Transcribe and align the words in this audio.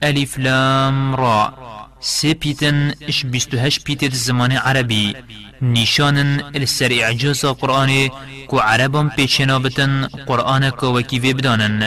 ألف 0.04 0.38
لام 0.38 1.16
را 1.16 1.54
سي 2.02 2.34
بيتن 2.34 2.94
اش 3.10 3.24
بيستهش 3.24 3.80
بيتت 3.80 4.12
الزمان 4.12 4.52
عربي 4.52 5.16
نشانن 5.62 6.44
السر 6.56 7.04
اعجاز 7.04 7.46
قرآن 7.46 8.10
کو 8.50 8.60
عربم 8.60 9.08
پیچنا 9.16 9.58
بتن 9.58 9.92
قرآن 10.28 10.70
کو 10.70 10.94
وکی 10.94 11.20
وی 11.20 11.34
بدانن. 11.34 11.84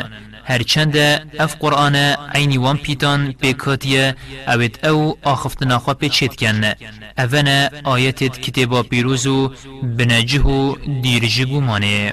هرچند 0.51 0.97
اف 1.45 1.53
قرآن 1.59 1.97
عینی 2.35 2.59
وان 2.59 2.77
پیتان 2.77 3.33
پیکاتیه 3.33 4.15
اوید 4.53 4.75
او 4.87 5.19
آخفت 5.23 5.63
ناخوا 5.63 5.95
پیچید 5.95 6.33
کن. 6.41 6.65
اوان 7.19 7.49
آیتت 7.85 8.35
کتبا 8.41 8.83
پیروزو 8.83 9.53
بنجهو 9.83 10.77
دیرجگو 11.03 11.61
مانه 11.61 12.13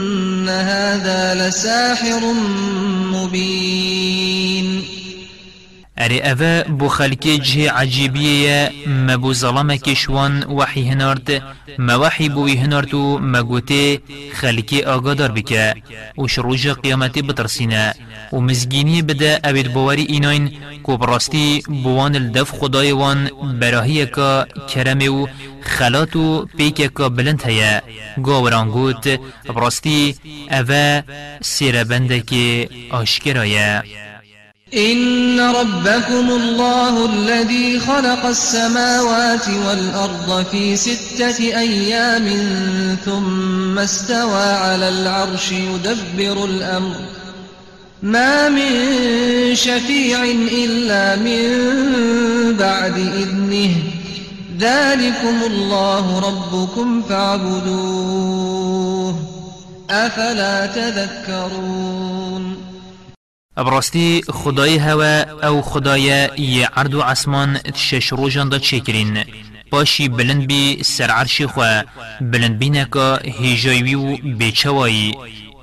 هذا 0.51 1.47
لساحر 1.47 2.33
مبين. 3.13 4.81
اره 5.97 6.19
اوه 6.31 6.63
بو 6.63 6.87
خلکی 6.87 7.37
جه 7.37 7.71
عجیبیه 7.71 8.71
مبو 8.87 9.33
ظلم 9.33 9.75
کشوان 9.75 10.43
وحی 10.43 10.89
هنارد 10.89 11.43
موحی 11.79 12.29
بوی 12.29 12.55
هنارد 12.55 12.93
و 12.93 13.19
مگوته 13.21 14.01
خلکی 14.33 14.83
آگادار 14.83 15.31
بکه 15.31 15.75
و 16.17 16.27
شروج 16.27 16.67
قیامتی 16.67 17.21
بترسینه 17.21 17.93
و 18.33 18.39
مزگینی 18.39 19.01
بده 19.01 19.39
اوید 19.43 19.73
بواری 19.73 20.01
ایناین 20.03 20.51
کو 20.83 20.97
براستی 20.97 21.63
بوان 21.83 22.15
الدف 22.15 22.51
خدای 22.51 22.91
وان 22.91 23.29
براهی 23.59 24.05
که 24.05 24.45
کرم 24.69 25.13
و 25.13 25.27
خلات 25.61 26.15
و 26.15 26.45
پیک 26.57 26.75
که 26.75 27.09
بلند 27.09 27.43
هیا 27.43 27.81
گاورانگوت 28.23 29.19
براستی 29.47 30.15
اوه 30.51 31.01
سیربنده 31.41 32.19
که 32.19 32.69
آشکرایه. 32.91 33.83
إن 34.73 35.39
ربكم 35.39 36.29
الله 36.29 37.05
الذي 37.13 37.79
خلق 37.79 38.25
السماوات 38.25 39.47
والأرض 39.47 40.45
في 40.51 40.75
ستة 40.75 41.39
أيام 41.39 42.27
ثم 43.05 43.79
استوى 43.79 44.43
على 44.43 44.89
العرش 44.89 45.51
يدبر 45.51 46.45
الأمر. 46.45 47.20
ما 48.03 48.49
من 48.49 49.55
شفيع 49.55 50.23
إلا 50.63 51.15
من 51.15 51.47
بعد 52.57 52.97
إذنه. 52.97 53.75
ذلكم 54.59 55.43
الله 55.47 56.19
ربكم 56.19 57.01
فاعبدوه. 57.09 58.35
أفلا 59.89 60.65
تذكرون. 60.65 62.57
ابراستی 63.57 64.21
خدای 64.29 64.77
هوا 64.77 65.21
أو 65.43 65.61
خدای 65.61 66.29
یه 66.37 66.69
عرض 66.75 66.93
و 66.93 67.01
عصمان 67.01 67.59
شش 67.75 68.07
روژان 68.07 68.49
دا 68.49 68.59
چکرین 68.59 69.25
باشی 69.71 70.09
بلند 70.09 70.47
بی 70.47 70.83
سر 70.83 71.11
عرش 71.11 71.41
خواه 71.41 71.83
بلند 72.21 72.59
بی 72.59 72.69
نکا 72.69 73.17
هیجایوی 73.17 73.95
و 73.95 74.17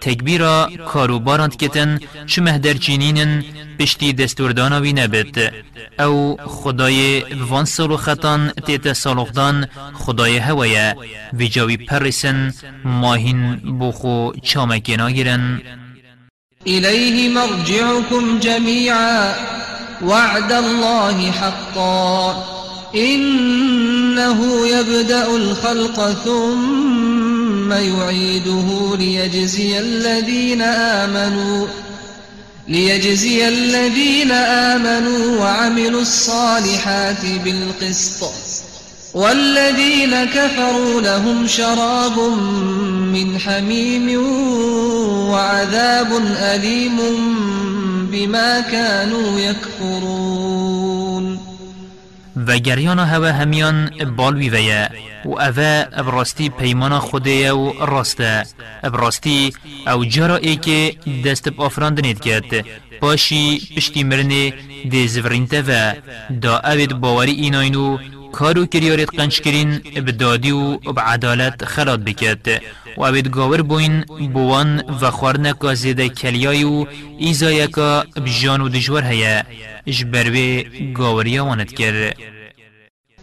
تکبیرا 0.01 0.71
کاروبارند 0.87 1.57
کتن 1.57 2.01
چه 2.27 2.43
مهدر 2.43 2.75
چینینن 2.75 3.45
پشتی 3.79 4.13
دستوردانوی 4.13 4.93
نبت. 4.93 5.53
أو 6.01 6.37
خدای 6.47 7.23
وان 7.51 7.65
سالو 7.65 7.97
خطان 7.97 8.53
تیت 8.67 8.93
سالوخدان 8.93 9.67
خدای 9.95 10.39
هوایه. 10.39 10.95
ویجاوی 11.33 11.77
پرسن 11.77 12.53
ماهین 12.85 13.57
بوخو 13.57 14.33
چامکینا 14.43 15.11
گیرن 15.11 15.61
إليه 16.67 17.29
مرجعكم 17.29 18.39
جميعا 18.39 19.35
وعد 20.03 20.53
الله 20.53 21.31
حقا. 21.31 22.45
إنه 22.95 24.67
يبدأ 24.67 25.27
الخلق 25.37 26.13
ثم 26.25 27.28
يعيده 27.73 28.97
ليجزي 28.97 29.79
الذين 29.79 30.63
آمنوا 30.63 31.67
ليجزي 32.69 33.49
الذين 33.49 34.33
آمنوا 34.33 35.41
وعملوا 35.41 36.03
الصالحات 36.03 37.25
بالقسط. 37.45 38.33
والذين 39.15 40.25
كفروا 40.25 41.01
لهم 41.01 41.47
شراب 41.47 42.19
من 43.13 43.39
حميم 43.39 44.23
وعذاب 45.31 46.23
أليم 46.37 46.99
بما 48.13 48.61
كانوا 48.61 49.41
يكفرون. 49.41 50.69
و 52.47 52.59
گریانا 52.59 53.05
هوا 53.05 53.33
همیان 53.33 53.91
بالوی 54.17 54.51
ویا 54.51 54.89
و 55.25 55.29
اوه 55.29 55.87
ابراستی 55.93 56.49
پیمان 56.49 56.99
خوده 56.99 57.53
و 57.53 57.87
راسته 57.87 58.47
ابراستی 58.83 59.53
او 59.87 60.05
جرا 60.05 60.37
ای 60.37 60.57
که 60.57 60.95
دست 61.25 61.49
بافراندنید 61.49 62.21
کرد 62.21 62.65
پاشی 63.01 63.61
پشتی 63.77 64.05
مرنه 64.05 64.53
دی 64.91 65.09
و 65.69 65.95
دا 66.41 66.59
اوید 66.59 66.93
باوری 66.93 67.33
ایناینو 67.33 67.99
کارو 68.39 68.67
کریارت 68.67 69.11
قنچ 69.19 69.41
کرین 69.41 69.71
بدادی 70.07 70.51
و 70.51 70.77
بعدالت 70.77 71.65
خلات 71.65 72.01
بکد 72.01 72.47
و 72.97 73.03
اوید 73.05 73.29
گاور 73.31 73.63
بوین 73.63 74.01
بوان 74.35 74.69
و 75.01 75.11
خوارنکا 75.11 75.75
زیده 75.75 76.09
کلیای 76.09 76.65
و 76.65 76.87
ایزایکا 77.19 78.05
بجان 78.27 78.61
و 78.61 78.69
دجور 78.69 79.05
هیا 79.05 79.43
جبروی 79.87 80.65
گاوریا 80.99 81.45
واند 81.45 81.73
کر 81.73 82.13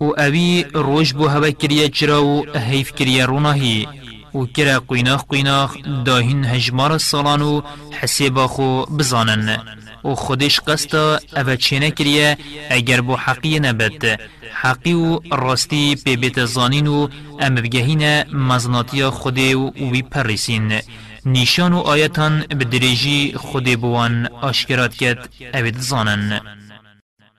و 0.00 0.04
اوی 0.04 0.64
روش 0.74 1.12
بو 1.12 1.28
هوا 1.28 1.50
کریه 1.50 1.88
چرا 1.88 2.24
و 2.24 2.58
هیف 2.58 2.92
کریه 2.92 3.26
روناهی 3.26 3.88
و 4.34 4.44
کرا 4.44 4.82
قیناخ 4.88 5.24
قیناخ 5.28 5.76
داهین 6.04 6.44
هجمار 6.44 6.98
سالان 6.98 7.42
و 7.42 7.62
حسیبا 8.00 8.46
خو 8.46 8.82
بزانن. 8.86 9.58
و 10.04 10.14
خودش 10.14 10.60
قصدا 10.60 11.18
اوه 11.36 11.56
چینه 11.56 11.90
کریه 11.90 12.36
اگر 12.70 13.00
بو 13.00 13.16
حقی 13.16 13.60
نبت 13.60 14.20
حقی 14.52 14.92
و 14.92 15.20
راستی 15.32 15.96
پی 16.04 16.16
بیت 16.16 16.44
زانین 16.44 16.86
و 16.86 17.08
ام 17.40 17.54
بگهین 17.54 18.22
مزناتی 18.22 19.04
خود 19.04 19.38
و 19.38 19.70
وی 19.92 20.02
پرسین 20.02 20.80
نیشان 21.26 21.72
و 21.72 21.78
آیتان 21.78 22.40
بدریجی 22.40 23.34
خود 23.36 23.80
بوان 23.80 24.26
آشکرات 24.26 24.96
کد 24.96 25.28
اوید 25.54 25.78
زانن. 25.78 26.40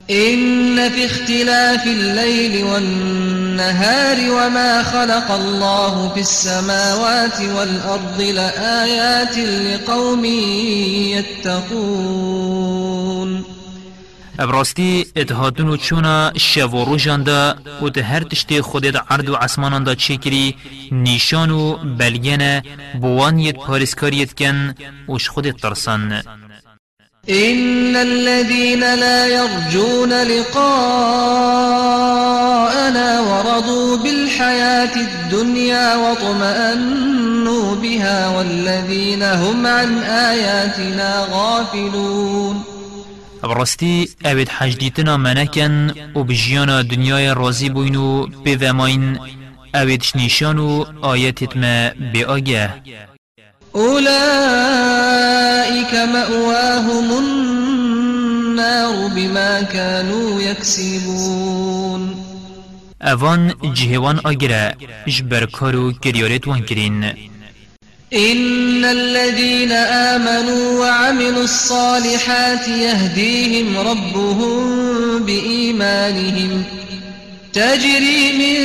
إن 0.09 0.89
في 0.89 1.05
اختلاف 1.05 1.87
الليل 1.87 2.63
والنهار 2.63 4.31
وما 4.31 4.83
خلق 4.83 5.31
الله 5.31 6.09
في 6.13 6.19
السماوات 6.19 7.41
والأرض 7.41 8.21
لآيات 8.21 9.37
لقوم 9.37 10.25
يتقون. 11.45 12.77
ابراستی 14.39 15.05
اتهاتون 15.17 15.69
و 15.69 15.77
چونا 15.77 16.33
شو 16.37 16.67
و 16.67 16.85
روژان 16.85 17.23
دا 17.23 17.55
و 17.81 18.01
هر 18.01 18.23
تشتی 18.23 18.61
خودت 18.61 18.95
عرض 19.09 19.29
و 19.29 19.35
عصمانان 19.35 19.83
دا 19.83 19.95
چکری 19.95 20.55
نیشان 20.91 21.51
و 21.51 21.77
بلگن 21.97 22.61
بوان 23.01 23.39
یت 23.39 23.55
پارسکاریت 23.55 24.33
کن 24.33 24.73
وش 25.09 25.29
خودت 25.29 25.57
ترسان 25.57 26.21
إن 27.29 27.95
الذين 27.95 28.79
لا 28.79 29.27
يرجون 29.27 30.13
لقاءنا 30.23 30.79
ورضوا 33.19 33.97
بالحياة 33.97 34.95
الدنيا 34.95 35.95
واطمأنوا 35.95 37.75
بها 37.75 38.27
والذين 38.37 39.23
هم 39.23 39.67
عن 39.67 39.97
آياتنا 40.03 41.27
غافلون. 41.31 42.63
براستی 43.43 44.09
اوید 44.25 44.49
حجدیتنا 44.49 45.17
منکن 45.17 45.91
و 46.15 46.23
بجیانا 46.23 46.81
دنیای 46.81 47.33
رازی 47.33 47.69
بوین 47.69 47.95
و 47.95 48.27
بوماین 48.27 49.19
اوید 49.75 50.03
شنیشان 50.03 50.59
و 50.59 50.85
آیتت 51.01 51.57
ما 51.57 51.89
أولئك 53.77 55.13
مأواهم 55.93 57.17
النار 57.19 59.07
بما 59.07 59.61
كانوا 59.61 60.41
يكسبون. 60.41 62.15
اوان 63.01 63.53
جهوان 63.63 64.19
آگره 64.25 64.73
جبر 65.07 65.45
کارو 65.45 65.91
گریارت 65.91 66.47
وان 66.47 66.61
کرین. 66.65 67.03
إن 68.13 68.85
الذين 68.85 69.71
آمنوا 69.71 70.79
وعملوا 70.79 71.43
الصالحات 71.43 72.67
يهديهم 72.67 73.77
ربهم 73.77 75.25
بإيمانهم. 75.25 76.63
تجري 77.57 78.23
من 78.41 78.55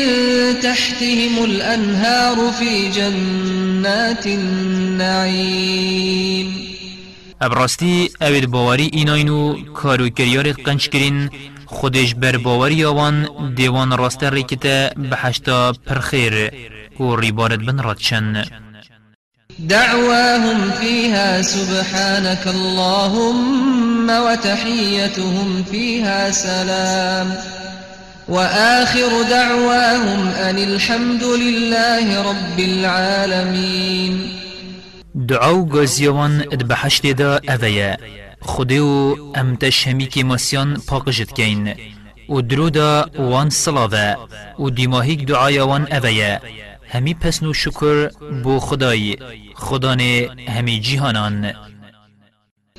تحتهم 0.60 1.44
الأنهار 1.44 2.52
في 2.52 2.90
جنات 2.90 4.26
النعيم. 4.26 5.82
ابراستی 7.40 8.10
اوید 8.22 8.50
باوری 8.50 8.90
ایناینو 8.92 9.56
کارو 9.74 10.08
کریارت 10.08 10.60
قنچ 10.60 10.88
کرین 10.88 11.30
خودش 11.66 12.14
بر 12.14 12.36
باوری 12.36 12.84
آوان 12.84 13.28
دیوان 13.54 13.92
راست 13.92 14.24
ریکتا 14.24 14.88
بحشتا 15.10 15.72
پرخیر 15.86 16.50
و 17.00 17.16
ریبارت 17.16 17.58
بن 17.58 17.78
رادشن 17.80 18.44
دعواهم 19.68 20.70
فيها 20.70 21.42
سبحانك 21.42 22.46
اللهم 22.46 24.10
وتحيتهم 24.10 25.64
فيها 25.70 26.30
سلام. 26.30 27.36
وآخر 28.28 29.22
دعواهم 29.30 30.28
أن 30.28 30.58
الحمد 30.58 31.24
لله 31.24 32.22
رب 32.30 32.58
العالمين. 32.58 34.42
دعاو 35.14 35.66
گازیوان 35.66 36.40
اد 36.40 36.66
بحشت 36.69 37.06
دا 37.06 37.40
اویا 37.48 37.96
خودیو 38.40 39.16
ام 39.34 39.56
تشهمی 39.56 40.06
که 40.06 40.24
مسیان 40.24 40.82
پاقجت 40.86 41.32
کین 41.34 41.74
و 42.28 42.40
درو 42.40 42.70
دا 42.70 43.10
وان 43.19 43.50
صلاوه 43.50 44.16
و 44.58 44.70
دیماهیک 44.70 45.26
دعایوان 45.26 45.92
اویا 45.92 46.40
همی 46.88 47.14
پسنو 47.14 47.54
شکر 47.54 48.08
بو 48.42 48.58
خدای. 48.60 49.16
خدان 49.54 50.00
همی 50.48 50.80
جیهانان. 50.80 51.52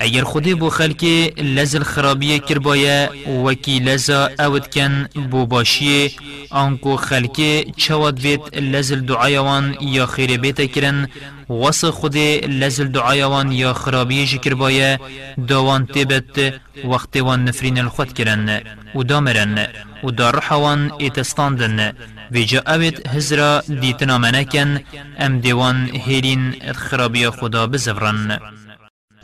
اگر 0.00 0.24
خودی 0.24 0.54
بو 0.54 0.70
خلکی 0.70 1.32
لزل 1.38 1.82
خرابیه 1.82 2.38
کربایه 2.38 3.10
وکی 3.44 3.78
لزا 3.78 4.30
اوت 4.38 4.74
کن 4.74 5.04
بو 5.30 5.46
باشیه 5.46 6.10
آنکو 6.50 6.96
خلکی 6.96 7.72
چواد 7.76 8.20
بیت 8.20 8.56
لزل 8.56 9.00
دعایوان 9.00 9.76
یا 9.80 10.06
خیر 10.06 10.36
بیت 10.36 10.72
کرن 10.72 11.08
وص 11.50 11.84
خودی 11.84 12.38
لزل 12.38 12.88
دعایوان 12.88 13.52
یا 13.52 13.72
خرابیه 13.72 14.26
جکر 14.26 14.54
بایه 14.54 15.00
دوان 15.48 15.86
تیبت 15.86 16.54
وقت 16.84 17.16
وان 17.16 17.44
نفرین 17.44 17.78
الخوت 17.78 18.12
کرن 18.12 18.60
و 18.94 19.02
دامرن 19.02 19.66
و 20.04 20.10
دار 20.10 20.40
حوان 20.40 20.92
اتستاندن 21.00 21.92
ویجا 22.30 22.62
اوید 22.66 23.06
هزرا 23.06 23.60
دیتنا 23.60 24.18
منکن 24.18 24.80
ام 25.18 25.40
دیوان 25.40 25.90
هیرین 26.06 26.54
خرابی 26.74 27.30
خدا 27.30 27.66
بزفرن 27.66 28.38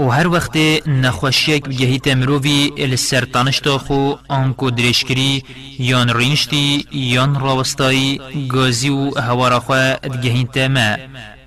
و 0.00 0.08
هر 0.08 0.28
وقت 0.28 0.56
نخوشیک 0.86 1.64
بگهیت 1.64 2.08
مروی 2.08 2.72
السرطانشتا 2.78 3.78
خو 3.78 4.14
آنکو 4.28 4.70
درشکری 4.70 5.44
یان 5.78 6.08
رینشتی 6.16 6.86
یان 6.92 7.40
راوستایی 7.40 8.20
گازی 8.48 8.88
و 8.88 9.20
هوارا 9.20 9.60
خواه 9.60 9.94
دگهیت 9.94 10.56
ما 10.58 10.96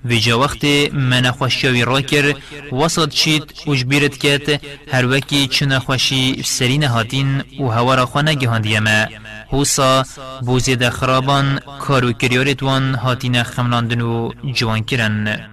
و 0.06 0.16
جا 0.16 0.40
وقت 0.40 0.66
من 0.94 1.32
خوشیوی 1.32 1.86
را 1.86 2.02
کر 2.02 2.36
وسط 2.72 3.10
چید 3.10 3.54
و 3.68 3.76
جبیرت 3.76 4.18
کت 4.18 4.62
هر 4.92 5.06
وکی 5.06 5.48
چه 5.48 5.66
نخوشی 5.66 6.42
سری 6.46 6.78
نهاتین 6.78 7.44
و 7.60 7.64
هوارا 7.64 8.06
خواه 8.06 8.24
نگهاندی 8.24 8.80
ما 8.80 9.06
حوصا 9.48 10.04
بوزید 10.42 10.90
خرابان 10.90 11.60
کارو 11.80 12.12
کریارت 12.12 12.64
وان 12.64 12.96
هاتین 12.96 13.44
خملاندن 13.44 14.02
و 14.02 14.32
جوان 14.54 14.84
کرن. 14.84 15.53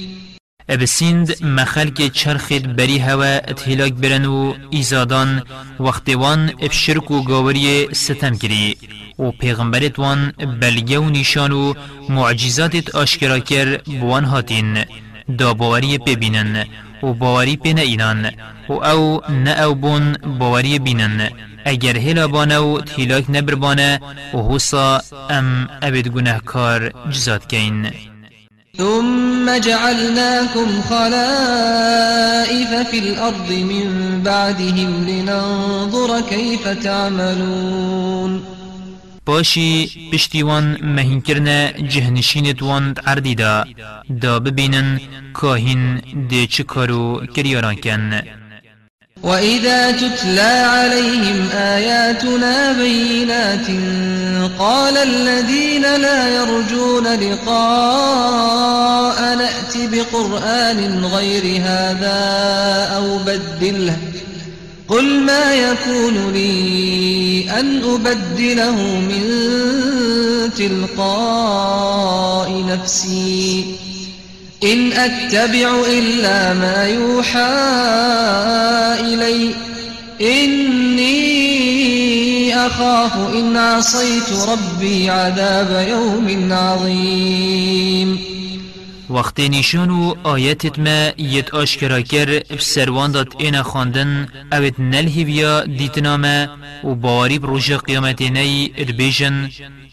ابسیند 0.73 1.43
مخلک 1.43 2.11
چرخید 2.11 2.75
بری 2.75 2.97
هوا 2.99 3.31
اتهلاک 3.51 3.93
برنو 3.93 4.53
ایزادان 4.69 5.43
وقتوان 5.79 6.51
ابشرک 6.59 7.11
و 7.11 7.23
گاوری 7.23 7.87
ستم 7.93 8.37
کری 8.37 8.77
و 9.19 9.31
پیغمبرت 9.31 9.99
وان 9.99 10.33
بلگه 10.61 10.99
و 10.99 11.09
نشان 11.09 11.51
و 11.51 11.73
معجزاتت 12.09 12.95
آشکرا 12.95 13.39
کر 13.39 13.77
بوان 13.77 14.25
هاتین. 14.25 14.85
دا 15.37 15.53
باوری 15.53 15.97
ببینن 15.97 16.65
و 17.03 17.13
باوری 17.13 17.57
پی 17.57 17.69
اینان. 17.69 18.31
و 18.69 18.73
او 18.73 19.21
نه 19.29 19.61
او 19.61 19.75
بون 19.75 20.13
باوری 20.39 20.79
بینن. 20.79 21.29
اگر 21.65 21.97
هلا 21.97 22.27
بانو 22.27 22.81
تهلاک 22.81 23.25
نبر 23.29 23.55
بانه 23.55 23.99
و 24.33 24.37
حوصا 24.37 25.01
ام 25.29 25.69
ابد 25.81 26.07
گناهکار 26.07 26.91
جزاد 27.11 27.47
کین 27.47 27.91
ثم 28.81 29.57
جعلناكم 29.59 30.81
خلائف 30.89 32.71
في 32.91 32.99
الأرض 32.99 33.51
من 33.51 34.21
بعدهم 34.25 35.05
لننظر 35.07 36.21
كيف 36.21 36.67
تعملون. 36.67 38.41
پاشی 39.25 39.89
پشتیوان 40.13 40.77
مهین 40.81 41.21
کرنه 41.21 41.73
جهنشینت 41.89 42.63
وان 42.63 42.95
عردی 43.05 43.35
دا 43.35 43.65
کاهین 45.33 46.01
دی 46.29 46.47
چه 46.47 46.63
کارو 46.63 47.25
کریاران 47.35 47.75
کن 47.75 48.21
وإذا 49.23 49.91
تتلى 49.91 50.41
عليهم 50.41 51.49
آياتنا 51.53 52.71
بينات 52.71 53.67
قال 54.59 54.97
الذين 54.97 55.81
لا 55.81 56.29
يرجون 56.29 57.07
لقاء 57.07 58.41
نأت 59.35 59.77
بقرآن 59.77 61.05
غير 61.05 61.61
هذا 61.63 62.19
أو 62.95 63.17
بدله 63.17 63.97
قل 64.87 65.19
ما 65.19 65.53
يكون 65.53 66.31
لي 66.33 67.45
أن 67.59 67.81
أبدله 67.83 68.75
من 68.99 69.21
تلقاء 70.57 72.63
نفسي 72.67 73.65
إن 74.63 74.93
أتبع 74.93 75.83
إلا 75.87 76.53
ما 76.53 76.87
يوحى 76.87 77.39
إلي 78.99 79.55
إني 80.21 81.21
أخاف 82.55 83.33
إن 83.35 83.57
عصيت 83.57 84.29
ربي 84.49 85.09
عذاب 85.09 85.87
يوم 85.89 86.53
عظيم. 86.53 88.19
وقتی 89.09 89.49
نشان 89.49 89.89
و 89.89 90.15
آیتت 90.23 90.79
ما 90.79 91.11
یت 91.17 91.53
آشکرا 91.53 92.01
کر 92.01 92.39
بسروان 92.57 93.11
داد 93.11 93.27
اینا 93.37 93.63
خواندن 93.63 94.27
اوید 94.51 94.75
نلهی 94.79 95.23
بیا 95.23 95.63
دیتنامه 95.63 96.49
و 96.83 96.95
باری 96.95 97.39
بروژ 97.39 97.71
قیامت 97.71 98.21
نی 98.21 98.71
ادبیجن 98.77 99.49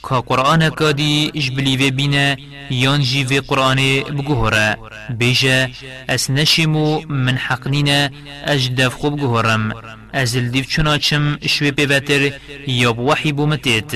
که 0.08 0.14
قرآن 0.14 0.70
کادی 0.70 1.32
اجبلی 1.34 1.76
و 1.76 1.90
بینه 1.90 2.36
یان 2.70 3.00
جی 3.00 3.24
و 3.24 3.40
قرآن 3.48 3.76
بگوهره. 4.18 4.76
بیجه 5.18 5.70
اس 6.08 6.30
نشیمو 6.30 7.00
من 7.08 7.36
حق 7.36 7.68
نینه 7.68 8.10
اجدف 8.46 8.94
خوب 8.94 9.20
گوهرم. 9.20 9.72
از 10.12 10.36
الدیف 10.36 10.66
چناچم 10.68 11.38
شوی 11.46 11.70
پیوتر 11.70 12.32
یا 12.66 12.92
بوحی 12.92 13.32
بومتیت 13.32 13.92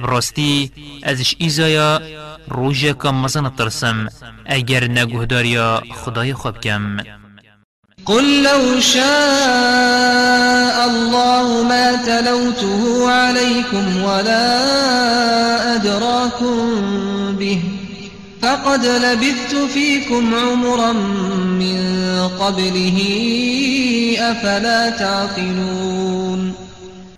براستی 0.00 0.70
ازش 1.02 1.34
ایزایا 1.38 2.00
روژه 2.48 2.92
کم 2.92 3.14
مزن 3.14 3.48
ترسم. 3.58 4.08
اگر 4.46 4.84
نگهداریا 4.84 5.82
خدای 5.94 6.34
خوب 6.34 6.60
کم. 6.60 6.96
قل 8.04 8.24
لو 8.42 8.80
شاء 8.80 10.76
الله 10.90 11.62
ما 11.70 11.86
تلوته 12.06 13.10
عليكم 13.10 14.02
ولا 14.02 14.85
أدراكم 16.36 17.36
به 17.38 17.60
فقد 18.42 18.86
لبثت 18.86 19.54
فيكم 19.74 20.34
عمرا 20.34 20.92
من 21.42 21.78
قبله 22.28 22.98
أفلا 24.18 24.90
تعقلون 24.90 26.54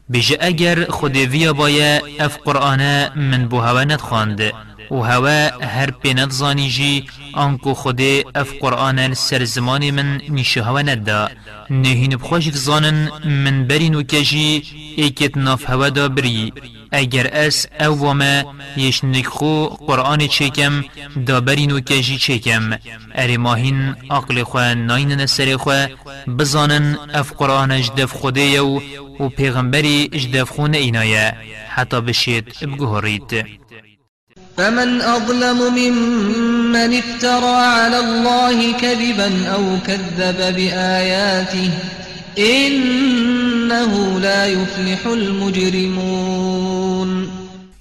بجا 0.09 0.37
اگر 0.41 0.91
خود 0.91 1.17
ویا 1.17 1.53
بایا 1.53 2.01
أف 2.21 2.37
قرآن 2.37 3.11
من 3.17 3.49
بو 3.49 3.61
هوا 3.61 3.85
ندخاند 3.85 4.53
و 4.91 4.95
هوا 4.95 5.51
هر 5.63 5.91
پیند 5.91 6.31
زانی 6.31 6.69
جی 6.69 7.05
آنکو 7.35 7.75
خود 7.75 8.01
أف 8.37 8.53
قرآن 8.61 9.15
سر 9.15 9.45
زمان 9.45 9.91
من 9.91 10.21
نیشه 10.29 10.63
هوا 10.63 10.83
ندا 10.83 11.29
نهین 11.71 12.17
بخوش 12.17 12.51
زانن 12.51 13.09
من 13.25 13.67
برین 13.67 13.95
و 13.95 14.03
کجی 14.03 14.63
ایکت 14.97 15.37
ناف 15.37 15.71
هوا 15.71 15.89
دا 15.89 16.09
بری. 16.09 16.53
اگر 16.93 17.27
اس 17.33 17.67
أو 17.81 17.95
وما 17.95 18.45
یش 18.77 19.05
نکخو 19.05 19.67
قرآن 19.67 20.27
چکم 20.27 20.85
دا 21.27 21.41
برین 21.41 21.73
و 21.73 21.81
کجی 21.81 22.19
چکم. 22.19 22.79
اری 23.15 23.37
ماهین 23.37 23.95
عقل 24.11 24.43
خواه 24.43 24.75
ناین 24.75 25.13
نسر 25.13 25.57
خواه 25.57 25.89
بزانن 26.39 26.99
اف 27.15 27.33
قرآن 27.33 27.71
اجدف 27.71 28.13
خوده 28.13 28.41
یو 28.41 28.81
و 29.21 29.29
پیغمبری 29.29 30.11
اجدف 30.13 30.51
خون 30.51 30.75
اینایه. 30.75 31.35
حتی 31.69 32.01
بشید 32.01 32.45
بگهارید 32.61 33.47
فمن 34.57 35.01
أظلم 35.01 35.59
ممن 35.75 36.95
افترى 36.95 37.57
على 37.57 37.97
الله 37.97 38.73
كذبا 38.73 39.49
أو 39.55 39.79
كذب 39.87 40.57
بآياته 40.57 41.71
إنه 42.39 44.21
لا 44.21 44.47
يفلح 44.47 45.07
المجرمون. 45.07 46.69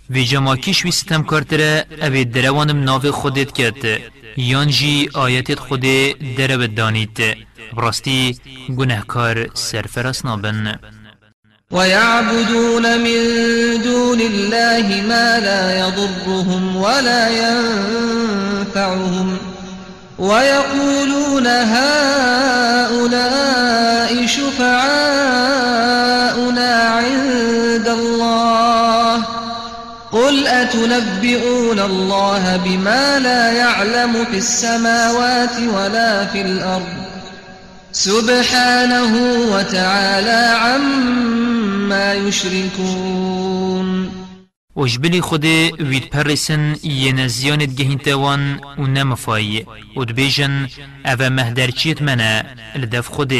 وی 0.10 0.24
جما 0.24 0.56
کش 0.56 0.86
وی 0.86 0.92
ستم 0.92 1.24
کارتره 1.24 1.86
اوی 2.02 2.26
دروانم 2.26 2.84
ناو 2.84 3.12
خودت 3.12 3.52
کت 3.52 4.02
یان 4.38 4.68
جی 4.68 5.10
آیتت 5.14 5.60
خود 5.60 5.86
درو 6.38 6.68
دانید 6.68 7.38
براستی 7.74 8.38
گناهکار 8.78 9.48
سرفراس 9.54 10.26
نابن 10.26 10.76
ويعبدون 11.72 12.98
من 12.98 13.22
دون 13.84 14.22
الله 14.22 15.02
ما 15.02 15.40
لا 15.40 15.80
يضرهم 15.80 16.76
ولا 16.76 17.30
ينفعهم 18.64 19.38
ويقولون 20.20 21.48
هؤلاء 21.48 21.78
شفعاؤنا 24.26 24.84
عند 26.84 27.88
الله. 27.88 29.24
قل 30.12 30.48
أتنبئون 30.48 31.80
الله 31.80 32.60
بما 32.66 33.20
لا 33.20 33.52
يعلم 33.52 34.26
في 34.32 34.38
السماوات 34.38 35.60
ولا 35.74 36.26
في 36.26 36.42
الأرض؟ 36.42 36.88
سبحانه 37.92 39.14
وتعالى 39.52 40.58
عما 40.62 42.14
يشركون. 42.14 44.17
وجبلی 44.78 45.22
خود 45.22 45.46
وید 45.80 46.10
پرسن 46.10 46.76
یه 46.84 47.12
نزیانت 47.12 47.76
گهین 47.76 47.98
توان 47.98 48.60
و 48.78 48.88
نمفای. 48.88 49.66
و 49.98 50.06
دبیجن 50.06 50.70
او 51.06 51.30
مهدرچیت 51.30 52.02
منه 52.02 52.46
لدف 52.76 53.08
خود. 53.08 53.34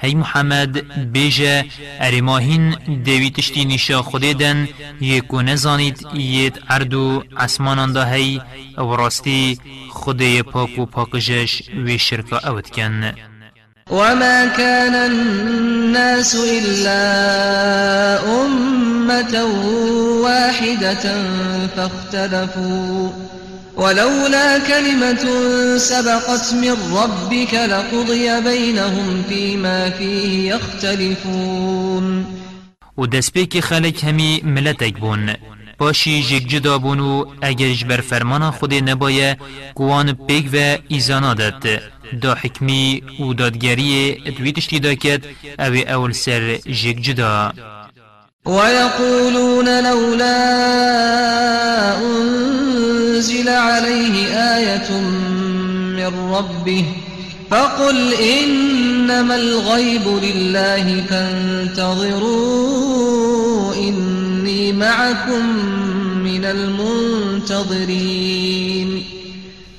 هی 0.00 0.14
محمد 0.14 0.72
بیجه 1.12 1.64
اری 2.00 2.20
ماهین 2.20 2.70
دوی 3.04 3.30
تشتی 3.30 3.64
نیشا 3.64 4.02
خود 4.02 4.22
دن. 4.22 4.68
یکو 5.00 5.42
نزانید 5.42 6.06
یت 6.14 6.58
عردو 6.68 7.24
عسمانان 7.36 7.92
دا 7.92 8.04
هی. 8.04 8.40
و 8.78 8.96
راستی 8.96 9.58
خود 9.90 10.40
پاک 10.40 10.78
و 10.78 10.86
پاکجش 10.86 11.62
وی 11.84 11.98
شرکا 11.98 12.38
اوت 12.38 12.70
کن. 12.70 13.12
وما 13.90 14.46
كان 14.46 14.94
الناس 14.94 16.34
إلا 16.34 17.02
أمة 18.44 19.44
واحدة 20.22 21.24
فاختلفوا 21.76 23.08
ولولا 23.76 24.58
كلمة 24.58 25.24
سبقت 25.78 26.54
من 26.54 26.76
ربك 26.94 27.54
لقضي 27.54 28.40
بينهم 28.40 29.22
فيما 29.28 29.90
فيه 29.90 30.54
يختلفون 30.54 32.26
و 32.96 33.06
دسپیک 33.06 33.60
خلق 33.60 34.04
همی 34.04 34.40
ملتک 34.44 34.98
بون 35.00 35.34
پاشی 35.82 36.22
جگ 36.22 36.46
جدا 36.48 36.78
بون 36.78 37.00
و 37.00 37.24
اگرش 37.42 37.84
بر 37.84 38.00
فرمان 38.00 38.50
خود 38.50 38.74
نبایه 38.74 39.36
گوان 39.74 40.12
پیگ 40.12 40.46
و 40.52 40.78
ایزانا 40.88 41.34
داد. 41.34 41.68
دا 42.22 42.34
حکمی 42.34 43.02
و 43.20 43.32
دادگری 43.34 44.22
ادویتشتی 44.26 44.80
دا 44.80 44.94
کد 44.94 45.24
أو 45.58 45.74
اول 45.74 46.12
سر 46.12 46.58
جگ 46.66 46.98
جدا. 47.00 47.52
ويقولون 48.46 49.68
لولا 49.80 50.38
أنزل 51.98 53.48
عليه 53.48 54.34
آية 54.56 54.90
من 55.96 56.32
ربه 56.34 56.84
فقل 57.50 58.14
إنما 58.14 59.36
الغيب 59.36 60.08
لله 60.08 61.04
فانتظروا 61.10 62.52
معكم 64.78 65.46
من 66.24 66.44
المنتظرين. 66.44 67.92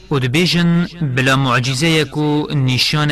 ودبيجن 0.09 0.87
بلا 1.01 1.35
معجزة 1.35 1.87
يكو 1.87 2.47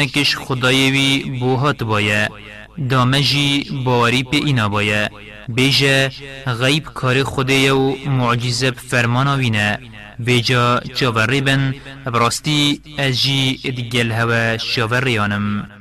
کش 0.06 0.36
خدایوی 0.36 1.40
بوهات 1.40 1.84
بايا 1.84 2.30
دامجی 2.78 3.84
باوري 3.86 4.24
بإنا 4.24 4.68
اینا 4.68 5.10
بيجا 5.50 6.12
غيب 6.48 6.88
غیب 6.88 6.88
کار 6.88 7.24
معجزة 8.06 8.70
معجزه 8.70 9.36
وينا 9.36 9.80
بيجا 10.20 10.82
بیجا 10.96 11.42
بن 11.42 11.74
براستی 12.06 12.82
اجی 13.00 13.60
ادگل 13.66 14.12
هوا 14.12 14.58
شاوریانم 14.58 15.81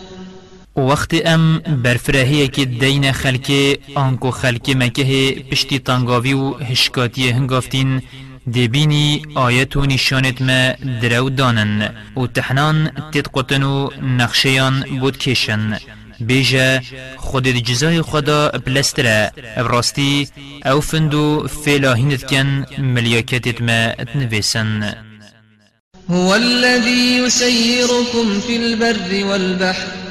وقت 0.75 1.13
ام 1.25 1.59
برفرهیه 1.59 2.47
که 2.47 2.65
دین 2.65 3.11
خلک 3.11 3.79
آنکو 3.95 4.31
خلک 4.31 4.69
مکه 4.69 5.35
پشتی 5.51 5.79
تنگاوی 5.79 6.33
و 6.33 6.53
هشکاتی 6.53 7.29
هنگافتین 7.29 8.01
دبینی 8.47 9.21
آیت 9.35 9.77
و 9.77 9.85
نشانت 9.85 10.41
ما 10.41 10.73
درو 11.01 11.29
دانن 11.29 11.95
و 12.17 12.27
تحنان 12.27 12.91
تدقتن 13.13 13.63
و 13.63 13.89
نقشیان 14.01 14.85
بود 14.99 15.17
کشن 15.17 15.77
بیجا 16.19 16.79
خود 17.17 17.47
جزای 17.47 18.01
خدا 18.01 18.49
بلستره 18.49 19.31
براستی 19.57 20.27
أو 20.65 20.81
فندو 20.81 21.47
فیلاهینت 21.47 22.23
کن 22.23 22.65
ملیاکتت 22.77 23.61
ما 23.61 23.93
تنویسن 24.13 24.93
هو 26.09 26.35
الذي 26.35 27.17
يسيركم 27.17 28.39
في 28.39 28.55
البر 28.55 29.25
والبحر 29.25 30.10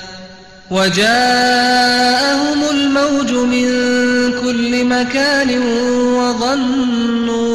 وجاءهم 0.71 2.59
الموج 2.71 3.31
من 3.31 3.67
كل 4.41 4.85
مكان 4.85 5.61
وظنوا 6.17 7.51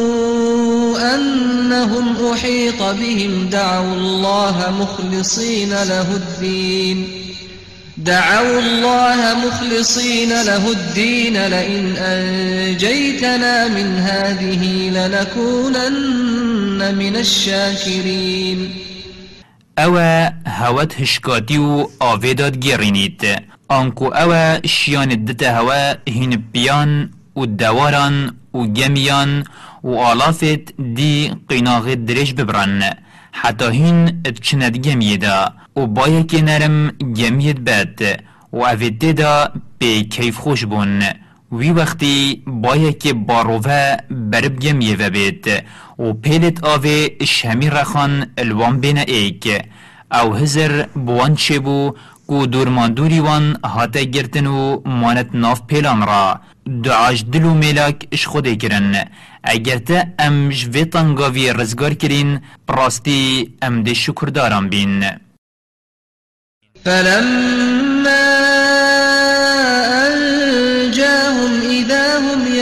أنهم 1.14 2.32
أحيط 2.32 2.82
بهم 2.82 3.49
دعوا 3.49 3.94
الله 3.94 4.75
مخلصين 4.80 5.70
له 5.70 6.16
الدين. 6.16 7.08
دعوا 7.96 8.61
الله 8.61 9.37
مخلصين 9.46 10.28
له 10.28 10.70
الدين. 10.70 11.46
لئن 11.46 11.96
أنجيتنا 11.96 13.68
من 13.68 13.99
هذه 13.99 14.90
لنكونن 14.90 16.94
من 16.94 17.16
الشاكرين. 17.16 18.86
او 19.78 19.99
هوت 20.47 21.00
هشکاتی 21.00 21.59
و 21.59 21.87
آویداد 22.00 22.56
گرینید. 22.56 23.23
آنکو 23.68 24.04
او 24.04 24.59
شیان 24.66 25.09
دت 25.25 25.42
هوا 25.42 25.95
هین 26.09 26.37
بیان 26.52 27.11
و 27.37 27.47
دواران 27.47 28.37
و 28.54 28.59
گمیان 28.59 29.45
و 29.85 29.95
آلافت 29.99 30.76
دی 30.95 31.33
قناغ 31.49 31.95
درش 31.95 32.35
ببرن 32.35 32.83
حتا 33.33 33.68
هین 33.71 34.23
اتچند 34.26 34.76
گمیدا. 34.76 35.52
و 35.76 35.87
بایک 35.87 36.35
نرم 36.35 36.88
گمید 36.90 37.64
بد. 37.64 38.00
و 38.52 38.61
ئەێ 38.64 39.04
دا 39.04 39.52
به 39.78 40.02
کیف 40.02 40.37
خوش 40.37 40.64
بون. 40.64 41.02
وی 41.53 41.71
وقتی 41.71 42.43
باید 42.47 42.99
که 42.99 43.12
باروه 43.12 43.97
برب 44.11 44.59
گمیه 44.59 44.97
و 44.97 45.11
بید 45.11 45.47
و 45.99 46.12
پیلت 46.12 46.65
آوه 46.65 47.09
شمی 47.25 47.71
رخان 47.71 48.26
الوان 48.38 48.81
بین 48.81 48.99
ایک. 48.99 49.62
او 50.12 50.35
هزر 50.35 50.87
بوان 50.95 51.35
چه 51.35 51.59
بو 51.59 51.95
کو 52.26 52.47
دورماندوری 52.47 53.21
وان 53.21 53.57
هاته 53.65 54.05
گرتن 54.05 54.47
و 54.47 54.81
مانت 54.85 55.29
ناف 55.35 55.62
پیلان 55.67 56.07
را. 56.07 56.41
دعاش 56.83 57.25
دلو 57.33 57.55
ملاک 57.55 58.07
اش 58.12 58.26
خوده 58.26 58.57
کرن 58.57 59.05
اگر 59.45 59.79
تا 59.79 60.03
ام 60.19 60.49
جوی 60.49 60.85
تنگاوی 60.85 61.53
رزگار 61.53 61.95
کرین 61.95 62.41
براستی 62.67 63.55
ام 63.62 63.83
ده 63.83 63.94
شکر 63.94 64.27
دارم 64.27 64.68
بین. 64.68 65.05
فلما 66.85 67.86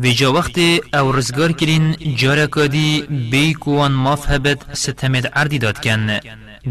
ویجا 0.00 0.32
وقت 0.32 0.58
او 0.94 1.12
رزگار 1.12 1.52
کرین 1.52 1.96
جارا 2.16 2.46
کادی 2.46 3.02
بیکوان 3.30 3.92
مافهبت 3.92 4.58
ستمد 4.72 5.26
عردی 5.26 5.58
داد 5.58 5.78
کن. 5.84 6.18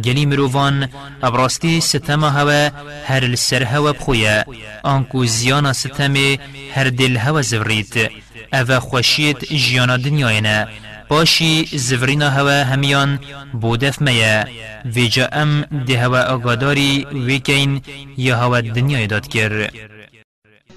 گلی 0.06 0.26
مروان 0.26 0.90
ابراستی 1.24 1.82
ستما 1.82 2.30
هوا 2.30 2.72
هر 3.06 3.24
السر 3.24 3.64
هوا 3.64 3.92
بخویا 3.94 4.46
آنکو 4.84 5.26
زیانا 5.26 5.74
ستمه 5.74 6.40
هر 6.76 6.90
دل 6.90 7.18
هوا 7.18 7.42
زورید. 7.42 8.12
او 8.54 8.80
خوشیت 8.80 9.54
جیانا 9.54 9.98
دنیاینا 9.98 10.66
باشی 11.10 11.66
زورینا 11.74 12.30
هوا 12.30 12.64
همیان 12.64 13.20
بودف 13.62 14.02
میا 14.02 14.46
ویجا 14.86 15.26
ام 15.32 15.62
ده 15.62 16.00
هوا 16.04 16.22
آگاداری 16.22 17.06
ویکین 17.14 17.82
یا 18.18 18.38
هوا 18.38 18.62
دنیای 18.62 19.08
داد 19.08 19.28
کر. 19.28 19.70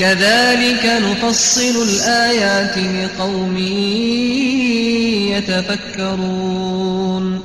كذلك 0.00 0.86
نفصل 0.86 1.82
الآيات 1.82 2.78
لقوم 2.78 3.56
يتفكرون. 5.36 7.40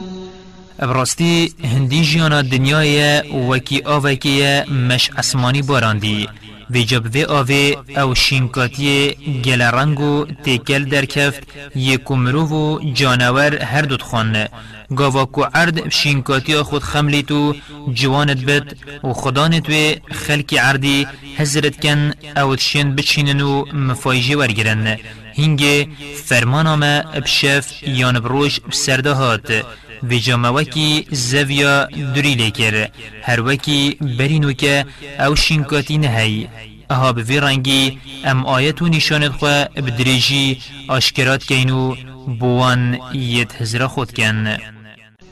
ابراستی 0.79 1.53
هندی 1.63 2.01
جیانا 2.01 2.41
دنیای 2.41 3.21
وکی 3.49 3.81
آوکی 3.85 4.63
مش 4.63 5.09
اسمانی 5.17 5.61
باراندی 5.61 6.27
و 6.69 6.77
جب 6.77 7.15
و 7.15 7.31
آوه 7.31 7.75
أو 7.97 8.15
شینکاتی 8.15 9.15
گل 9.45 9.61
رنگو 9.61 10.25
تکل 10.25 10.85
درکفت 10.85 11.43
یکو 11.75 12.15
مرو 12.15 12.47
و 12.47 12.93
جانور 12.93 13.63
هر 13.63 13.81
دوت 13.81 14.01
خانه 14.01 14.49
گاوا 14.93 15.25
کو 15.25 15.43
عرد 15.53 15.89
شینکاتی 15.89 16.55
خود 16.55 16.83
خملی 16.83 17.23
تو 17.23 17.55
جوانت 17.93 18.45
بد 18.45 18.75
و 19.03 19.13
خدانت 19.13 19.69
و 19.69 19.73
خلق 20.11 20.53
عردی 20.53 21.07
حضرت 21.37 21.79
کن 21.81 22.11
أو 22.37 22.55
تشین 22.55 22.95
بچینن 22.95 23.41
و 23.41 23.65
مفایجه 23.73 24.35
ورگرن. 24.37 24.97
هنگه 25.37 25.87
فرمان 26.25 26.67
آمه 26.67 27.03
بشف 27.25 27.83
یان 27.87 28.19
بروش 28.19 28.59
بسرده 28.59 29.13
هات 29.13 29.65
و 30.03 30.15
جاموکی 30.15 31.07
زویا 31.11 31.85
دوری 32.15 32.35
لیکر 32.35 32.87
هر 33.23 33.41
وکی 33.41 33.97
برینو 34.17 34.53
که 34.53 34.85
أو 35.19 35.35
شینکاتی 35.35 35.97
نهی. 35.97 36.47
أها 36.91 37.13
بوی 37.13 37.39
رنگی 37.39 37.99
ام 38.25 38.45
آیت 38.45 38.81
و 38.81 38.87
نشانت 38.87 39.31
خو 39.31 39.45
بدریجی 39.75 40.61
آشکرات 40.87 41.43
کینو 41.43 41.95
بوان 42.39 42.99
یت 43.13 43.61
هزر 43.61 43.87
خود 43.87 44.11
کن. 44.13 44.74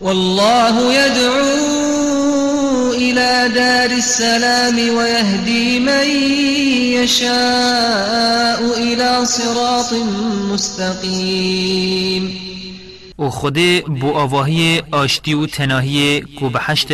والله 0.04 0.94
يدعو 0.94 1.44
إلى 2.92 3.52
دار 3.56 3.92
السلام 3.92 4.96
ويهدي 4.98 5.80
من 5.80 6.08
يشاء 7.00 8.60
إلى 8.78 9.26
صراط 9.26 9.94
مستقيم. 10.52 12.24
و 13.18 13.30
خود 13.30 13.60
بو 13.88 14.12
آواهی 14.12 14.82
آشتی 14.92 15.34
و 15.34 15.46
تناهی 15.46 16.22
کو 16.40 16.50
بحشت 16.50 16.88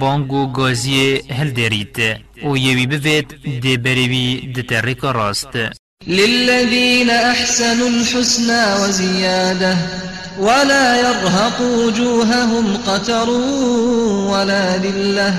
بانگ 0.00 0.32
و 0.32 0.46
گازی 0.46 1.20
هل 1.30 1.50
دارید 1.50 1.96
و 2.50 2.56
یوی 2.56 2.86
بوید 2.86 3.34
دی 3.60 3.76
بریوی 3.76 4.52
دی 4.54 4.62
ترک 4.62 5.04
راست. 5.04 5.56
للذين 6.06 7.10
أحسنوا 7.10 7.88
الحسنى 7.88 8.74
وزيادة 8.82 9.76
ولا 10.38 10.96
يرهق 10.96 11.60
وجوههم 11.60 12.76
قتر 12.76 13.30
ولا 14.30 14.76
ذلة. 14.76 15.34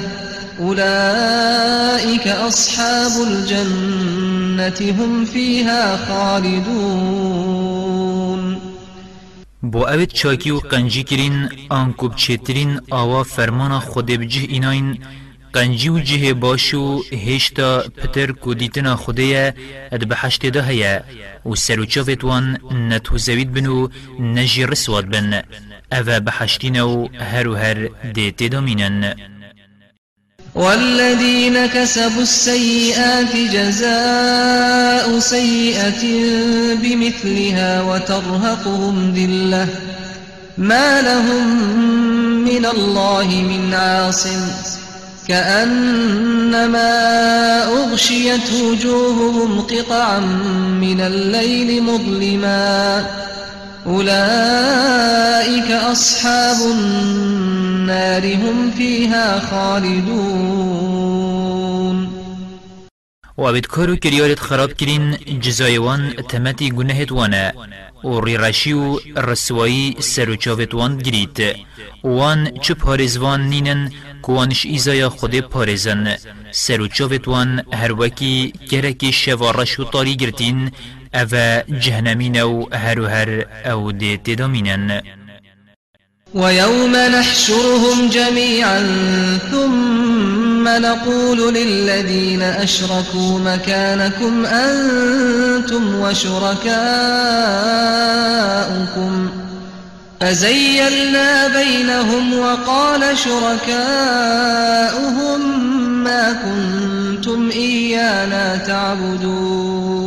أولئك 0.60 2.28
أصحاب 2.28 3.12
الجنة 3.28 4.92
هم 4.92 5.26
فيها 5.26 5.98
خالدون. 5.98 7.58
بو 9.64 9.88
اوید 9.88 10.10
چاکی 10.10 10.52
و 10.52 10.60
قنجی 10.60 11.04
کرین 11.04 11.50
آنکوب 11.70 12.16
چترین 12.16 12.80
آوا 12.90 13.24
فرمان 13.24 13.80
خود 13.80 14.06
بجه 14.06 14.42
ایناین 14.42 14.98
قنجی 15.58 15.90
و 15.90 16.00
جه 16.00 16.34
باشو 16.34 17.04
هشتا 17.14 17.84
پتر 17.98 18.32
کو 18.32 18.54
دیتنا 18.54 18.96
خوده 18.96 19.54
اد 19.92 20.08
بحشت 20.08 20.46
ده 20.46 20.64
هیا 20.64 21.04
و 21.46 21.56
سروچاوت 21.56 22.24
وان 22.24 22.58
نتو 22.90 23.18
زوید 23.18 23.54
بنو 23.54 23.90
نجی 24.20 24.66
رسواد 24.66 25.06
بن. 25.06 25.44
اوه 25.94 26.20
بحشتینو 26.20 27.08
هر 27.20 27.48
و 27.48 27.56
هر 27.56 27.90
دیت 28.14 28.44
دامینن 28.44 29.16
والذين 30.56 31.68
كسبوا 31.68 32.22
السيئات 32.22 33.36
جزاء 33.36 35.20
سيئة 35.20 36.04
بمثلها 36.84 37.82
وترهقهم 37.84 39.14
ذلة. 39.14 39.68
ما 40.58 41.02
لهم 41.02 41.46
من 42.46 42.66
الله 42.66 43.28
من 43.42 43.74
عاصم. 43.74 44.87
كأنما 45.28 46.94
أغشيت 47.64 48.54
وجوههم 48.54 49.62
قطعا 49.62 50.20
من 50.80 51.02
الليل 51.02 51.84
مظلما. 51.84 53.06
أولئك 53.88 55.72
أصحاب 55.72 56.58
النار 56.72 58.36
هم 58.36 58.72
فيها 58.78 59.40
خالدون. 59.40 60.68
و 63.38 63.42
اوید 63.42 63.68
کارو 63.68 63.96
کریارت 63.96 64.40
خراب 64.40 64.74
کرین 64.74 65.18
جزایوان 65.42 66.14
تمتی 66.30 66.72
گناهت 66.72 67.12
وأنا. 67.12 67.54
و 68.04 68.22
ریرشی 68.22 68.74
و 68.74 69.00
رسوایی 69.16 69.96
سر 70.00 70.30
و 70.30 70.36
چاوت 70.36 70.74
وان 70.74 70.98
گرید 70.98 71.40
وان 72.04 72.52
چه 72.62 72.74
پارزوان 72.74 73.42
نینن 73.42 73.92
کوانش 74.22 74.66
ایزایا 74.66 75.10
خود 75.10 75.40
پارزن 75.40 76.16
سر 76.52 76.82
و 76.82 76.88
چاوت 76.88 77.28
وان 77.28 77.64
هر 77.74 77.92
وکی 77.92 78.54
گرکی 78.70 79.12
شوارش 79.12 79.80
و 79.80 79.84
طاری 79.84 80.16
گرتین 80.16 80.72
أو 81.14 81.62
جهنمین 81.80 82.38
أو 82.38 82.70
هر 82.74 83.00
و 83.00 83.06
هر 83.06 83.46
أو 83.66 83.92
دیت 83.92 84.30
دامینن 84.30 85.02
ويوم 86.36 86.96
نحشرهم 86.96 88.10
جميعا 88.10 88.80
ثم 89.52 90.47
نقول 90.68 91.54
للذين 91.54 92.42
أشركوا 92.42 93.40
مكانكم 93.40 94.46
أنتم 94.46 95.96
وشركاؤكم 95.96 96.68
فزيلنا 100.20 101.48
بينهم 101.48 102.40
وقال 102.40 103.18
شركاؤهم 103.18 104.48
ما 106.04 106.34
كنتم 106.34 107.50
إيانا 107.50 108.56
تعبدون 108.58 110.07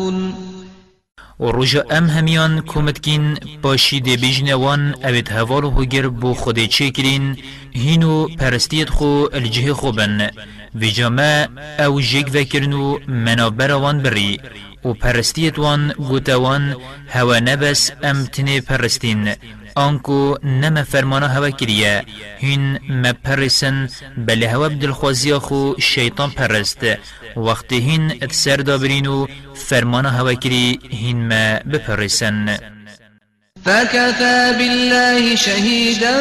و 1.41 1.45
روژا 1.51 1.85
ام 1.91 2.07
همیان 2.07 2.61
کمتکین 2.61 3.39
باشی 3.63 4.01
دی 4.01 4.17
بیجنوان 4.17 4.95
اوید 5.05 5.29
هوال 5.29 5.65
هگر 5.65 6.09
بو 6.09 6.35
خود 6.35 6.65
چه 6.65 6.91
کرین 6.91 7.37
هینو 7.73 8.29
پرستیت 8.29 8.91
خو 8.91 9.27
الجه 9.33 9.75
خو 9.75 9.93
بن 9.93 10.31
ویجامه 10.75 11.49
أو 11.79 12.01
جیگ 12.01 12.29
وکرنو 12.35 12.99
منابروان 13.09 14.03
بری. 14.03 14.41
و 14.85 14.93
پرستیت 14.93 15.59
وان 15.59 15.93
گوتوان 15.93 16.77
هوا 17.09 17.39
نبس 17.39 17.91
ام 18.03 18.25
تنه 18.25 18.61
پرستین. 18.61 19.35
آنکو 19.81 20.39
نما 20.45 20.83
فرمانا 20.83 21.27
هوا 21.27 21.51
کریه. 21.51 22.05
هین 22.39 22.79
ما 23.03 23.13
پرسن 23.13 23.89
بله 24.17 24.49
هوا 24.49 24.69
بدلخوازی 24.69 25.33
خو 25.39 25.75
شیطان 25.79 26.31
پرست. 26.31 26.85
وقتی 27.37 27.79
هین 27.79 28.11
اتسر 28.23 28.57
دابرینو 28.57 29.27
فرمانا 29.55 30.11
هوا 30.11 30.33
کری 30.33 30.79
هین 30.91 31.29
ما 31.29 31.61
بپرسن. 31.71 32.57
فكفى 33.65 34.55
بالله 34.59 35.37
شهيدا 35.37 36.17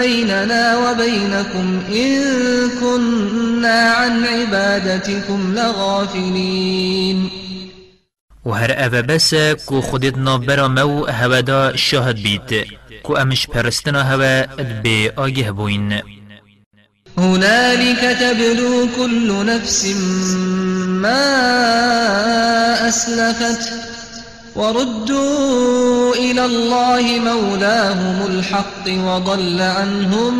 بيننا 0.00 0.76
وبينكم 0.76 1.80
إن 1.90 2.12
كنا 2.80 3.78
عن 3.90 4.24
عبادتكم 4.24 5.54
لغافلين. 5.54 7.45
و 8.46 8.50
هر 8.50 8.70
اوه 8.72 9.02
بس 9.02 9.34
کو 9.66 9.80
خودت 9.80 10.18
نابرا 10.18 10.68
مو 10.68 11.06
هودا 11.06 11.76
شاهد 11.76 12.16
بید 12.22 12.66
کو 13.02 13.16
امش 13.16 13.46
پرستنا 13.46 14.02
هوا 14.02 14.46
بی 14.82 15.08
آگه 15.16 15.52
بوین. 15.52 16.02
هنالك 17.18 18.16
تبلو 18.20 18.86
كل 18.96 19.46
نفس 19.46 19.86
ما 21.02 21.26
أسلفت 22.88 23.72
وردوا 24.56 26.14
إلى 26.14 26.44
الله 26.44 27.18
مولاهم 27.18 28.26
الحق 28.26 28.88
وضل 28.88 29.60
عنهم 29.60 30.34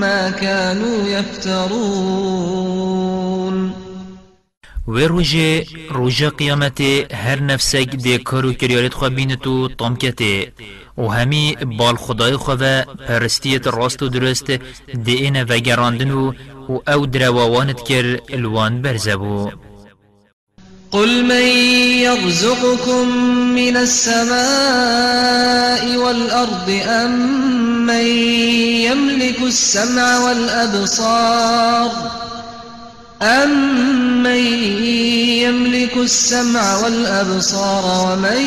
ما 0.00 0.30
كانوا 0.30 1.08
يفترون. 1.08 2.58
و 4.88 4.98
روژه 4.98 5.66
روژه 5.90 6.30
قیامت 6.30 6.80
هر 7.12 7.40
نفسک 7.40 7.90
دی 7.96 8.18
کارو 8.18 8.52
کریارت 8.52 8.94
خواه 8.94 9.10
بینتو 9.10 9.68
طام 9.68 9.96
کته. 9.96 10.52
و 10.98 11.08
همی 11.08 11.56
بال 11.78 11.96
خدای 11.96 12.36
خواه 12.36 12.58
و 12.60 12.82
پرستیت 13.08 13.66
راست 13.66 14.02
و 14.02 14.08
درست 14.08 14.50
دی 15.04 15.14
این 15.14 15.42
وگراندن 15.42 16.10
و 16.10 16.32
أو 16.88 17.06
درواوانت 17.06 17.82
کر 17.82 18.20
الوان 18.28 18.82
برزبو. 18.82 19.50
قل 20.90 21.22
من 21.22 21.46
يرزقكم 22.02 23.08
من 23.54 23.76
السماء 23.76 24.36
والأرض 25.96 26.70
أم 26.88 27.10
من 27.86 28.06
يملك 28.86 29.42
السمع 29.42 30.18
والأبصار؟ 30.18 31.90
أمن 33.22 34.36
يملك 35.42 35.96
السمع 35.96 36.76
والأبصار 36.76 38.12
ومن 38.12 38.42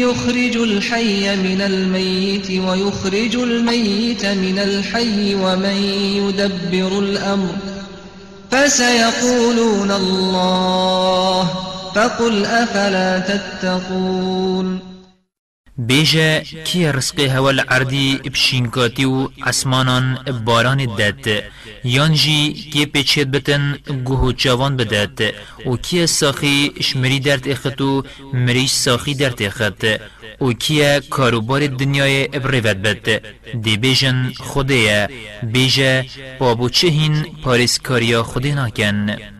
يخرج 0.00 0.56
الحي 0.56 1.36
من 1.36 1.60
الميت 1.60 2.50
ويخرج 2.50 3.36
الميت 3.36 4.26
من 4.26 4.58
الحي 4.58 5.34
ومن 5.34 5.76
يدبر 6.16 6.98
الأمر 6.98 7.54
فسيقولون 8.50 9.90
الله 9.90 11.50
فقل 11.94 12.44
أفلا 12.44 13.18
تتقون 13.18 14.85
بیجه 15.78 16.40
کی 16.64 16.86
رزق 16.86 17.20
هول 17.20 17.60
عردی 17.60 18.18
بشینکاتی 18.32 19.04
و 19.04 19.28
اسمانان 19.46 20.18
باران 20.44 20.96
داد. 20.98 21.26
یانجی 21.84 22.52
کی 22.72 22.86
پیچید 22.86 23.30
بتن 23.30 23.78
گوه 24.04 24.32
چاوان 24.32 24.76
بداد. 24.76 25.20
و 25.66 25.76
کی 25.76 26.06
ساخی 26.06 26.72
شمری 26.80 27.20
درد 27.20 27.48
اختو 27.48 28.04
مریش 28.32 28.70
ساخی 28.70 29.14
درد 29.14 29.42
اخت. 29.42 29.84
و 30.40 30.52
کی 30.52 31.00
کاروبار 31.10 31.66
دنیای 31.66 32.24
ابریوت 32.24 32.76
بد. 32.76 33.22
دی 33.62 33.76
بیجن 33.76 34.32
خوده 34.38 35.08
بیجه 35.42 36.06
بابو 36.38 36.68
چهین 36.68 37.26
پاریس 37.42 37.78
کاریا 37.78 38.22
خودی 38.22 38.52
ناکن. 38.52 39.35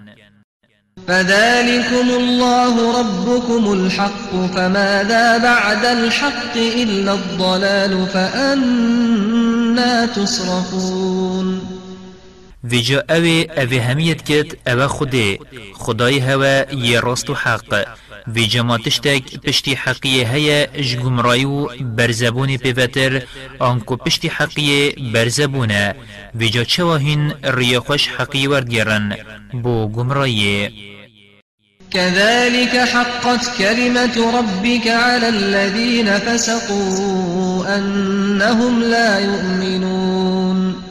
فذلكم 1.09 2.11
الله 2.11 3.01
ربكم 3.01 3.73
الحق 3.73 4.31
فماذا 4.55 5.38
بعد 5.38 5.85
الحق 5.85 6.57
إلا 6.57 7.12
الضلال 7.12 8.07
فأنا 8.07 10.07
تصرفون. 10.07 11.61
ویجا 12.64 13.05
اوه 13.11 13.47
اوه 13.57 13.81
همیت 13.81 14.23
کت 14.23 14.69
اوه 14.69 14.87
خوده 14.87 15.38
خدای 15.75 16.19
هوا 16.19 16.73
یه 16.73 17.01
راست 17.01 17.31
و 17.31 17.35
حق. 17.35 17.87
ویجا 18.29 18.62
ما 18.62 18.79
تشتک 18.79 19.40
پشتی 19.40 19.75
حقیه 19.75 20.33
هیا 20.33 20.66
جگمرایی 20.66 21.45
و 21.45 21.66
برزبون 21.81 22.57
پیوتر 22.57 23.23
آنکو 23.59 23.97
پشتی 23.97 24.29
حقیه 24.29 24.95
برزبونه 25.14 25.95
ویجا 26.35 26.64
چواهین 26.64 27.33
ریخوش 27.45 28.09
حقی 28.09 28.47
وردگرن. 28.47 29.16
بو 29.62 29.88
گمرایی 29.88 30.95
كذلك 31.96 32.76
حقت 32.76 33.59
كلمة 33.59 34.16
ربك 34.38 34.87
على 34.88 35.28
الذين 35.28 36.18
فسقوا 36.18 37.76
أنهم 37.78 38.82
لا 38.82 39.18
يؤمنون. 39.18 40.82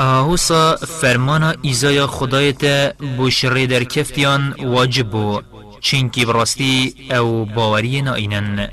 آهوسا 0.00 0.76
فرمانا 0.76 1.54
ایزای 1.62 2.06
خدایت 2.06 2.94
بو 3.16 3.30
شر 3.30 3.64
در 3.64 3.84
کفتیان 3.84 4.54
واجب 4.64 5.10
بو 5.10 5.40
چینکی 5.80 6.24
براستی 6.24 6.94
أو 7.10 7.44
باوری 7.44 8.02
ناینن. 8.02 8.68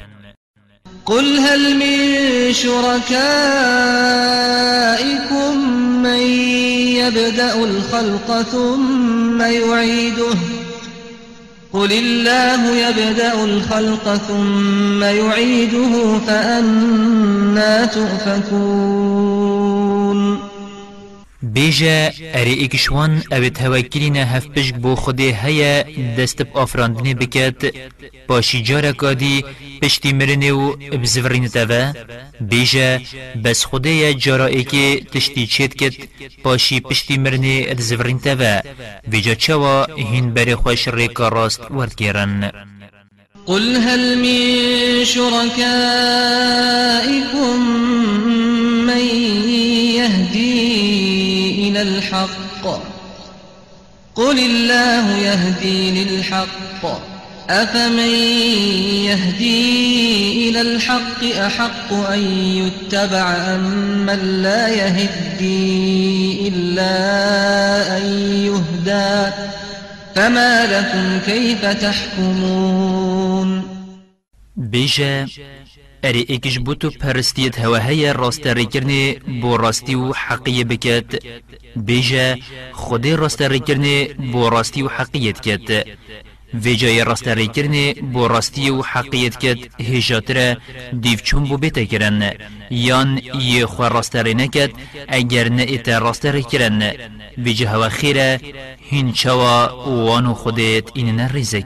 قل 1.06 1.40
هل 1.40 1.76
من 1.76 2.54
شركائكم 2.54 3.16
من 6.04 6.20
يبدأ 7.00 7.64
الخلق 7.64 8.42
ثم 8.42 9.42
يعيده 9.42 10.36
قل 11.76 11.92
الله 11.92 12.76
يبدأ 12.76 13.44
الخلق 13.44 14.16
ثم 14.28 15.04
يعيده 15.04 16.20
فأنى 16.28 17.86
تؤفكون 17.86 19.66
بیجا 21.54 22.12
اری 22.34 22.64
اکشوان 22.64 23.24
أو 23.32 23.50
توکلین 23.50 24.18
هف 24.18 24.46
پشک 24.48 24.76
بو 24.76 24.96
خوده 24.96 25.30
هیا 25.44 25.84
دست 26.18 26.42
ب 26.42 26.58
آفراندنی 26.58 27.14
بکت 27.14 27.62
باشی 28.28 28.64
جارا 28.64 28.92
کادی 28.92 29.44
پشتی 29.82 30.14
مرنه 30.14 30.52
و 30.52 30.76
بزورین 30.76 31.48
تاوه 31.48 31.94
بیجا 32.42 33.00
بس 33.44 33.66
خوده 33.66 33.90
یا 33.90 34.14
جارا 34.14 34.46
ایکی 34.46 35.02
تشتی 35.14 35.48
چید 35.48 35.76
کت 35.76 35.96
باشی 36.44 36.80
پشتی 36.80 37.18
مرنه 37.18 37.66
ادزورین 37.68 38.20
تاوه 38.20 38.62
بیجا 39.12 39.36
چوا 39.36 39.86
هین 40.12 40.34
بری 40.34 40.56
خوش 40.56 40.88
ریکا 40.88 41.28
راست 41.28 41.72
ورد 41.72 41.96
گیرن 41.96 42.52
قل 43.46 43.76
هل 43.76 44.18
من 44.18 45.06
شركائكم 45.06 46.16
من 48.88 49.06
يهدي 49.98 51.25
إلى 51.56 51.82
الحق. 51.82 52.68
قل 54.16 54.40
الله 54.40 55.18
يهدي 55.18 56.04
للحق. 56.04 57.16
أفمن 57.50 58.16
يهدي 59.06 60.50
إلى 60.50 60.62
الحق 60.62 61.24
أحق 61.24 61.94
أن 61.94 62.20
يتبع 62.42 63.36
أم 63.36 64.06
من 64.06 64.42
لا 64.44 64.68
يهدي 64.68 66.48
إلا 66.48 66.88
أن 67.98 68.06
يهدى؟ 68.32 69.32
فما 70.16 70.66
لكم 70.66 71.20
كيف 71.26 71.66
تحكمون؟ 71.66 73.64
بیجا 74.58 75.28
اری 76.08 76.24
ایکش 76.32 76.56
بوتو 76.66 76.90
پرستیت 77.02 77.60
هوا 77.60 77.78
هیا 77.88 78.12
راست 78.12 78.48
ریکرنی 78.48 79.04
بو 79.42 79.58
راستی 79.58 79.96
و 79.96 80.14
حقیه 80.26 80.64
بکت 80.64 81.10
بیجا 81.76 82.36
خودی 82.72 83.14
راست 83.22 83.42
ریکرنی 83.42 83.98
بو 84.32 84.50
راستی 84.50 84.82
و 84.82 84.88
حقیت 84.88 85.38
کت 85.46 85.70
و 86.64 86.68
جای 86.82 87.04
راست 87.04 87.28
ریکرنی 87.28 87.94
بو 87.94 88.28
راستی 88.28 88.70
و 88.70 88.82
حقیت 88.82 89.36
کت 89.40 89.82
هجاتره 89.82 90.58
دیو 91.02 91.20
چون 91.28 91.44
بو 91.44 91.58
بیتا 91.58 91.84
کرن 91.84 92.32
یان 92.70 93.22
یه 93.40 93.66
خو 93.66 93.84
راست 93.84 94.16
ری 94.16 94.34
نکت 94.34 94.72
اگر 95.08 95.50
نه 95.50 95.62
ایتا 95.62 95.98
راست 95.98 96.26
ریکرن 96.26 96.82
و 97.46 97.50
جا 97.58 97.70
هوا 97.70 97.90
خیره 97.90 98.40
هین 98.90 99.12
چوا 99.14 99.56
وانو 100.06 100.34
خودت 100.34 100.92
این 100.94 101.16
نریزه 101.16 101.62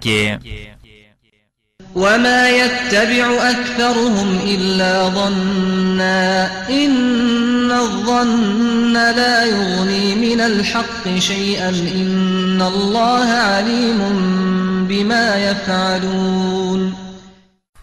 وما 1.96 2.50
يتبع 2.50 3.52
أكثرهم 3.52 4.40
إلا 4.46 5.10
ظنا 5.10 6.52
إن 6.70 7.72
الظن 7.72 8.94
لا 8.94 9.44
يغني 9.44 10.16
من 10.16 10.42
الحق 10.42 11.20
شيئا 11.20 11.70
إن 11.70 12.62
الله 12.62 13.26
عليم 13.26 14.00
بما 14.90 15.52
يفعلون 15.52 16.94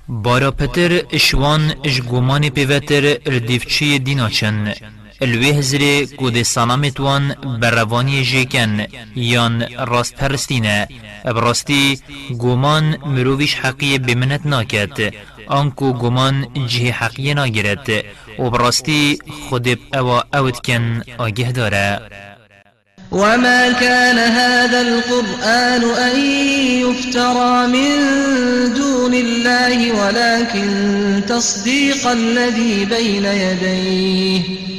بارا 0.09 0.51
پتر 0.51 1.03
اشوان 1.13 1.73
اش 1.85 2.01
گمان 2.03 2.49
پیوتر 2.49 3.19
ردیفچی 3.27 3.99
دیناچن 3.99 4.75
الوی 5.21 5.51
هزری 5.51 6.07
کود 6.07 6.43
سلامت 6.43 7.01
وان 7.01 8.23
جیکن 8.23 8.87
یان 9.17 9.65
راست 9.87 10.15
پرستینه. 10.15 10.89
براستی 11.25 11.99
گمان 12.39 12.97
مرویش 13.07 13.55
حقی 13.55 13.99
بمنت 13.99 14.47
ناکد 14.47 15.15
آنکو 15.47 15.93
گمان 15.93 16.47
جه 16.67 16.91
حقی 16.91 17.35
ناگرد 17.35 17.89
و 18.39 18.51
براستی 18.51 19.19
خود 19.49 19.79
اوا 19.95 20.25
اوت 20.35 20.67
کن 20.67 21.03
آگه 21.19 21.53
داره. 21.53 22.01
وما 23.13 23.73
كان 23.73 24.19
هذا 24.19 24.81
القرآن 24.81 25.83
أن 25.85 26.17
يفترى 26.85 27.67
من 27.67 27.91
دون 28.75 29.15
الله 29.15 29.93
ولكن 29.93 31.23
تصديق 31.29 32.07
الذي 32.07 32.85
بين 32.85 33.25
يديه. 33.25 34.77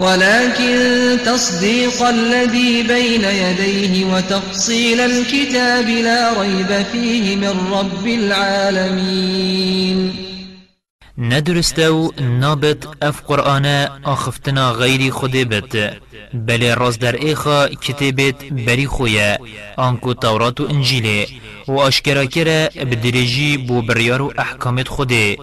ولكن 0.00 1.18
تصديق 1.26 2.02
الذي 2.02 2.82
بين 2.82 3.24
يديه 3.24 4.04
وتفصيل 4.14 5.00
الكتاب 5.00 5.88
لا 5.88 6.40
ريب 6.40 6.86
فيه 6.92 7.36
من 7.36 7.72
رب 7.72 8.06
العالمين. 8.06 9.50
ندرستو 11.18 12.12
نابت 12.20 12.88
اف 13.02 13.20
قرآن 13.20 13.66
آخفتنا 14.04 14.70
غيري 14.70 15.10
خودي 15.10 15.44
بت 15.44 16.00
بل 16.34 16.74
راز 16.74 16.98
در 16.98 17.14
ایخا 17.14 17.68
کتابت 17.68 18.44
بری 18.44 18.86
خویا 18.86 19.38
آنکو 19.76 20.14
تورات 20.14 20.60
و 20.60 20.66
انجیله 20.70 21.26
و 21.68 21.80
آشکرا 21.80 22.24
کرا 22.24 22.68
بدرجی 22.68 23.56
بو 23.56 23.82
بریار 23.82 24.22
و 24.22 24.32
احکامت 24.38 24.88
خوده. 24.88 25.36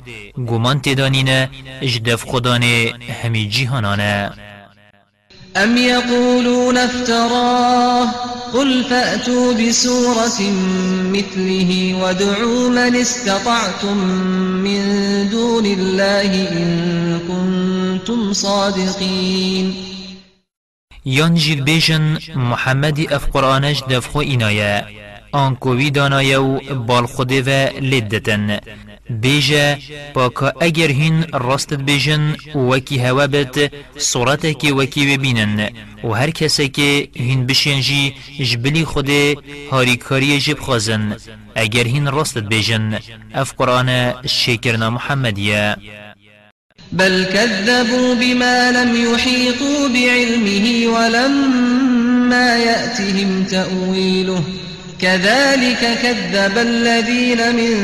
گمان 0.47 0.81
تدانینه 0.81 1.49
اجدف 1.81 2.23
خدانه 2.23 2.93
همی 3.23 3.47
جیهانانه. 3.49 4.46
أم 5.63 5.77
يقولون 5.77 6.77
افتراه 6.77 8.11
قل 8.53 8.83
فأتوا 8.83 9.53
بسورة 9.53 10.41
مثله 11.13 11.97
وادعوا 12.01 12.69
من 12.69 12.95
استطعتم 12.95 13.97
من 14.63 14.81
دون 15.29 15.65
الله 15.65 16.31
إن 16.51 17.19
كنتم 17.27 18.33
صادقين. 18.33 19.73
یان 21.05 21.35
جید 21.35 21.63
بیجن 21.63 22.17
محمدی 22.35 23.07
اف 23.07 23.29
قرآنش 23.33 23.83
دفخو 23.89 24.19
اینایه 24.19 24.83
آنکو 25.31 25.73
وی 25.75 25.91
دانایه 25.91 26.37
و 26.37 26.59
بال 26.75 27.05
خوده 27.05 27.41
و 27.41 27.79
لدتن. 27.81 28.59
بیجه 29.09 29.77
باکا 30.13 30.53
اگر 30.61 30.91
هین 30.91 31.25
راستت 31.33 31.81
بیجن 31.81 32.35
وکی 32.55 32.97
هوا 32.97 33.27
بد 33.27 33.71
صورت 33.97 34.59
که 34.59 34.73
وکی 34.73 35.17
ببینن. 35.17 35.69
و 36.03 36.07
هر 36.07 36.29
کسی 36.29 36.69
که 36.69 37.07
هین 37.15 37.45
بشینجی 37.45 38.13
جبلی 38.43 38.85
خوده 38.85 39.35
هاریکاری 39.71 40.39
جب 40.39 40.59
خازن 40.59 41.15
اگر 41.55 41.83
هین 41.83 42.07
راستت 42.07 42.43
بیجن 42.43 42.99
اف 43.33 43.53
قرآن 43.57 44.13
شکرنا 44.25 44.89
محمدیه. 44.89 45.77
بل 46.91 47.23
كذبوا 47.23 48.15
بما 48.15 48.71
لم 48.71 49.13
يحيطوا 49.13 49.87
بعلمه 49.87 50.87
ولما 50.87 52.57
يأتهم 52.57 53.43
تأويله 53.43 54.43
كذلك 55.01 55.99
كذب 56.03 56.57
الذين 56.57 57.55
من 57.55 57.75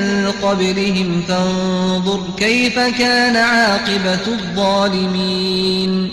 قبلهم 0.42 1.22
فانظر 1.28 2.20
كيف 2.38 2.80
كان 2.80 3.36
عاقبة 3.36 4.26
الظالمين. 4.28 6.10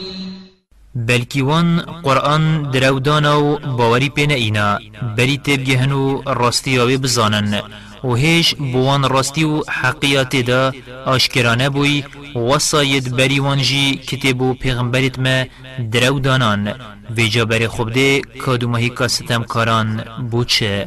بلکی 0.95 1.43
وان 1.43 1.81
قرآن 1.81 2.71
درو 2.71 2.99
دانا 2.99 3.35
و 3.35 3.59
باوری 3.59 4.09
پین 4.09 4.31
اینا 4.31 4.79
بری 5.17 5.39
تیب 5.39 5.65
گهنو 5.65 6.23
راستی 6.27 6.79
آوی 6.79 6.97
بزانن. 6.97 7.63
و 8.05 8.15
هیش 8.15 8.55
بوان 8.55 9.09
راستی 9.09 9.45
و 9.45 9.63
حقیات 9.71 10.37
دا 10.37 10.73
آشکرانه 11.07 11.69
بوی 11.69 12.05
وصاید 12.35 13.17
بری 13.17 13.39
وانجی 13.41 13.95
کتبو 13.97 14.55
پیغمبرت 14.55 15.19
ما 15.19 15.45
درو 15.93 16.19
دانان 16.19 16.75
ویجا 17.17 17.45
بری 17.45 17.69
خوب 17.69 17.93
ده 17.93 18.21
کادو 18.21 18.69
مهی 18.69 18.89
کاستم 18.89 19.43
کاران 19.43 20.05
بوچه. 20.31 20.87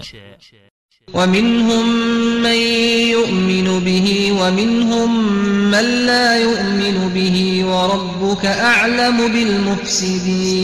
ومنهم 1.14 1.86
من 2.44 2.58
يؤمن 3.16 3.80
به 3.80 4.32
ومنهم 4.40 5.10
من 5.72 6.06
لا 6.06 6.40
يؤمن 6.40 7.10
به 7.14 7.66
وربك 7.66 8.46
أعلم 8.46 9.18
بالمفسدين. 9.34 10.64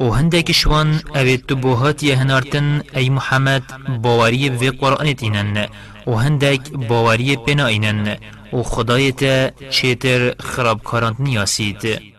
و 0.00 0.10
هندك 0.10 0.52
شوان 0.52 1.00
اوید 1.16 1.46
تو 1.46 1.54
بوهات 1.54 2.02
يهنارتن 2.02 2.82
اي 2.96 3.10
محمد 3.10 3.62
باوري 3.88 4.58
في 4.58 4.70
قرآن 4.70 5.16
تينن 5.16 5.68
و 6.06 6.14
هندك 6.14 6.72
باوري 6.72 7.36
بنائنن 7.36 8.16
و 8.52 8.62
خدايتا 8.62 9.50
چيتر 9.70 10.34
خراب 10.40 10.80
كارانت 10.80 11.20
نياسيد 11.20 12.11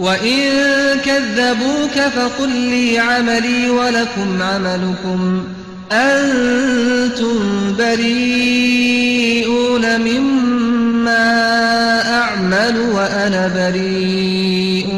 وإن 0.00 0.40
كذبوك 1.04 1.96
فقل 2.16 2.48
لي 2.48 2.98
عملي 2.98 3.70
ولكم 3.70 4.42
عملكم 4.42 5.44
أنتم 5.92 7.36
بريئون 7.78 9.20
مما 10.00 11.30
أعمل 12.08 12.78
وأنا 12.78 13.48
بريء 13.48 14.94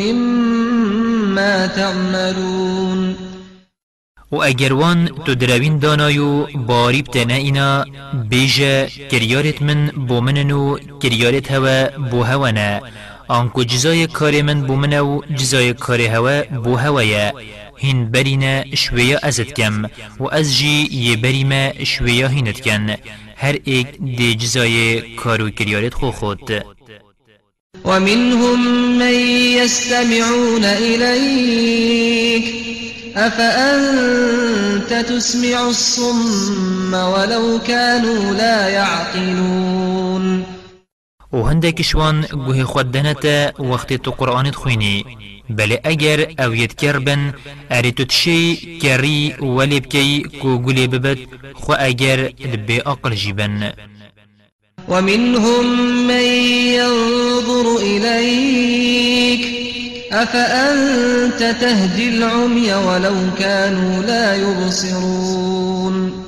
مما 0.00 1.66
تعملون. 1.66 3.16
و 4.32 4.36
اگر 4.42 4.72
وان 4.72 5.08
دانایو 5.78 6.46
باری 6.54 7.02
بتنه 7.02 7.34
اینا 7.34 7.84
بیجه 8.30 8.86
کریارت 8.86 9.62
من 9.62 9.86
بومننو 9.88 10.78
کریارت 11.02 11.52
هوا 11.52 11.98
بو 12.10 12.22
هونه 12.22 12.80
آنکو 13.38 13.64
جزای 13.64 14.06
کار 14.06 14.42
من 14.42 14.60
بو 14.66 14.74
منه 14.76 15.00
و 15.00 15.20
جزای 15.34 15.72
کار 15.72 16.00
هوا 16.00 16.42
بو 16.64 16.76
هوایه 16.76 17.32
هین 17.76 18.10
برینه 18.10 18.64
شویا 18.74 19.18
ازت 19.22 19.52
کم 19.52 19.84
و 20.20 20.24
از 20.32 20.56
جی 20.56 20.88
یه 20.92 21.16
بریمه 21.16 21.74
شویا 21.84 22.28
هینت 22.28 22.60
کن 22.60 22.86
هر 23.36 23.56
ایک 23.64 23.86
دی 24.16 24.34
جزای 24.34 25.00
کارو 25.16 25.50
کریارت 25.50 25.94
خو 25.94 26.10
خود 26.10 26.64
ومنهم 27.84 28.60
من 28.98 29.14
يستمعون 29.58 30.64
إليك 30.64 32.44
أفأنت 33.16 34.94
تسمع 35.08 35.68
الصم 35.68 36.94
ولو 36.94 37.58
كانوا 37.58 38.34
لا 38.34 38.68
يعقلون؟ 38.68 40.51
و 41.32 41.42
هندك 41.42 41.82
شوان 41.82 42.22
گوه 42.22 42.64
خود 42.64 42.92
دنتا 42.92 43.52
وقت 43.58 43.92
تو 43.92 44.10
قرآن 44.10 44.50
خوینی. 44.50 45.04
بل 45.50 45.78
اگر 45.84 46.34
أو 46.40 46.52
يتكر 46.52 46.98
بن 46.98 47.32
اريتو 47.72 48.04
تشي 48.04 48.54
كري 48.78 49.34
ولي 49.40 49.80
بكي 49.80 50.20
كو 50.20 50.58
قولي 50.58 50.86
ببت 50.86 51.18
خو 51.54 51.72
اگر 51.72 52.32
لبي 52.44 52.80
أقل 52.80 53.14
جيبن 53.14 53.72
ومنهم 54.88 55.66
من 56.06 56.22
ينظر 56.78 57.76
إليك 57.76 59.46
أفأنت 60.12 61.56
تهدي 61.60 62.08
العمي 62.08 62.74
ولو 62.74 63.14
كانوا 63.38 64.02
لا 64.02 64.36
يبصرون؟ 64.36 66.21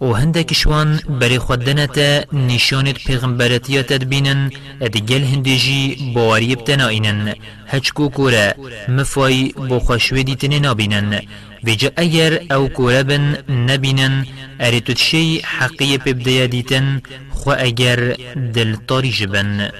و 0.00 0.12
هندك 0.12 0.52
شوان 0.52 1.00
بري 1.08 1.38
خودنتا 1.38 2.24
نشانت 2.32 2.96
پیغمبرتیا 2.96 3.82
تدبینن 3.82 4.50
ادگل 4.82 5.22
هندجی 5.22 6.12
باوری 6.14 6.56
بتنائنن 6.56 7.34
هچکو 7.66 8.08
کورا 8.08 8.54
مفای 8.88 9.52
بو 9.68 9.78
خوشوی 9.78 10.24
دیتن 10.24 10.54
نابینن. 10.58 11.20
ویجا 11.64 11.90
اگر 11.96 12.40
أو 12.50 12.68
کورا 12.68 13.02
بن 13.02 13.36
نبینن 13.48 14.26
ارتو 14.60 14.92
تشي 14.92 15.40
حقیه 15.42 15.98
ببدیا 15.98 16.46
دیتن 16.46 17.00
خو 17.30 17.50
اگر 17.50 18.16
دل 18.54 18.76
طاری 18.88 19.10
جبن. 19.10 19.70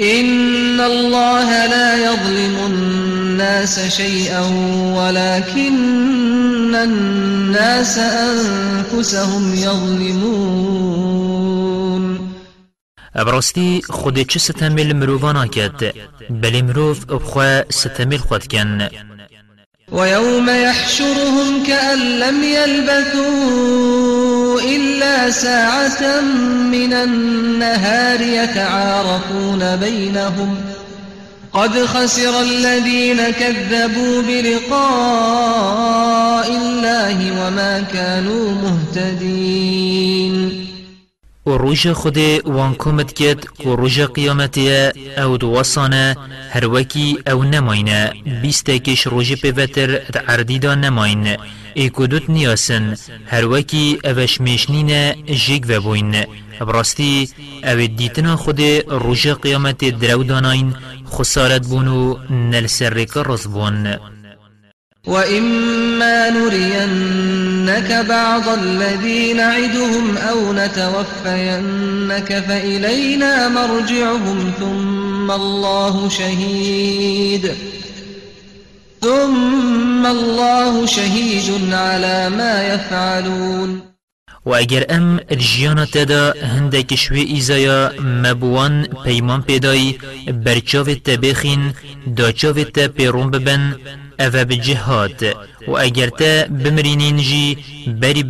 إن 0.00 0.80
الله 0.80 1.66
لا 1.66 1.88
يظلم 2.06 2.54
الناس 3.38 3.80
شيئا 3.80 4.40
ولكن 4.98 6.74
الناس 6.74 7.98
أنفسهم 7.98 9.54
يظلمون. 9.54 10.98
ابراستی 13.14 13.82
خود 13.90 14.22
چه 14.22 14.38
ستمیل 14.38 14.92
مرووانا 14.96 15.46
کد 15.46 15.94
بلی 16.30 16.62
مروف 16.62 17.04
بخوا 17.04 17.62
ستمیل 17.70 18.18
خود 18.18 18.46
کن 18.46 18.88
ويوم 19.92 20.50
يحشرهم 20.50 21.62
كأن 21.66 21.98
لم 22.18 22.44
يلبثوا 22.44 23.68
إلا 24.60 25.30
ساعة 25.30 26.20
من 26.72 26.92
النهار 26.92 28.20
يتعارفون 28.20 29.76
بينهم. 29.76 30.77
قد 31.58 31.86
خسر 31.86 32.40
الذين 32.40 33.30
كذبوا 33.30 34.22
بلقاء 34.22 34.78
الله 36.50 37.18
وما 37.40 37.80
كانوا 37.80 38.54
مهتدين. 38.62 40.34
و 41.46 41.50
روژ 41.50 41.86
خود 41.86 42.18
وان 42.44 42.74
کمت 42.74 43.12
کد 43.12 43.44
که 43.58 43.68
روژ 43.68 44.00
قیامتیه 44.00 44.92
أو 45.18 45.36
دواسانه 45.36 46.16
هر 46.50 46.66
وکی 46.66 47.18
أو 47.30 47.44
نماینه 47.44 48.12
بیسته 48.42 48.78
کش 48.78 49.06
روژ 49.06 49.32
پیوتر 49.32 50.00
عردی 50.28 50.58
دا 50.58 50.74
کدوت 51.74 52.30
نیاسن 52.30 52.96
هر 53.26 53.44
وکی 53.46 53.98
اوش 54.04 54.40
میشنین 54.40 55.12
جیگ 55.26 55.64
و 55.68 55.80
بوین 55.80 56.24
براستی 56.60 57.28
أو 57.64 57.86
دیتنا 57.86 58.36
خود 58.36 58.60
روژ 58.88 59.26
قیامت 59.26 59.84
درو 59.84 60.22
داناین 60.22 60.74
خسارت 61.10 61.66
بونو 61.66 62.16
نل 62.30 62.66
سرک 62.66 63.16
رزبون 63.16 63.96
وإما 65.06 66.30
نرينك 66.30 68.06
بعض 68.08 68.48
الذي 68.48 69.32
نعدهم 69.32 70.16
أو 70.16 70.52
نتوفينك 70.52 72.44
فإلينا 72.48 73.48
مرجعهم 73.48 74.52
ثم 74.60 75.30
الله 75.30 76.08
شهيد 76.08 77.54
ثم 79.00 80.06
الله 80.06 80.86
شهيد 80.86 81.74
على 81.74 82.28
ما 82.28 82.74
يفعلون. 82.74 83.82
و 84.46 84.54
اگر 84.54 84.84
ام 84.90 85.20
الجیانا 85.30 85.84
تدا 85.84 86.32
هندک 86.32 86.94
شوی 86.94 87.20
ایزایا 87.20 87.92
مبوان 88.00 88.86
پیمان 89.04 89.42
پیدای 89.42 89.98
برچاو 90.44 90.84
تبخین 90.84 91.74
داچاو 92.16 92.54
تپیرون 92.64 93.30
ببن 93.30 93.76
اوه 94.20 94.44
بجهاد 94.44 95.22
و 95.68 95.76
اگر 95.76 96.08
تا 96.08 96.46
بمرینین 96.64 97.16
جی 97.16 97.56
بری 97.86 98.22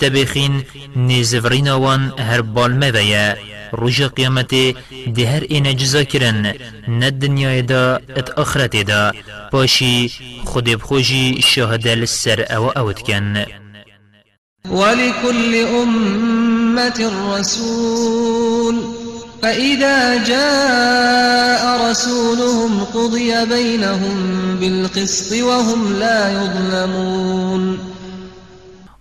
تبخین 0.00 0.64
نیزورین 0.96 1.70
وان 1.70 2.12
هر 2.18 2.42
بال 2.42 2.72
روژ 3.72 4.02
قیامت 4.02 4.50
ده 5.14 5.28
هر 5.32 5.42
این 5.48 5.76
جزا 5.76 6.04
کرن 6.04 6.54
نه 6.88 7.10
دنیای 7.10 7.62
دا 7.62 8.00
ات 8.16 8.30
آخرت 8.30 8.76
دا. 8.76 9.12
پاشی 9.52 10.10
خود 10.44 10.64
بخوشی 10.64 11.42
شاهده 11.42 11.94
لسر 11.94 12.46
أو 12.50 12.70
اوت 12.78 12.98
کن 12.98 13.44
ولكل 14.70 15.54
أمة 15.54 17.12
رسول 17.34 18.76
فإذا 19.42 20.24
جاء 20.24 21.90
رسولهم 21.90 22.84
قضي 22.84 23.44
بينهم 23.44 24.16
بالقسط 24.60 25.32
وهم 25.32 25.92
لا 25.92 26.32
يظلمون. 26.32 27.91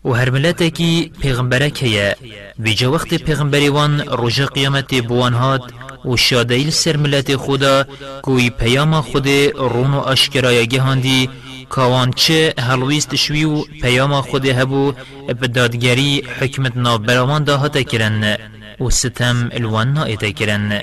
و 0.06 0.10
هر 0.10 0.30
ملتکی 0.30 1.12
پیغمبرک 1.22 1.84
هیا 1.84 2.16
بیجا 2.60 2.92
وقت 2.92 3.14
پیغمبری 3.14 3.70
وان 3.70 4.04
رجا 4.10 4.46
قیامت 4.46 4.94
بوان 4.94 5.34
هاد 5.34 5.74
و 6.06 6.18
شادیل 6.18 6.70
سر 6.70 6.98
ملت 6.98 7.36
خدا 7.36 7.86
کوی 8.22 8.50
پیام 8.50 9.02
خود 9.02 9.28
رون 9.56 9.94
و 9.94 10.00
اشکرای 10.00 10.68
گهاندی 10.68 11.30
کاوان 11.70 12.12
چه 12.12 12.54
هلویست 12.60 13.16
شوی 13.16 13.44
و 13.44 13.62
پیام 13.82 14.22
خود 14.22 14.46
هبو 14.46 14.94
بدادگری 15.42 16.24
حکمت 16.40 16.78
ناو 16.78 16.98
برامان 16.98 17.44
دا 17.44 17.58
هتا 17.58 17.82
کرن 17.82 18.38
و 18.82 18.90
ستم 18.90 19.50
الوان 19.54 19.94
نائتا 19.94 20.32
کرن. 20.32 20.82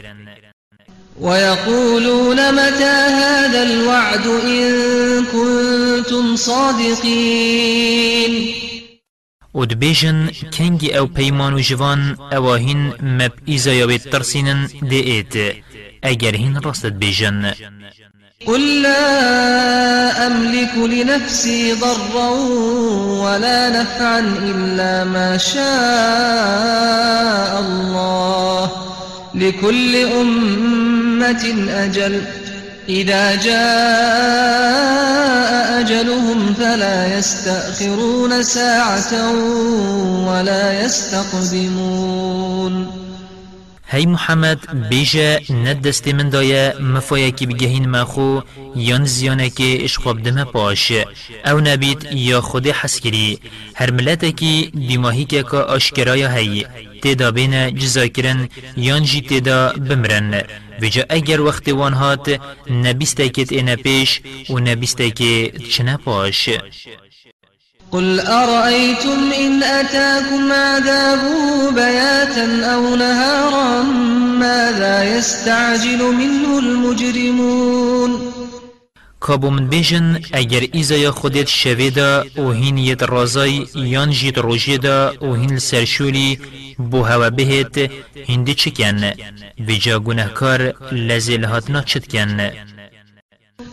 ويقولون 1.21 2.51
متى 2.55 2.85
هذا 3.21 3.63
الوعد 3.63 4.27
إن 4.27 5.25
كنتم 5.25 6.37
صادقين؟ 6.37 7.89
و 9.55 9.67
دبیجن 9.67 10.31
کنگی 10.53 10.95
أو 10.95 11.07
پیمان 11.07 11.55
و 11.55 11.61
جوان 11.61 12.17
اواهین 12.33 12.95
مب 13.03 13.33
ایزایا 13.45 13.87
بید 13.87 14.01
ترسینن 14.01 14.67
دی 14.91 14.97
ایت 14.97 15.57
اگر 16.03 16.35
هین 16.35 16.63
راست 16.63 16.87
بیجن 16.87 17.55
قل 18.47 18.83
لا 18.83 20.27
أملك 20.27 20.75
لنفسي 20.75 21.75
ضرا 21.75 22.31
ولا 23.23 23.81
نفعا 23.81 24.21
إلا 24.21 25.05
ما 25.05 25.37
شاء 25.37 25.61
الله. 27.61 28.71
لكل 29.35 29.97
أمة 29.97 31.67
أجل. 31.69 32.23
إذا 32.89 33.35
جاء 33.35 34.79
أجلهم 35.81 36.55
فلا 36.55 37.19
يستأخرون 37.19 38.43
ساعة 38.43 39.33
ولا 40.29 40.85
يستقدمون 40.85 42.19
هی 43.91 44.07
محمد 44.07 44.89
بیجا 44.89 45.39
ند 45.51 45.87
دست 45.87 46.09
من 46.09 46.29
دایا 46.29 46.81
مفایا 46.81 47.31
کی 47.31 47.47
بگهین 47.47 47.89
مخو 47.89 48.41
یان 48.77 49.05
زیانه 49.05 49.51
که 49.51 49.85
اشخواب 49.85 50.23
دمه 50.23 50.45
پاش 50.45 50.93
او 51.45 51.61
نبید 51.61 52.09
یا 52.13 52.41
خود 52.41 52.67
حسکری 52.67 53.39
هر 53.75 53.91
ملت 53.91 54.25
کی 54.25 54.73
دیماهی 54.89 55.25
که 55.25 55.43
که 55.43 55.57
آشکرای 55.57 56.27
هی 56.27 56.67
تیدا 57.03 57.31
بین 57.31 57.75
جزا 57.75 58.07
کرن 58.07 58.49
یان 58.77 59.03
جی 59.03 59.21
تیدا 59.21 59.73
بمرن 59.73 60.43
وجا 60.83 61.05
اگر 61.09 61.41
وقت 61.41 61.69
وان 61.69 61.93
هات 61.93 62.41
نبیسته 62.71 63.29
کت 63.29 63.53
اینا 63.53 63.77
پیش 63.77 64.21
و 64.51 64.59
نبیسته 64.59 65.11
که 65.11 65.53
چنه 65.73 65.97
پاش 65.97 66.49
قل 67.93 68.21
أرأيتم 68.21 69.33
إن 69.41 69.63
أتاكم 69.63 70.53
عذابه 70.53 71.71
بياتا 71.71 72.65
أو 72.75 72.97
نهارا 72.97 73.83
ماذا 74.39 75.17
يستعجل 75.17 76.03
منه 76.13 76.59
المجرمون 76.59 78.33
کابو 79.21 79.51
من 79.51 79.69
بیجن 79.69 80.21
اگر 80.33 80.63
ایزا 80.73 81.11
خودت 81.11 81.49
شوه 81.49 81.91
دا 81.91 82.25
و 82.37 82.53
هین 82.53 82.79
ید 82.79 83.03
رازای 83.03 83.67
یان 83.75 84.11
جید 84.11 84.39
روژه 84.39 84.79
دا 84.79 85.13
و 85.23 85.35
هین 85.35 85.59
سرشولی 85.59 86.39
بو 86.79 87.03
هوا 87.03 87.31
بهت 87.31 87.91
هندی 88.29 88.55
چکن 88.55 89.13
ویجا 89.59 89.99
گناهکار 89.99 90.75
لزیل 90.93 91.45
هاتنا 91.45 91.83
چتکن 91.83 92.51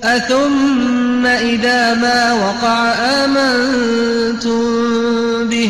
أثم 0.04 1.05
إذا 1.26 1.94
ما 1.94 2.34
وقع 2.34 2.94
آمنتم 3.24 4.60
به. 5.50 5.70